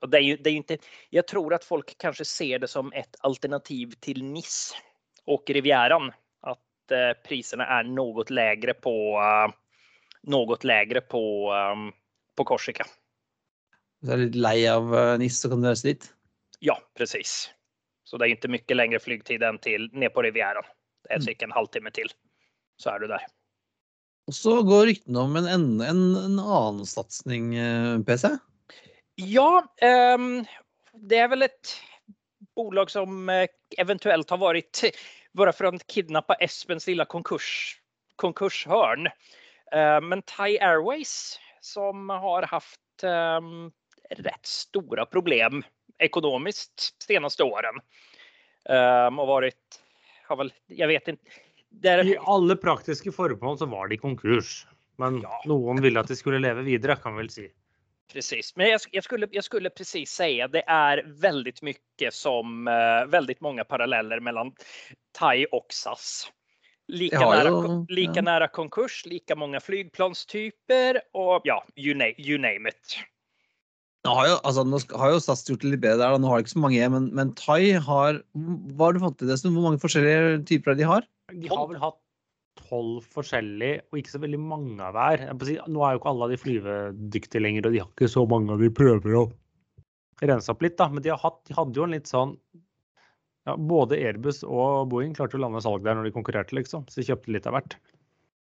och 0.01 0.09
det 0.09 0.19
är 0.19 0.23
ju, 0.23 0.37
det 0.37 0.51
är 0.51 0.53
ju 0.53 0.57
inte, 0.57 0.79
jag 1.11 1.27
tror 1.27 1.55
att 1.55 1.65
folk 1.65 1.99
kanske 1.99 2.25
ser 2.25 2.59
det 2.59 2.69
som 2.69 2.93
ett 2.93 3.17
alternativ 3.21 3.91
till 4.01 4.25
Nice 4.25 4.75
och 5.25 5.51
Rivieran. 5.51 6.13
Att 6.89 6.93
eh, 6.93 7.29
priserna 7.29 7.67
är 7.67 7.85
något 7.85 8.31
lägre 8.31 8.75
på, 8.75 9.21
eh, 9.21 9.55
något 10.23 10.65
lägre 10.65 11.01
på, 11.01 11.53
ehm, 11.53 11.93
på 12.37 12.45
Korsika. 12.45 12.87
Du 14.01 14.13
er 14.13 14.17
litt 14.17 14.35
lei 14.35 14.69
av 14.69 14.89
Nice 14.89 15.19
NIS, 15.19 15.41
så 15.41 15.51
kan 15.51 15.63
du 15.63 15.69
reise 15.69 15.89
dit. 15.89 16.15
Ja, 16.61 16.79
precis. 16.97 17.51
Så 18.05 18.17
det 18.17 18.29
är 18.29 18.31
inte 18.31 18.49
mycket 18.49 18.77
längre 18.77 18.99
flygtid 18.99 19.43
än 19.43 19.59
till 19.59 19.91
ner 19.93 20.09
på 20.09 20.23
Rivieran. 20.23 20.63
Det 21.03 21.13
är 21.13 21.17
Mm. 21.17 21.23
cirka 21.23 21.45
en 21.45 21.53
halvtimme 21.53 21.91
till. 21.91 22.09
Så 22.77 22.91
är 22.91 22.99
du 22.99 23.07
där. 23.07 23.27
Og 24.27 24.35
så 24.35 24.63
går 24.63 24.87
ryktene 24.87 25.19
om 25.19 25.37
en, 25.37 25.47
en, 25.47 25.81
en, 25.81 26.17
en 26.17 26.39
annen 26.39 26.87
satsing, 26.87 27.55
eh, 27.55 28.01
PC. 28.01 28.29
Ja, 29.15 29.75
ehm, 29.81 30.45
det 30.93 31.17
är 31.17 31.29
väl 31.29 31.43
ett 31.43 31.77
bolag 32.57 32.91
som 32.91 33.29
eventuelt 33.29 33.51
eventuellt 33.79 34.31
har 34.31 34.39
varit 34.39 34.83
bara 35.33 35.53
för 35.53 35.65
att 35.65 35.87
kidnappa 35.87 36.35
Espens 36.35 36.87
lilla 36.87 37.05
konkurs, 37.05 37.81
konkurshörn. 38.17 39.07
Eh, 39.73 40.01
Men 40.01 40.23
Thai 40.23 40.59
Airways 40.59 41.39
som 41.61 42.09
har 42.09 42.43
haft 42.43 42.81
ehm, 43.03 43.71
rätt 44.11 44.47
stora 44.47 45.07
problem 45.07 45.65
ekonomiskt 45.99 47.03
senaste 47.03 47.43
åren. 47.43 47.75
Um, 48.69 49.19
Och 49.19 49.27
varit, 49.27 49.83
har 50.27 50.37
väl, 50.37 50.53
jag 50.67 50.89
vet 50.89 51.09
inte. 51.09 51.25
Der... 51.69 52.05
I 52.07 52.17
alle 52.21 52.57
praktiske 52.57 53.13
formål 53.13 53.59
så 53.59 53.67
var 53.67 53.89
de 53.89 53.97
konkurs. 53.97 54.67
Men 54.97 55.21
Ja. 55.21 55.43
noen 55.47 55.83
ville 55.83 56.01
at 56.01 56.09
de 56.09 56.17
skulle 56.17 56.39
leve 56.39 56.63
videre, 56.63 56.97
kan 56.97 57.15
vi 57.17 57.23
vel 57.23 57.31
si. 57.31 57.53
Precis, 58.13 58.57
men 58.57 58.69
jag, 58.69 58.81
jag, 58.91 59.05
skulle, 59.05 59.29
jag 59.31 59.45
skulle 59.45 59.71
precis 59.71 60.11
säga 60.11 60.49
det 60.49 60.65
är 60.67 61.05
väldigt 61.21 61.63
mycket 61.63 62.15
som 62.15 62.69
eh, 62.69 63.11
väldigt 63.11 63.41
många 63.41 63.65
paralleller 63.65 64.21
mellan 64.21 64.53
Thai 65.19 65.47
och 65.53 65.67
SAS. 65.71 66.31
Lika, 66.89 67.17
Ja, 67.17 67.31
nära, 67.31 67.49
ja. 67.49 67.87
lika 67.89 68.13
ja. 68.15 68.23
nära 68.23 68.49
konkurs, 68.49 69.07
lika 69.07 69.37
många 69.37 69.61
flygplanstyper 69.61 71.01
och 71.13 71.41
ja, 71.45 71.65
you 71.77 71.95
name, 71.95 72.15
you 72.19 72.39
name 72.39 72.69
it. 72.69 72.99
Nå 74.07 74.15
har 74.15 74.29
jo, 74.29 74.35
altså, 74.47 74.65
nå 74.65 74.79
har 74.97 75.13
jo 75.13 75.21
SAS 75.21 75.43
gjort 75.51 75.65
det 75.65 75.75
litt 75.75 75.83
bedre 75.85 76.07
da. 76.07 76.19
nå 76.23 76.31
har 76.31 76.39
de 76.39 76.47
ikke 76.47 76.55
så 76.55 76.63
mange 76.65 76.79
igjen, 76.79 76.95
men, 76.95 77.09
men 77.19 77.33
Thai 77.37 77.75
har 77.77 78.23
Hva 78.33 78.89
har 78.89 78.97
du 78.97 79.03
fått 79.03 79.19
til, 79.21 79.29
det? 79.29 79.41
Hvor 79.45 79.65
mange 79.67 79.83
forskjellige 79.83 80.45
typer 80.49 80.73
er 80.73 80.79
de 80.79 80.87
har? 80.89 81.09
De 81.35 81.51
har 81.53 81.67
vel 81.69 81.81
hatt 81.83 81.99
tolv 82.59 83.05
forskjellige, 83.15 83.83
og 83.89 84.01
ikke 84.01 84.15
så 84.15 84.21
veldig 84.23 84.41
mange 84.43 84.85
av 84.85 84.97
hver. 84.97 85.25
Nå 85.33 85.83
er 85.85 85.95
jo 85.95 86.01
ikke 86.01 86.13
alle 86.13 86.27
av 86.27 86.33
de 86.33 86.41
flyvedyktige 86.41 87.43
lenger, 87.45 87.69
og 87.69 87.77
de 87.77 87.83
har 87.83 87.93
ikke 87.93 88.11
så 88.13 88.25
mange 88.31 88.55
av 88.55 88.63
de 88.63 88.71
prøver 88.75 89.19
å 89.19 89.27
rense 90.27 90.51
opp 90.51 90.65
litt, 90.65 90.79
da. 90.79 90.89
Men 90.91 91.05
de, 91.05 91.13
har 91.15 91.23
hatt, 91.23 91.39
de 91.49 91.57
hadde 91.57 91.79
jo 91.79 91.87
en 91.87 91.95
litt 91.95 92.11
sånn 92.11 92.35
ja, 93.47 93.55
Både 93.57 93.97
Airbus 93.97 94.43
og 94.45 94.91
Boeing 94.93 95.15
klarte 95.17 95.39
å 95.39 95.43
lande 95.45 95.63
salg 95.65 95.87
der 95.87 95.97
når 95.97 96.09
de 96.09 96.15
konkurrerte, 96.17 96.57
liksom. 96.59 96.85
Så 96.91 97.01
de 97.01 97.09
kjøpte 97.09 97.33
litt 97.33 97.47
av 97.49 97.57
hvert. 97.57 97.79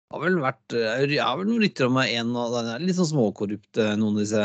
Det 0.07 0.15
har 0.15 0.23
vel 0.23 0.39
vært 0.39 0.75
eh, 0.79 1.03
Jeg 1.11 1.21
har 1.21 1.37
vel 1.37 1.49
noen 1.51 1.65
rykter 1.65 1.89
om 1.89 1.99
en 2.01 2.35
av 2.39 2.55
den 2.55 2.71
er 2.73 2.85
litt 2.85 2.97
sånn 2.97 3.11
småkorrupte, 3.11 3.89
noen 3.99 4.15
av 4.15 4.23
disse, 4.23 4.43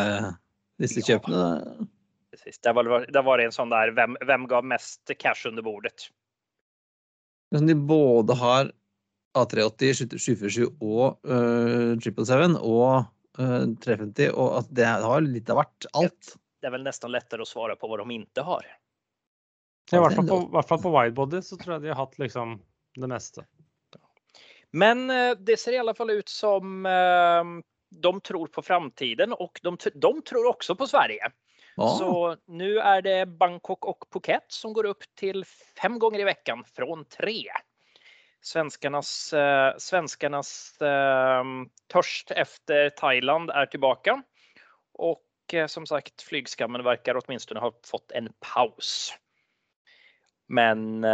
disse 0.83 1.05
Ja. 1.05 1.13
kjøpene. 1.13 1.89
Precis. 2.33 2.59
Det, 2.65 2.73
var, 2.75 3.07
det 3.13 3.23
var 3.23 3.43
en 3.45 3.55
sånn 3.55 3.73
der 3.73 3.93
hvem, 3.95 4.17
hvem 4.25 4.49
ga 4.51 4.63
mest 4.65 5.13
cash 5.21 5.47
under 5.49 5.65
bordet? 5.65 6.09
De 7.53 7.75
både 7.77 8.35
har 8.41 8.71
A380, 9.39 10.07
747 10.19 10.69
og 10.85 11.19
uh, 11.29 11.95
777 11.99 12.59
og 12.61 13.07
uh, 13.41 13.65
350, 13.85 14.31
og 14.33 14.59
at 14.61 14.71
det 14.77 14.89
har 15.07 15.25
litt 15.25 15.53
av 15.53 15.63
hvert. 15.63 15.89
Alt. 15.97 16.37
Det 16.63 16.69
er 16.71 16.77
vel 16.77 16.87
nesten 16.87 17.13
lettere 17.13 17.45
å 17.45 17.49
svare 17.49 17.79
på 17.79 17.91
hva 17.91 18.03
de 18.03 18.21
ikke 18.21 18.47
har. 18.47 18.69
I 19.93 19.99
hvert 20.01 20.15
fall 20.17 20.29
på, 20.29 20.39
hvert 20.53 20.69
fall 20.69 20.81
på 20.85 20.93
widebody 20.95 21.43
så 21.45 21.59
tror 21.61 21.77
jeg 21.77 21.85
de 21.85 21.91
har 21.93 21.99
hatt 21.99 22.15
liksom 22.23 22.55
det 23.03 23.09
meste. 23.11 23.45
Men 24.73 25.11
eh, 25.11 25.35
det 25.37 25.59
ser 25.61 25.77
i 25.77 25.81
alle 25.83 25.95
fall 25.97 26.15
ut 26.15 26.29
som 26.33 26.87
eh, 26.87 27.51
de 27.93 28.13
tror 28.25 28.49
på 28.53 28.65
framtiden 28.65 29.35
og 29.37 29.61
de, 29.65 29.75
de 29.93 30.13
tror 30.29 30.53
også 30.55 30.77
på 30.79 30.89
Sverige. 30.89 31.33
Ja. 31.77 31.89
Så 31.99 32.13
nå 32.53 32.71
er 32.85 33.05
det 33.05 33.19
Bangkok 33.41 33.89
og 33.89 34.07
Phuket 34.13 34.49
som 34.53 34.75
går 34.77 34.91
opp 34.93 35.05
til 35.19 35.43
fem 35.49 35.99
ganger 36.01 36.25
i 36.25 36.33
uken 36.33 36.65
fra 36.69 36.99
tre. 37.13 37.39
Svenskarnas, 38.43 39.33
eh, 39.33 39.79
svenskarnas 39.79 40.81
eh, 40.81 41.45
törst 41.87 42.31
efter 42.31 42.91
Thailand 42.91 43.51
är 43.51 43.67
tillbaka. 43.67 44.23
Och 44.95 45.55
eh, 45.55 45.67
som 45.67 45.87
sagt, 45.87 46.23
flygskammen 46.23 46.85
verkar 46.85 47.19
åtminstone 47.25 47.61
ha 47.61 47.73
fått 47.87 48.13
en 48.13 48.29
paus. 48.55 49.15
Men 50.49 51.05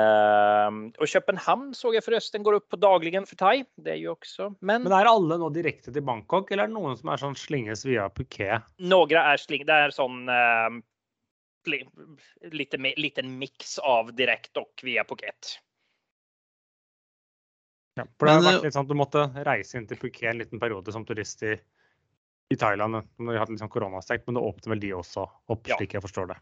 Og 0.98 1.06
København 1.06 1.74
så 1.76 1.92
jeg 1.94 2.02
forresten 2.02 2.42
går 2.42 2.56
opp 2.58 2.72
på 2.72 2.78
dagligen 2.80 3.26
for 3.26 3.36
Thai. 3.36 3.64
Det 3.76 3.92
är 3.92 4.00
ju 4.00 4.08
också. 4.08 4.54
Men, 4.60 4.82
Men 4.82 4.92
er 4.92 5.06
alle 5.06 5.36
nå 5.38 5.50
direkte 5.54 5.92
til 5.92 6.02
Bangkok, 6.02 6.50
eller 6.50 6.64
er 6.64 6.72
det 6.72 6.74
noen 6.74 6.96
som 6.98 7.12
er 7.12 7.22
sånn 7.22 7.36
slinges 7.38 7.84
via 7.86 8.08
Phuket? 8.10 8.66
Noen 8.82 9.14
er 9.20 9.38
sling. 9.38 9.62
Det 9.68 9.76
er 9.84 9.94
sånn 9.94 10.26
eh, 10.32 10.80
liten 12.50 13.38
mix 13.38 13.78
av 13.78 14.10
direkte 14.16 14.64
og 14.64 14.82
via 14.82 15.06
Phuket. 15.06 15.60
Ja, 17.98 18.04
for 18.18 18.28
det 18.28 18.36
har 18.36 18.44
vært 18.46 18.66
litt 18.68 18.76
sånn 18.76 18.86
at 18.86 18.92
du 18.92 18.98
måtte 18.98 19.24
reise 19.48 19.78
inn 19.78 19.88
til 19.90 19.98
Phuket 20.00 20.30
en 20.30 20.38
liten 20.40 20.60
periode 20.62 20.94
som 20.94 21.04
turist 21.08 21.42
i, 21.46 21.56
i 22.52 22.58
Thailand. 22.58 23.02
Når 23.18 23.32
de 23.34 23.40
hadde 23.42 23.54
litt 23.56 23.64
sånn 23.64 23.72
koronastengt, 23.72 24.26
men 24.28 24.38
det 24.38 24.44
åpner 24.46 24.74
vel 24.74 24.84
de 24.84 24.94
også 25.00 25.26
opp, 25.26 25.66
Ja. 25.68 25.76
slik 25.76 25.98
jeg 25.98 26.04
forstår 26.04 26.30
det. 26.32 26.38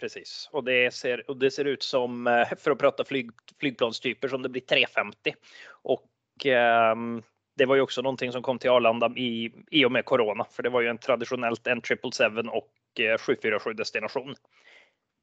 Precis. 0.00 0.48
Och 0.52 0.64
det 0.64 0.94
ser, 0.94 1.30
och 1.30 1.36
det 1.36 1.50
ser 1.50 1.64
ut 1.64 1.82
som, 1.82 2.24
for 2.48 2.56
för 2.56 2.70
att 2.70 2.78
prata 2.78 3.04
flyg, 3.04 3.30
flygplanstyper, 3.60 4.28
som 4.28 4.42
det 4.42 4.48
blir 4.48 4.62
350. 4.62 5.34
Och 5.82 6.10
ehm, 6.44 7.22
det 7.56 7.66
var 7.66 7.74
ju 7.74 7.80
också 7.80 8.02
någonting 8.02 8.32
som 8.32 8.42
kom 8.42 8.58
till 8.58 8.70
Arlanda 8.70 9.12
i, 9.16 9.52
i 9.70 9.84
och 9.84 9.92
med 9.92 10.04
corona. 10.04 10.44
För 10.50 10.62
det 10.62 10.70
var 10.70 10.80
ju 10.80 10.88
en 10.88 10.98
traditionellt 10.98 11.66
en 11.66 11.80
777 11.82 12.48
och 12.48 13.00
eh, 13.00 13.18
747 13.18 13.72
destination. 13.72 14.34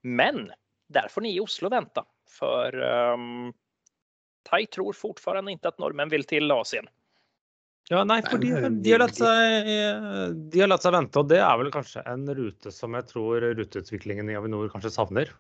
Men 0.02 0.52
där 0.90 1.08
får 1.08 1.22
ni 1.22 1.36
i 1.36 1.40
Oslo 1.40 1.70
vänta. 1.70 2.06
För 2.40 2.76
um, 3.14 3.54
Thai 4.50 4.66
tror 4.66 4.94
fortfarande 4.94 5.52
inte 5.52 5.68
att 5.68 5.80
norrmän 5.80 6.10
vill 6.10 6.24
til 6.24 6.52
Asien. 6.52 6.90
Ja, 7.92 8.04
nei, 8.08 8.22
for 8.24 8.40
de, 8.40 8.54
de, 8.80 8.92
har 8.94 9.02
latt 9.02 9.18
seg, 9.20 9.72
de 10.54 10.62
har 10.62 10.70
latt 10.72 10.86
seg 10.86 10.94
vente, 10.96 11.20
og 11.20 11.28
det 11.28 11.42
er 11.44 11.58
vel 11.60 11.72
kanskje 11.74 12.04
en 12.08 12.24
rute 12.32 12.72
som 12.72 12.96
jeg 12.96 13.10
tror 13.10 13.44
ruteutviklingen 13.60 14.30
i 14.32 14.38
Avinor 14.40 14.70
kanskje 14.72 14.94
savner. 14.94 15.34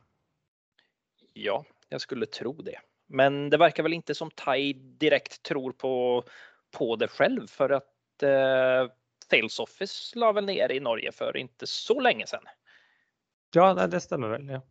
Ja, 1.40 1.62
jeg 1.94 2.04
skulle 2.04 2.28
tro 2.28 2.52
det. 2.66 2.82
Men 3.14 3.48
det 3.54 3.62
virker 3.62 3.88
vel 3.88 3.96
ikke 3.96 4.16
som 4.18 4.32
Thai 4.36 4.74
direkte 5.00 5.40
tror 5.48 5.72
på, 5.80 5.94
på 6.76 6.90
det 7.00 7.10
selv, 7.16 7.48
for 7.52 7.78
at 7.80 8.28
eh, 8.28 8.92
Sales 9.30 9.60
Office 9.64 10.20
la 10.20 10.34
vel 10.36 10.50
ned 10.50 10.76
i 10.76 10.82
Norge 10.84 11.16
for 11.16 11.40
ikke 11.40 11.70
så 11.70 11.96
lenge 12.04 12.28
siden. 12.30 12.52
Ja, 13.56 13.72
det, 13.78 13.88
det 13.94 14.04
stemmer 14.04 14.36
vel. 14.36 14.52
ja. 14.58 14.62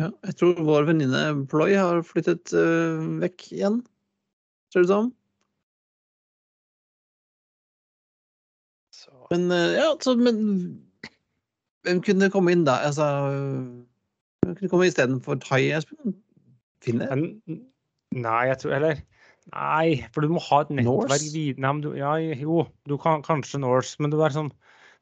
Ja, 0.00 0.08
jeg 0.24 0.36
tror 0.40 0.60
vår 0.64 0.86
venninne 0.88 1.24
Ploy 1.52 1.74
har 1.76 2.00
flyttet 2.06 2.54
øh, 2.56 3.02
vekk 3.22 3.50
igjen. 3.52 3.82
Ser 4.72 4.82
det 4.82 4.88
ut 4.88 4.92
som. 4.92 5.10
Så, 8.96 9.12
Men 9.30 9.50
øh, 9.52 9.76
ja, 9.76 9.92
så 10.00 10.16
men 10.16 10.40
Hvem 11.82 12.02
kunne 12.02 12.30
komme 12.30 12.54
inn 12.54 12.64
da? 12.64 12.78
Altså 12.86 13.04
Hvem 14.42 14.56
kunne 14.56 14.72
komme 14.72 14.88
istedenfor 14.88 15.40
Thai, 15.42 15.72
Espen? 15.76 16.16
Finne? 16.82 17.08
Men, 17.10 17.62
nei, 18.14 18.42
jeg 18.50 18.58
tror 18.62 18.78
Eller 18.78 19.02
Nei, 19.50 20.04
for 20.14 20.22
du 20.22 20.30
må 20.30 20.40
ha 20.46 20.60
et 20.62 20.70
nettverk 20.70 21.10
Norse? 21.10 21.32
Nei, 21.58 21.72
du, 21.82 21.88
ja, 21.98 22.12
jo, 22.38 22.62
du 22.86 22.94
kan 23.02 23.24
kanskje 23.26 23.58
Norse, 23.58 23.98
men 23.98 24.12
du 24.12 24.20
er 24.22 24.30
sånn 24.30 24.52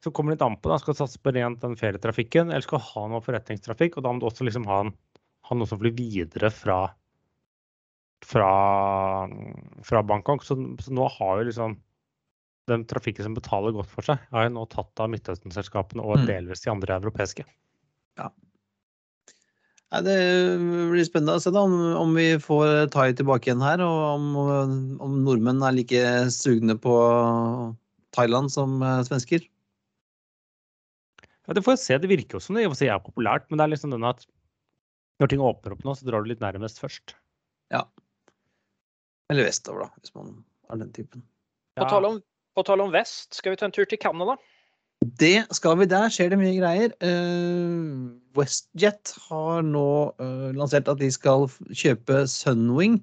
så 0.04 0.12
kommer 0.14 0.32
det 0.32 0.38
litt 0.38 0.46
an 0.46 0.56
på. 0.60 0.70
da, 0.72 0.78
Skal 0.80 0.96
du 0.96 1.00
satse 1.02 1.20
på 1.20 1.32
rent 1.36 1.60
den 1.60 1.76
ferietrafikken, 1.76 2.48
eller 2.48 2.64
skal 2.64 2.80
du 2.80 2.88
ha 2.94 3.04
noe 3.12 3.24
forretningstrafikk? 3.24 3.98
Og 3.98 4.06
da 4.06 4.14
må 4.14 4.22
du 4.22 4.28
også 4.30 4.46
liksom 4.48 4.64
ha, 4.70 4.80
en, 4.86 4.94
ha 5.48 5.58
noe 5.58 5.68
som 5.68 5.80
flyr 5.82 5.92
videre 5.98 6.48
fra, 6.54 6.80
fra, 8.24 8.50
fra 9.84 10.04
Bangkok. 10.08 10.46
Så, 10.46 10.56
så 10.80 10.96
nå 10.96 11.08
har 11.18 11.40
jo 11.42 11.50
liksom 11.50 11.76
den 12.70 12.86
trafikken 12.86 13.26
som 13.26 13.34
betaler 13.34 13.74
godt 13.74 13.90
for 13.90 14.06
seg, 14.06 14.22
har 14.30 14.46
jo 14.46 14.54
nå 14.54 14.64
tatt 14.70 15.02
av 15.02 15.10
Midtøsten-selskapene 15.12 16.04
og 16.04 16.20
Mm. 16.20 16.26
delvis 16.28 16.62
de 16.62 16.70
andre 16.70 17.00
europeiske. 17.00 17.44
Nei, 19.90 20.00
det 20.06 20.16
blir 20.92 21.02
spennende 21.02 21.34
å 21.34 21.42
se 21.42 21.50
da, 21.50 21.64
om, 21.66 21.72
om 21.98 22.12
vi 22.14 22.28
får 22.38 22.92
Thai 22.94 23.08
tilbake 23.18 23.50
igjen 23.50 23.64
her, 23.64 23.82
og 23.82 24.02
om, 24.14 24.26
om 25.02 25.16
nordmenn 25.26 25.64
er 25.66 25.74
like 25.74 26.02
sugne 26.30 26.76
på 26.78 26.94
Thailand 28.14 28.52
som 28.54 28.78
øh, 28.86 29.00
svensker. 29.08 29.42
Ja, 31.50 31.56
det 31.58 31.64
får 31.66 31.74
jeg 31.74 31.82
se. 31.82 31.96
Det 31.98 32.08
virker 32.12 32.38
jo 32.38 32.44
som 32.44 32.54
det 32.54 32.68
seg 32.78 32.92
er 32.94 33.00
populært, 33.02 33.48
men 33.50 33.58
det 33.58 33.64
er 33.64 33.72
liksom 33.72 33.90
den 33.90 34.06
at 34.06 34.22
når 35.18 35.32
ting 35.32 35.42
åpner 35.42 35.74
opp 35.74 35.82
nå, 35.82 35.96
så 35.98 36.06
drar 36.06 36.22
du 36.22 36.30
litt 36.30 36.44
nærmest 36.44 36.78
først. 36.78 37.16
Ja. 37.74 37.82
Eller 39.34 39.48
vestover, 39.48 39.88
da, 39.88 39.98
hvis 39.98 40.14
man 40.14 40.30
er 40.70 40.78
den 40.84 40.92
typen. 40.94 41.24
på, 41.74 41.88
tale 41.90 42.12
om, 42.14 42.20
på 42.54 42.64
tale 42.70 42.86
om 42.86 42.94
vest, 42.94 43.34
skal 43.34 43.56
vi 43.56 43.58
ta 43.58 43.66
en 43.66 43.74
tur 43.74 43.90
til 43.90 43.98
Canada? 43.98 44.38
Det 45.18 45.42
skal 45.56 45.74
vi. 45.80 45.90
Der 45.90 46.12
skjer 46.14 46.30
det 46.30 46.38
mye 46.38 46.54
greier. 46.54 46.94
Eh, 47.02 47.82
WestJet 48.38 49.16
har 49.26 49.66
nå 49.66 49.88
eh, 50.22 50.48
lansert 50.54 50.90
at 50.92 51.02
de 51.02 51.10
skal 51.10 51.48
kjøpe 51.74 52.22
Sunwing. 52.30 53.00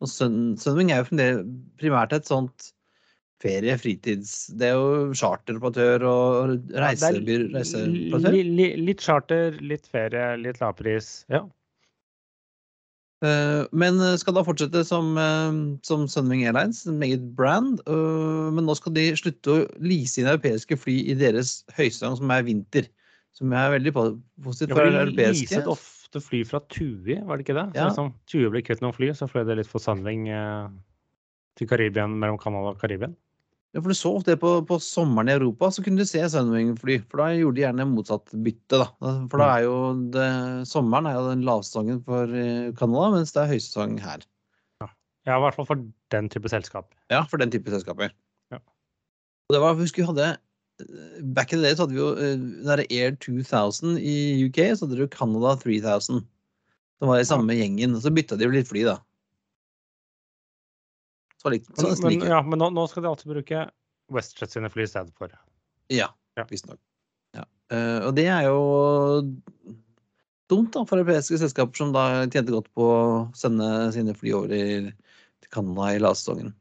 Og 0.00 0.08
Sun, 0.08 0.56
Sunwing 0.56 0.94
er 0.94 1.04
jo 1.04 1.30
primært 1.76 2.16
et 2.16 2.32
sånt 2.32 2.72
ferie, 3.40 3.76
fritids... 3.80 4.34
Det 4.58 4.68
er 4.70 4.76
jo 4.76 5.14
charteroperatør 5.16 6.04
og 6.08 6.74
reisebyr, 6.74 7.48
reiseoperatør. 7.54 8.36
li, 8.36 8.44
li, 8.58 8.68
litt 8.88 9.00
charter, 9.04 9.56
litt 9.64 9.88
ferie, 9.90 10.34
litt 10.42 10.60
lavpris. 10.62 11.12
Ja. 11.32 11.46
Eh, 13.20 13.66
Men 13.76 14.00
eh, 14.00 14.16
skal 14.20 14.36
da 14.36 14.44
fortsette 14.46 14.82
som, 14.88 15.12
eh, 15.20 15.58
som 15.86 16.06
Sunwing 16.08 16.46
Airlines, 16.46 16.86
en 16.88 17.00
meget 17.00 17.24
brand. 17.36 17.82
Men 17.86 18.66
nå 18.66 18.76
skal 18.78 18.96
de 18.96 19.10
slutte 19.18 19.56
å 19.56 19.66
lease 19.84 20.20
inn 20.20 20.30
europeiske 20.30 20.78
fly 20.80 20.96
i 21.12 21.16
deres 21.20 21.60
høysesong, 21.76 22.18
som 22.20 22.34
er 22.34 22.46
vinter. 22.48 22.88
Som 23.36 23.52
er 23.54 23.76
veldig 23.76 23.92
positivt 23.94 24.74
for 24.74 24.84
ja, 24.84 24.90
de 24.90 25.02
europeiske. 25.04 25.46
leaset 25.54 25.68
ofte 25.70 26.20
fly 26.24 26.40
fra 26.44 26.58
Tui, 26.66 27.14
var 27.14 27.38
det 27.38 27.44
ikke 27.44 27.54
det? 27.60 27.68
Ja. 27.78 27.86
Liksom, 27.88 28.10
Tui 28.28 28.48
ble 28.50 28.64
kvitt 28.66 28.82
noen 28.82 28.96
fly, 28.96 29.12
så 29.14 29.28
fløy 29.30 29.44
det 29.46 29.60
litt 29.60 29.70
for 29.70 29.82
Sunwing 29.82 30.26
til 31.58 31.68
Karibien, 31.70 32.16
mellom 32.18 32.40
Canada 32.42 32.72
og 32.74 32.80
Karibien. 32.82 33.14
Ja, 33.70 33.78
for 33.78 33.92
du 33.92 33.94
så 33.94 34.10
ofte 34.18 34.32
det 34.32 34.40
på, 34.42 34.50
på 34.66 34.80
sommeren 34.82 35.28
i 35.30 35.36
Europa, 35.36 35.68
så 35.70 35.82
kunne 35.86 36.02
du 36.02 36.08
se 36.08 36.24
Sunwing-fly. 36.32 36.96
For 37.06 37.22
da 37.22 37.28
gjorde 37.38 37.60
de 37.60 37.62
gjerne 37.62 37.86
motsatt 37.86 38.32
bytte, 38.42 38.80
da. 38.80 38.88
For 39.30 39.38
da 39.38 39.46
er 39.54 39.66
jo 39.68 39.76
det, 40.16 40.26
sommeren 40.66 41.06
er 41.06 41.14
jo 41.14 41.28
den 41.28 41.44
lavsesongen 41.46 42.00
for 42.06 42.34
eh, 42.34 42.72
Canada, 42.78 43.12
mens 43.14 43.30
det 43.36 43.44
er 43.44 43.52
høysesong 43.52 43.94
her. 44.02 44.26
Ja, 45.28 45.36
i 45.36 45.42
hvert 45.44 45.54
fall 45.54 45.68
for 45.68 45.84
den 46.10 46.30
type 46.32 46.50
selskap. 46.50 46.90
Ja, 47.12 47.22
for 47.30 47.38
den 47.38 47.52
type 47.54 47.70
selskaper. 47.70 48.10
Ja. 48.50 48.58
Og 48.58 49.54
det 49.54 49.60
var, 49.62 49.78
husker 49.78 50.02
vi 50.02 50.08
hadde 50.08 50.28
eh, 50.32 51.20
Back 51.36 51.52
in 51.52 51.60
the 51.60 51.68
day 51.68 51.76
så 51.76 51.84
hadde 51.84 51.94
vi 51.94 52.02
jo 52.02 52.10
der 52.16 52.34
den 52.40 52.48
derre 52.66 52.88
Air 52.90 53.14
2000 53.22 54.00
i 54.00 54.16
UK, 54.48 54.64
så 54.74 54.88
hadde 54.88 54.98
du 54.98 55.06
Canada 55.12 55.54
3000. 55.62 56.24
Som 56.98 57.12
var 57.12 57.22
i 57.22 57.28
samme 57.28 57.54
gjengen. 57.54 57.94
Og 57.94 58.02
så 58.02 58.10
bytta 58.10 58.40
de 58.40 58.48
jo 58.48 58.56
litt 58.56 58.68
fly, 58.72 58.82
da. 58.88 58.98
Så 61.40 61.52
litt, 61.52 61.68
Men, 61.78 61.96
men, 62.04 62.28
ja, 62.28 62.40
men 62.44 62.60
nå, 62.60 62.68
nå 62.76 62.84
skal 62.90 63.04
de 63.04 63.10
alltid 63.10 63.32
bruke 63.32 63.64
WestJet 64.12 64.52
sine 64.52 64.70
fly 64.72 64.84
i 64.84 64.90
stedet 64.90 65.14
for. 65.16 65.32
Ja, 65.92 66.10
Ja. 66.38 66.44
visstnok. 66.50 66.78
Ja. 67.36 67.46
Uh, 67.72 68.08
og 68.08 68.14
det 68.18 68.26
er 68.28 68.48
jo 68.48 68.58
dumt 70.50 70.74
da, 70.74 70.82
for 70.84 71.00
europeiske 71.00 71.38
selskaper 71.40 71.78
som 71.78 71.94
da 71.94 72.26
tjente 72.26 72.52
godt 72.52 72.68
på 72.76 72.86
å 72.90 73.00
sende 73.38 73.68
sine 73.94 74.14
fly 74.18 74.34
over 74.36 74.54
i, 74.54 74.64
til 75.40 75.52
Canada 75.54 75.92
i 75.94 76.02
lavsesongen. 76.02 76.52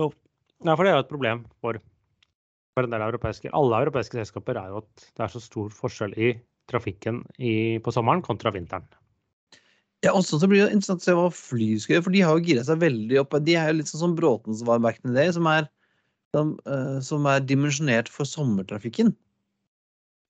Nei, 0.00 0.74
for 0.76 0.84
det 0.84 0.90
er 0.90 0.98
jo 0.98 1.04
et 1.04 1.12
problem 1.12 1.42
for, 1.64 1.78
for 2.76 2.86
en 2.86 2.92
del 2.92 3.04
europeiske 3.06 3.52
Alle 3.56 3.78
europeiske 3.86 4.18
selskaper 4.18 4.58
er 4.60 4.72
jo 4.72 4.82
at 4.82 5.04
det 5.16 5.24
er 5.24 5.32
så 5.32 5.40
stor 5.40 5.70
forskjell 5.72 6.16
i 6.20 6.34
trafikken 6.70 7.22
i, 7.38 7.78
på 7.82 7.92
sommeren 7.94 8.22
kontra 8.24 8.52
vinteren. 8.54 8.84
Ja, 10.04 10.14
også 10.16 10.38
så 10.40 10.48
blir 10.48 10.64
det 10.64 10.72
interessant 10.72 11.02
å 11.02 11.06
se 11.06 11.14
hva 11.16 11.26
fly 11.34 11.74
skal 11.80 11.96
gjøre, 11.96 12.04
for 12.06 12.16
de 12.16 12.22
har 12.24 12.38
jo 12.38 12.46
gira 12.46 12.62
seg 12.64 12.80
veldig 12.80 13.18
opp. 13.20 13.36
De 13.44 13.56
er 13.60 13.68
jo 13.68 13.76
litt 13.80 13.90
sånn 13.90 14.04
som 14.06 14.14
Bråten 14.16 14.56
som 14.56 14.70
var 14.70 14.80
back 14.80 15.02
in 15.02 15.10
the 15.10 15.16
day, 15.18 15.32
som 15.36 15.48
er, 15.50 15.68
som, 16.32 16.54
uh, 16.64 16.96
som 17.04 17.28
er 17.28 17.44
dimensjonert 17.44 18.08
for 18.08 18.28
sommertrafikken. 18.28 19.12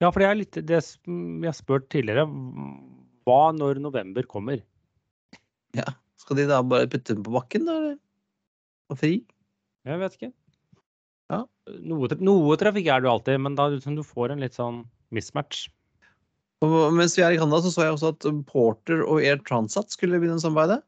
Ja, 0.03 0.09
for 0.09 0.23
det 0.23 0.27
er 0.27 0.39
litt 0.41 0.59
det 0.67 0.81
vi 1.07 1.47
har 1.47 1.55
spurt 1.55 1.87
tidligere. 1.93 2.27
Hva 3.29 3.41
når 3.55 3.83
november 3.85 4.27
kommer? 4.27 4.63
Ja. 5.77 5.87
Skal 6.21 6.41
de 6.41 6.49
da 6.51 6.61
bare 6.67 6.89
putte 6.91 7.15
dem 7.15 7.25
på 7.25 7.33
bakken, 7.33 7.67
da? 7.69 7.77
eller? 7.79 7.99
Og 8.91 8.99
fri? 9.01 9.15
Jeg 9.87 10.01
vet 10.03 10.17
ikke. 10.19 10.33
Ja. 11.31 11.45
Noe, 11.87 12.11
noe 12.19 12.57
trafikk 12.61 12.91
er 12.91 13.01
det 13.01 13.09
jo 13.09 13.15
alltid, 13.15 13.39
men 13.45 13.57
da 13.59 13.71
sånn 13.81 13.99
du 14.01 14.03
får 14.07 14.35
en 14.35 14.43
litt 14.43 14.59
sånn 14.59 14.83
mismatch. 15.15 15.69
Og 16.65 16.93
mens 16.93 17.15
vi 17.17 17.23
er 17.25 17.33
i 17.33 17.39
Canada, 17.41 17.63
så 17.65 17.71
så 17.73 17.87
jeg 17.87 17.95
også 17.97 18.11
at 18.13 18.27
Porter 18.49 19.01
og 19.07 19.23
Air 19.25 19.39
Transat 19.49 19.93
skulle 19.95 20.21
begynne 20.21 20.43
samarbeidet. 20.43 20.83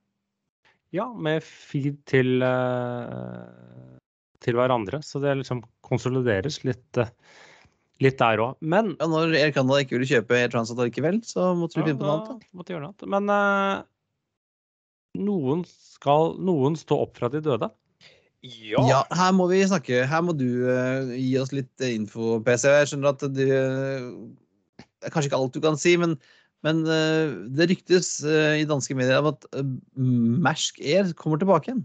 Ja, 0.92 1.06
med 1.16 1.40
feed 1.46 1.96
til, 2.10 2.42
eh, 2.44 3.96
til 4.44 4.58
hverandre. 4.58 5.00
Så 5.00 5.22
det 5.22 5.32
liksom 5.40 5.62
konsolideres 5.88 6.60
litt, 6.68 6.98
eh, 7.00 7.08
litt 8.04 8.18
der 8.20 8.36
òg. 8.44 8.56
Men 8.60 8.96
Ja, 9.00 9.06
når 9.08 9.32
Air 9.38 9.52
Canada 9.56 9.80
ikke 9.80 9.96
ville 9.96 10.10
kjøpe 10.10 10.36
Air 10.36 10.48
Transat 10.52 10.76
allikevel, 10.76 11.22
så 11.24 11.54
måtte 11.56 11.80
vi 11.80 11.80
Ja, 11.80 11.86
finne 11.86 11.98
på 12.02 12.04
noe 12.04 12.18
annet. 12.20 12.28
da. 12.28 12.58
måtte 12.58 12.74
gjøre 12.74 12.82
noe 12.82 12.92
annet. 12.92 13.08
Men 13.08 13.30
eh, 13.30 13.82
noen 15.24 15.64
skal 15.64 16.36
noen 16.36 16.76
stå 16.76 17.00
opp 17.00 17.16
fra 17.16 17.28
de 17.32 17.40
døde. 17.40 17.70
Ja, 18.42 18.82
Ja, 18.88 19.02
her 19.14 19.32
må 19.32 19.48
vi 19.48 19.62
snakke. 19.64 20.04
Her 20.06 20.20
må 20.20 20.36
du 20.36 20.66
uh, 20.68 21.06
gi 21.16 21.38
oss 21.38 21.52
litt 21.52 21.80
info, 21.80 22.40
PC. 22.42 22.64
Jeg 22.68 22.88
skjønner 22.90 23.12
at 23.14 23.20
du 23.32 23.44
eh, 23.46 24.08
Det 25.02 25.10
er 25.10 25.14
kanskje 25.14 25.32
ikke 25.32 25.40
alt 25.42 25.56
du 25.56 25.62
kan 25.64 25.78
si, 25.80 25.96
men, 25.98 26.14
men 26.62 26.84
eh, 26.86 27.32
det 27.58 27.66
ryktes 27.72 28.14
eh, 28.22 28.60
i 28.62 28.68
danske 28.70 28.94
medier 28.94 29.18
om 29.18 29.32
at 29.32 29.46
uh, 29.58 29.72
Mersk 29.98 30.78
Air 30.78 31.10
kommer 31.18 31.42
tilbake 31.42 31.72
igjen. 31.72 31.82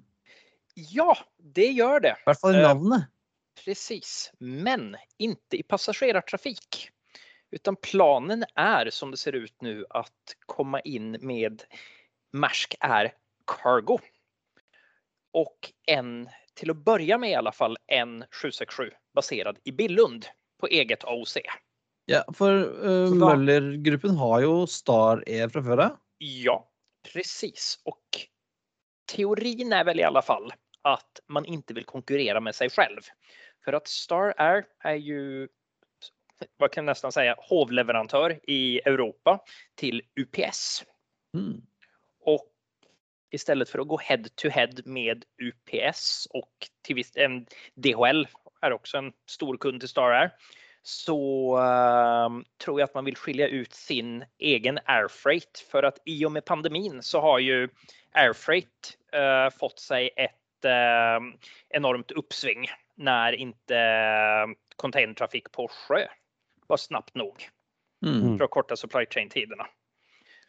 ja, 0.93 1.09
det 1.57 1.71
gjør 1.73 2.03
det. 2.05 2.13
I 2.21 2.29
hvert 2.29 2.41
fall 2.43 2.55
i 2.55 2.61
Eh, 2.61 2.67
navnet. 2.67 3.09
Precis, 3.57 4.29
men 4.39 4.91
ikke 5.17 5.57
i 5.57 5.63
passasjerertrafikk. 5.65 6.83
Utan 7.51 7.75
planen 7.81 8.45
er, 8.53 8.91
som 8.91 9.11
det 9.11 9.17
ser 9.17 9.33
ut 9.33 9.55
nå, 9.65 9.83
att 9.89 10.35
komme 10.45 10.81
inn 10.85 11.17
med 11.21 11.63
Mersk 12.33 12.75
Air 12.79 13.13
Cargo. 13.47 13.97
Og 15.33 15.71
en, 15.87 16.27
til 16.53 16.71
å 16.71 16.77
begynne 16.77 17.17
med 17.23 17.33
i 17.33 17.39
alle 17.39 17.53
fall, 17.55 17.77
en 17.87 18.21
767 18.29 18.93
basert 19.17 19.57
i 19.65 19.71
Billund 19.71 20.27
på 20.61 20.69
eget 20.69 21.03
AOC. 21.03 21.41
Ja, 22.07 22.21
for 22.35 22.63
uh, 22.79 23.11
Møller-gruppen 23.11 24.15
har 24.19 24.41
jo 24.45 24.61
Star 24.71 25.23
Air 25.27 25.51
fra 25.51 25.63
før 25.65 25.83
av. 25.89 25.99
Ja, 26.23 26.55
precis. 27.07 27.75
Og 27.89 28.21
teorien 29.11 29.75
er 29.75 29.83
vel 29.87 29.99
i 29.99 30.07
alle 30.07 30.23
fall 30.23 30.47
at 30.87 31.21
man 31.27 31.47
ikke 31.51 31.75
vil 31.75 31.87
konkurrere 31.89 32.39
med 32.43 32.55
seg 32.55 32.71
selv. 32.71 33.09
For 33.65 33.75
at 33.75 33.91
Star 33.91 34.31
Air 34.39 34.63
er 34.87 34.99
jo 35.03 35.21
hva 36.61 36.69
kan 36.69 36.83
jeg 36.83 36.91
nesten 36.91 37.13
si, 37.13 37.25
hovleverantör 37.49 38.35
i 38.47 38.77
Europa 38.85 39.39
til 39.81 40.03
UPS. 40.21 40.85
Mm. 41.35 41.57
i 43.35 43.37
stedet 43.37 43.67
for 43.67 43.83
å 43.83 43.87
gå 43.91 43.97
head 43.99 44.29
to 44.39 44.49
head 44.49 44.79
med 44.87 45.25
UPS 45.43 46.29
og 46.37 46.67
til, 46.87 47.01
en 47.19 47.41
DHL 47.75 48.23
er 48.63 48.73
også 48.73 49.01
en 49.01 49.09
stor 49.27 49.57
kund 49.59 49.81
til 49.83 49.91
Star 49.91 50.15
Air. 50.15 50.31
Så 50.87 51.57
uh, 51.57 52.29
tror 52.57 52.79
jag 52.79 52.87
att 52.87 52.93
man 52.93 53.05
vill 53.05 53.17
skilja 53.17 53.47
ut 53.47 53.73
sin 53.73 54.25
egen 54.37 54.79
airfreight 54.85 55.65
för 55.71 55.83
att 55.83 55.97
i 56.05 56.25
och 56.25 56.31
med 56.31 56.45
pandemin 56.45 57.03
så 57.03 57.21
har 57.21 57.39
ju 57.39 57.69
airfreight 58.11 58.97
uh, 59.15 59.57
fått 59.59 59.79
sig 59.79 60.09
ett 60.15 60.65
uh, 60.65 61.33
enormt 61.69 62.11
uppsving 62.11 62.67
när 62.95 63.33
inte 63.33 63.77
eh, 63.77 64.47
containertrafik 64.75 65.51
på 65.51 65.67
sjö 65.67 66.07
var 66.67 66.77
snabbt 66.77 67.15
nog 67.15 67.49
Mm. 68.05 68.33
å 68.33 68.37
för 68.37 68.45
att 68.45 68.51
korta 68.51 68.75
supply 68.75 69.05
chain 69.05 69.29
tiderna. 69.29 69.67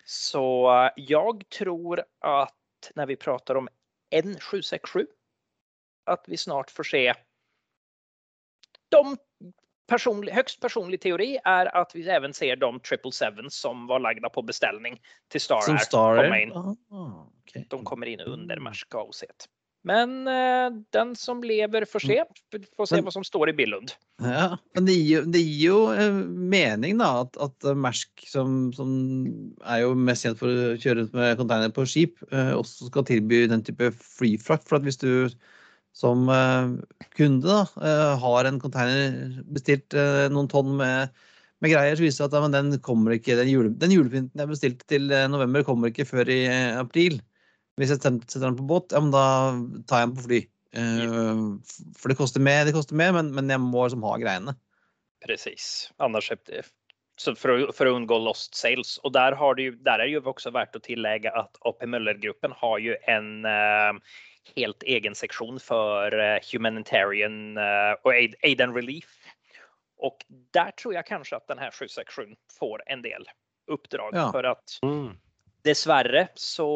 Så 0.04 0.72
eh, 0.84 0.90
jag 0.96 1.48
tror 1.48 2.04
att 2.18 2.92
när 2.94 3.06
vi 3.06 3.16
pratar 3.16 3.54
om 3.54 3.68
N767 4.10 5.06
att 6.04 6.24
vi 6.28 6.36
snart 6.36 6.70
får 6.70 6.82
se 6.84 7.14
de 8.88 9.16
personlig, 9.88 10.32
högst 10.32 10.60
personlig 10.60 11.00
teori 11.00 11.38
är 11.44 11.66
att 11.76 11.90
vi 11.94 12.08
även 12.08 12.34
ser 12.34 12.56
de 12.56 12.80
777 12.80 13.46
som 13.50 13.86
var 13.86 13.98
lagda 14.00 14.28
på 14.28 14.42
beställning 14.42 15.00
till 15.32 15.40
Star 15.40 15.60
Som 15.60 15.78
Star 15.78 16.22
komma 16.22 16.40
in. 16.40 16.52
Ah, 16.52 17.26
okej. 17.42 17.66
De 17.70 17.84
kommer 17.84 18.06
in 18.06 18.20
under 18.20 18.56
Märsk-kaoset. 18.60 19.48
Men 19.84 20.28
eh, 20.28 20.70
den 20.92 21.16
som 21.16 21.42
lever 21.44 21.84
får 21.84 21.98
se. 21.98 22.24
Får 22.76 22.86
se 22.86 22.94
Men- 22.94 23.04
vad 23.04 23.12
som 23.12 23.24
står 23.24 23.48
i 23.48 23.52
Billund. 23.52 23.92
Ja, 24.22 24.58
men 24.74 24.86
det 24.86 24.92
gir, 24.92 25.16
jo- 25.20 25.30
det 25.32 25.38
gir 25.38 25.66
jo 25.68 25.92
eh, 25.92 26.12
mening, 26.52 26.98
da, 26.98 27.20
at, 27.20 27.36
at 27.36 27.76
Mersk, 27.78 28.10
som, 28.26 28.72
som 28.74 28.90
er 29.64 29.84
jo 29.84 29.94
mest 29.94 30.26
kjent 30.26 30.40
for 30.40 30.50
å 30.50 30.74
kjøre 30.82 31.04
rundt 31.04 31.14
med 31.14 31.38
container 31.38 31.70
på 31.70 31.86
skip, 31.86 32.18
eh, 32.32 32.50
også 32.58 32.90
skal 32.90 33.06
tilby 33.08 33.44
den 33.48 33.62
type 33.64 33.92
flyfrakt. 34.02 34.66
For 34.68 34.76
at 34.80 34.88
hvis 34.88 34.98
du 35.00 35.30
som 35.98 36.28
eh, 36.30 36.74
kunde 37.18 37.48
da, 37.48 37.62
eh, 37.82 38.12
har 38.22 38.48
en 38.48 38.60
container 38.62 39.40
bestilt 39.50 39.96
eh, 39.98 40.26
noen 40.32 40.50
tonn 40.50 40.76
med, 40.78 41.14
med 41.64 41.72
greier, 41.72 41.98
så 41.98 42.04
viser 42.04 42.24
det 42.24 42.30
at 42.30 42.38
ja, 42.38 42.44
men 42.46 42.54
den 42.54 42.82
kommer 42.86 43.16
ikke, 43.16 43.38
den, 43.38 43.50
jule, 43.50 43.72
den 43.82 43.94
julepynten 43.96 44.44
jeg 44.44 44.52
bestilte 44.52 44.86
til 44.94 45.10
november, 45.32 45.66
kommer 45.66 45.90
ikke 45.90 46.06
før 46.06 46.30
i 46.30 46.44
april. 46.78 47.18
Hvis 47.78 47.92
jeg 47.94 48.02
setter 48.02 48.46
den 48.46 48.58
på 48.58 48.66
båt, 48.70 48.94
ja, 48.94 49.02
men 49.02 49.14
da 49.14 49.26
tar 49.90 50.04
jeg 50.04 50.10
den 50.10 50.16
på 50.18 50.26
fly. 50.28 50.40
Eh, 50.78 51.42
For 51.98 52.10
det 52.10 52.18
koster 52.18 52.42
mer, 52.42 52.64
det 52.66 52.76
koster 52.76 52.98
mer, 52.98 53.14
men, 53.18 53.34
men 53.34 53.50
jeg 53.50 53.62
må 53.62 53.86
liksom 53.86 54.06
ha 54.06 54.16
greiene. 54.22 54.54
Precis. 55.26 55.90
Anders 55.98 56.30
for, 57.36 57.68
att- 57.68 57.76
för 57.76 57.86
att 57.86 58.22
lost 58.22 58.54
sales. 58.54 58.98
Og 58.98 59.12
der, 59.12 59.32
har 59.32 59.54
det 59.54 59.62
ju, 59.62 59.76
där 59.76 59.98
är 59.98 60.06
det 60.06 60.12
jo 60.12 60.20
også 60.22 60.50
verdt 60.50 60.76
å 60.76 60.82
tillegge 60.82 61.32
at 61.34 61.58
AP 61.66 61.86
Møller-gruppen 61.86 62.54
har 62.54 62.78
jo 62.78 62.94
en 63.10 63.46
helt 64.56 64.82
egen 64.82 65.14
seksjon 65.14 65.60
för 65.60 66.18
eh, 66.18 66.38
humanitarian 66.52 67.58
og 68.04 68.12
aid, 68.12 68.34
aid 68.42 68.60
and 68.60 68.76
relief. 68.76 69.16
Og 69.98 70.22
der 70.54 70.70
tror 70.78 70.94
jeg 70.94 71.08
kanskje 71.08 71.36
at 71.36 71.48
denne 71.50 71.64
här 71.66 71.74
767 71.74 72.36
får 72.58 72.82
en 72.86 73.02
del 73.02 73.26
oppdrag. 73.70 74.14
Ja. 74.14 74.28
For 74.32 74.46
at 74.46 74.78
dessverre 75.66 76.28
så 76.38 76.68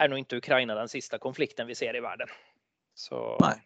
er 0.00 0.08
nå 0.08 0.20
ikke 0.22 0.38
Ukraina 0.38 0.76
den 0.78 0.92
siste 0.92 1.18
konflikten 1.18 1.66
vi 1.66 1.74
ser 1.74 1.98
i 1.98 2.04
verden. 2.04 2.30
Så 2.94 3.36
Nei. 3.42 3.56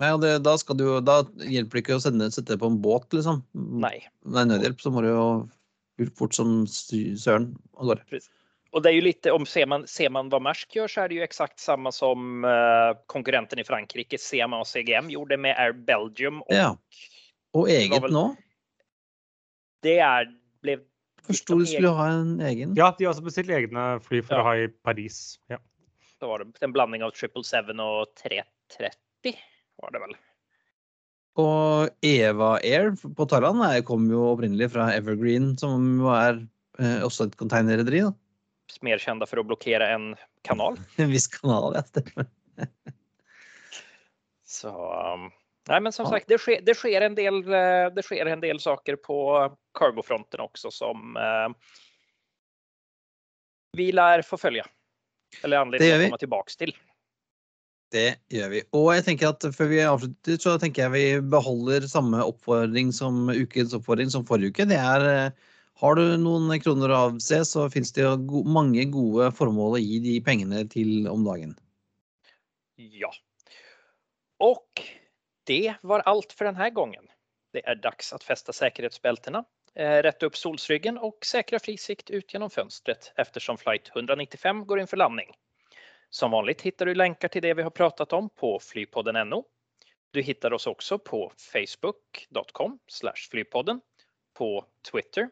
Nei, 0.00 0.14
og 0.16 0.22
det, 0.22 0.30
da, 0.46 0.54
skal 0.56 0.78
du, 0.80 0.86
da 1.04 1.20
hjelper 1.44 1.76
det 1.76 1.82
ikke 1.84 1.98
å 1.98 2.02
sende, 2.02 2.30
sette 2.32 2.54
deg 2.54 2.62
på 2.62 2.70
en 2.72 2.78
båt, 2.80 3.10
liksom. 3.12 3.42
Nei. 3.52 3.98
Nei, 4.24 4.46
nødhjelp, 4.48 4.80
så 4.80 4.92
må 4.94 5.02
du 5.04 5.10
jo 5.10 6.06
fort 6.16 6.32
som 6.32 6.62
søren 6.70 7.50
av 7.76 7.90
gårde. 7.90 8.22
Och 8.72 8.82
det 8.82 8.90
är 8.90 8.92
ju 8.92 9.00
lite 9.00 9.32
om 9.32 9.46
ser 9.46 9.66
man 9.66 9.86
ser 9.86 10.10
man 10.10 10.28
vad 10.28 10.42
Maersk 10.42 10.74
gör 10.76 10.88
så 10.88 11.00
är 11.00 11.08
det 11.08 11.14
ju 11.14 11.22
exakt 11.22 11.58
samma 11.58 11.92
som 11.92 12.44
eh, 12.44 12.94
konkurrenten 13.06 13.58
i 13.58 13.64
Frankrike 13.64 14.18
CMA 14.18 14.64
CGM 14.64 15.10
gjorde 15.10 15.36
med 15.36 15.56
Air 15.58 15.72
Belgium 15.72 16.42
och 16.42 16.54
Ja. 16.54 16.76
Og 17.52 17.68
eget 17.68 18.02
vel- 18.02 18.12
nå. 18.12 18.36
det 19.82 19.96
er, 19.98 20.28
ble 20.62 20.76
Forsto 21.26 21.58
de 21.58 21.66
skulle 21.66 21.88
ha 21.88 22.06
en 22.08 22.40
egen. 22.40 22.74
Ja, 22.78 22.94
de 22.98 23.04
har 23.04 23.12
også 23.12 23.24
bestilt 23.26 23.50
egne 23.50 24.00
fly 24.02 24.22
for 24.22 24.34
Ja. 24.36 24.40
å 24.40 24.44
ha 24.44 24.54
i 24.56 24.68
Paris. 24.68 25.38
Ja. 25.48 25.58
så 26.20 26.28
var 26.28 26.38
det 26.44 26.62
en 26.62 26.72
blanding 26.72 27.02
av 27.02 27.10
777 27.16 27.80
og 27.80 28.06
330 28.22 29.34
var 29.80 29.90
det 29.90 30.00
vel. 30.00 30.14
Og 31.40 31.88
Eva 32.04 32.58
Air 32.62 32.90
på 32.92 33.26
Thailand 33.28 33.62
er- 33.64 33.82
kom 33.82 34.08
jo 34.10 34.26
opprinnelig 34.36 34.70
fra 34.70 34.90
Evergreen, 34.92 35.56
som 35.58 35.98
jo 36.00 36.08
er 36.12 36.46
eh, 36.78 37.00
også 37.02 37.26
et 37.26 37.36
containerrederi. 37.36 38.00
da. 38.02 38.12
Mer 38.80 38.98
kända 38.98 39.26
för 39.26 39.36
att 39.36 39.46
blockera 39.46 39.88
en 39.88 40.16
kanal. 40.42 40.80
En 40.96 41.10
viss 41.10 41.26
kanal, 41.26 41.74
ja. 41.76 41.82
Så 44.44 44.68
um, 45.14 45.30
nej, 45.68 45.80
men 45.80 45.92
som 45.92 46.04
Ja. 46.04 46.10
sagt, 46.10 46.28
det 46.28 46.38
sker, 46.38 46.60
det 46.62 46.74
sker 46.74 47.00
en 47.00 47.14
del. 47.14 47.34
eh, 47.52 47.94
Det 47.94 48.02
sker 48.02 48.26
en 48.26 48.40
del 48.40 48.60
saker 48.60 48.96
på 48.96 49.48
cargofronten 49.78 50.40
också 50.40 50.70
som 50.70 51.16
eh, 51.16 51.48
vi 53.76 53.92
lär 53.92 54.22
få 54.22 54.36
följa. 54.36 54.66
Eller 55.42 55.56
anledning 55.58 55.92
att 55.92 56.04
komma 56.04 56.18
tillbaks 56.18 56.56
till. 56.56 56.76
Det 57.90 58.16
gjør 58.28 58.48
vi. 58.48 58.62
Og 58.72 58.94
jeg 58.94 59.04
tenker 59.04 59.28
at 59.32 59.44
før 59.54 59.66
vi 59.70 59.80
avslutter, 59.82 60.36
så 60.38 60.58
tenker 60.62 60.82
jeg 60.82 60.92
vi 60.94 61.20
beholder 61.30 61.86
samme 61.90 62.22
oppfordring 62.22 62.92
som 62.94 63.30
ukens 63.30 63.74
oppfordring 63.74 64.10
som 64.10 64.26
forrige 64.26 64.50
uke. 64.54 64.66
Det 64.70 64.78
er 64.78 65.32
har 65.80 65.94
du 65.96 66.16
noen 66.20 66.52
kroner 66.60 66.92
å 66.92 67.02
avse, 67.08 67.38
så 67.48 67.64
finnes 67.72 67.92
det 67.96 68.04
go 68.28 68.42
mange 68.44 68.84
gode 68.92 69.30
formål 69.32 69.78
å 69.78 69.80
gi 69.80 70.00
de 70.04 70.18
pengene 70.24 70.66
til 70.68 71.08
om 71.08 71.24
dagen. 71.24 71.54
Ja. 72.76 73.08
Og 74.44 74.82
det 75.48 75.76
var 75.82 76.04
alt 76.10 76.34
for 76.36 76.50
denne 76.50 76.68
gangen. 76.76 77.08
Det 77.52 77.64
er 77.66 77.80
dags 77.80 78.12
å 78.12 78.20
feste 78.22 78.52
sikkerhetsbeltene, 78.54 79.42
rette 80.04 80.28
opp 80.28 80.36
solsryggen 80.36 80.98
og 80.98 81.24
säkra 81.24 81.60
frisikt 81.62 82.10
ut 82.10 82.34
gjennom 82.34 82.50
fönstret 82.52 83.12
eftersom 83.16 83.58
flight 83.58 83.88
195 83.94 84.64
går 84.68 84.82
inn 84.82 84.90
for 84.90 85.00
landing. 85.00 85.32
Som 86.10 86.34
vanligt 86.34 86.62
hittar 86.66 86.90
du 86.90 86.94
lenker 86.94 87.32
til 87.32 87.42
det 87.42 87.54
vi 87.56 87.64
har 87.64 87.74
pratet 87.74 88.12
om 88.12 88.28
på 88.36 88.56
flypodden.no. 88.62 89.44
Du 90.12 90.20
hittar 90.20 90.52
oss 90.52 90.66
også 90.66 90.98
på 90.98 91.28
facebook.com 91.38 92.78
slash 92.90 93.30
flypodden, 93.30 93.80
på 94.34 94.64
Twitter 94.90 95.30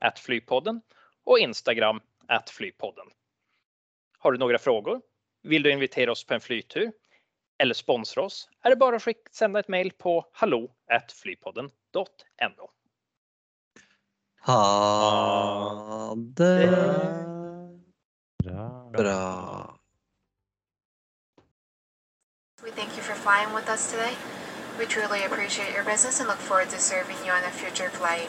at 0.00 0.18
flypodden 0.18 0.82
och 1.24 1.38
Instagram 1.38 2.00
at 2.28 2.50
flypodden. 2.50 3.06
Har 4.18 4.32
du 4.32 4.38
några 4.38 4.58
frågor? 4.58 5.00
Vill 5.42 5.62
du 5.62 5.70
invitera 5.70 6.12
oss 6.12 6.24
på 6.24 6.34
en 6.34 6.40
flytur? 6.40 6.92
eller 7.58 7.74
sponsra 7.74 8.22
oss 8.22 8.48
är 8.62 8.70
det 8.70 8.76
bara 8.76 8.96
att 8.96 9.02
skick, 9.02 9.28
sända 9.32 9.60
ett 9.60 9.68
mejl 9.68 9.92
på 9.92 10.26
at 10.90 11.12
flypodden.no. 11.12 12.70
Ha 14.40 16.14
det 16.16 16.66
bra. 18.92 19.78
We 22.62 22.70
thank 22.70 22.96
you 22.96 23.02
for 23.02 23.14
flying 23.14 23.54
with 23.54 23.70
us 23.70 23.90
today. 23.90 24.14
We 24.78 24.86
truly 24.86 25.24
appreciate 25.24 25.74
your 25.74 25.84
business 25.84 26.20
and 26.20 26.28
look 26.28 26.38
forward 26.38 26.70
to 26.70 26.78
serving 26.78 27.16
you 27.24 27.32
on 27.32 27.44
a 27.44 27.50
future 27.50 27.90
flight. 27.90 28.28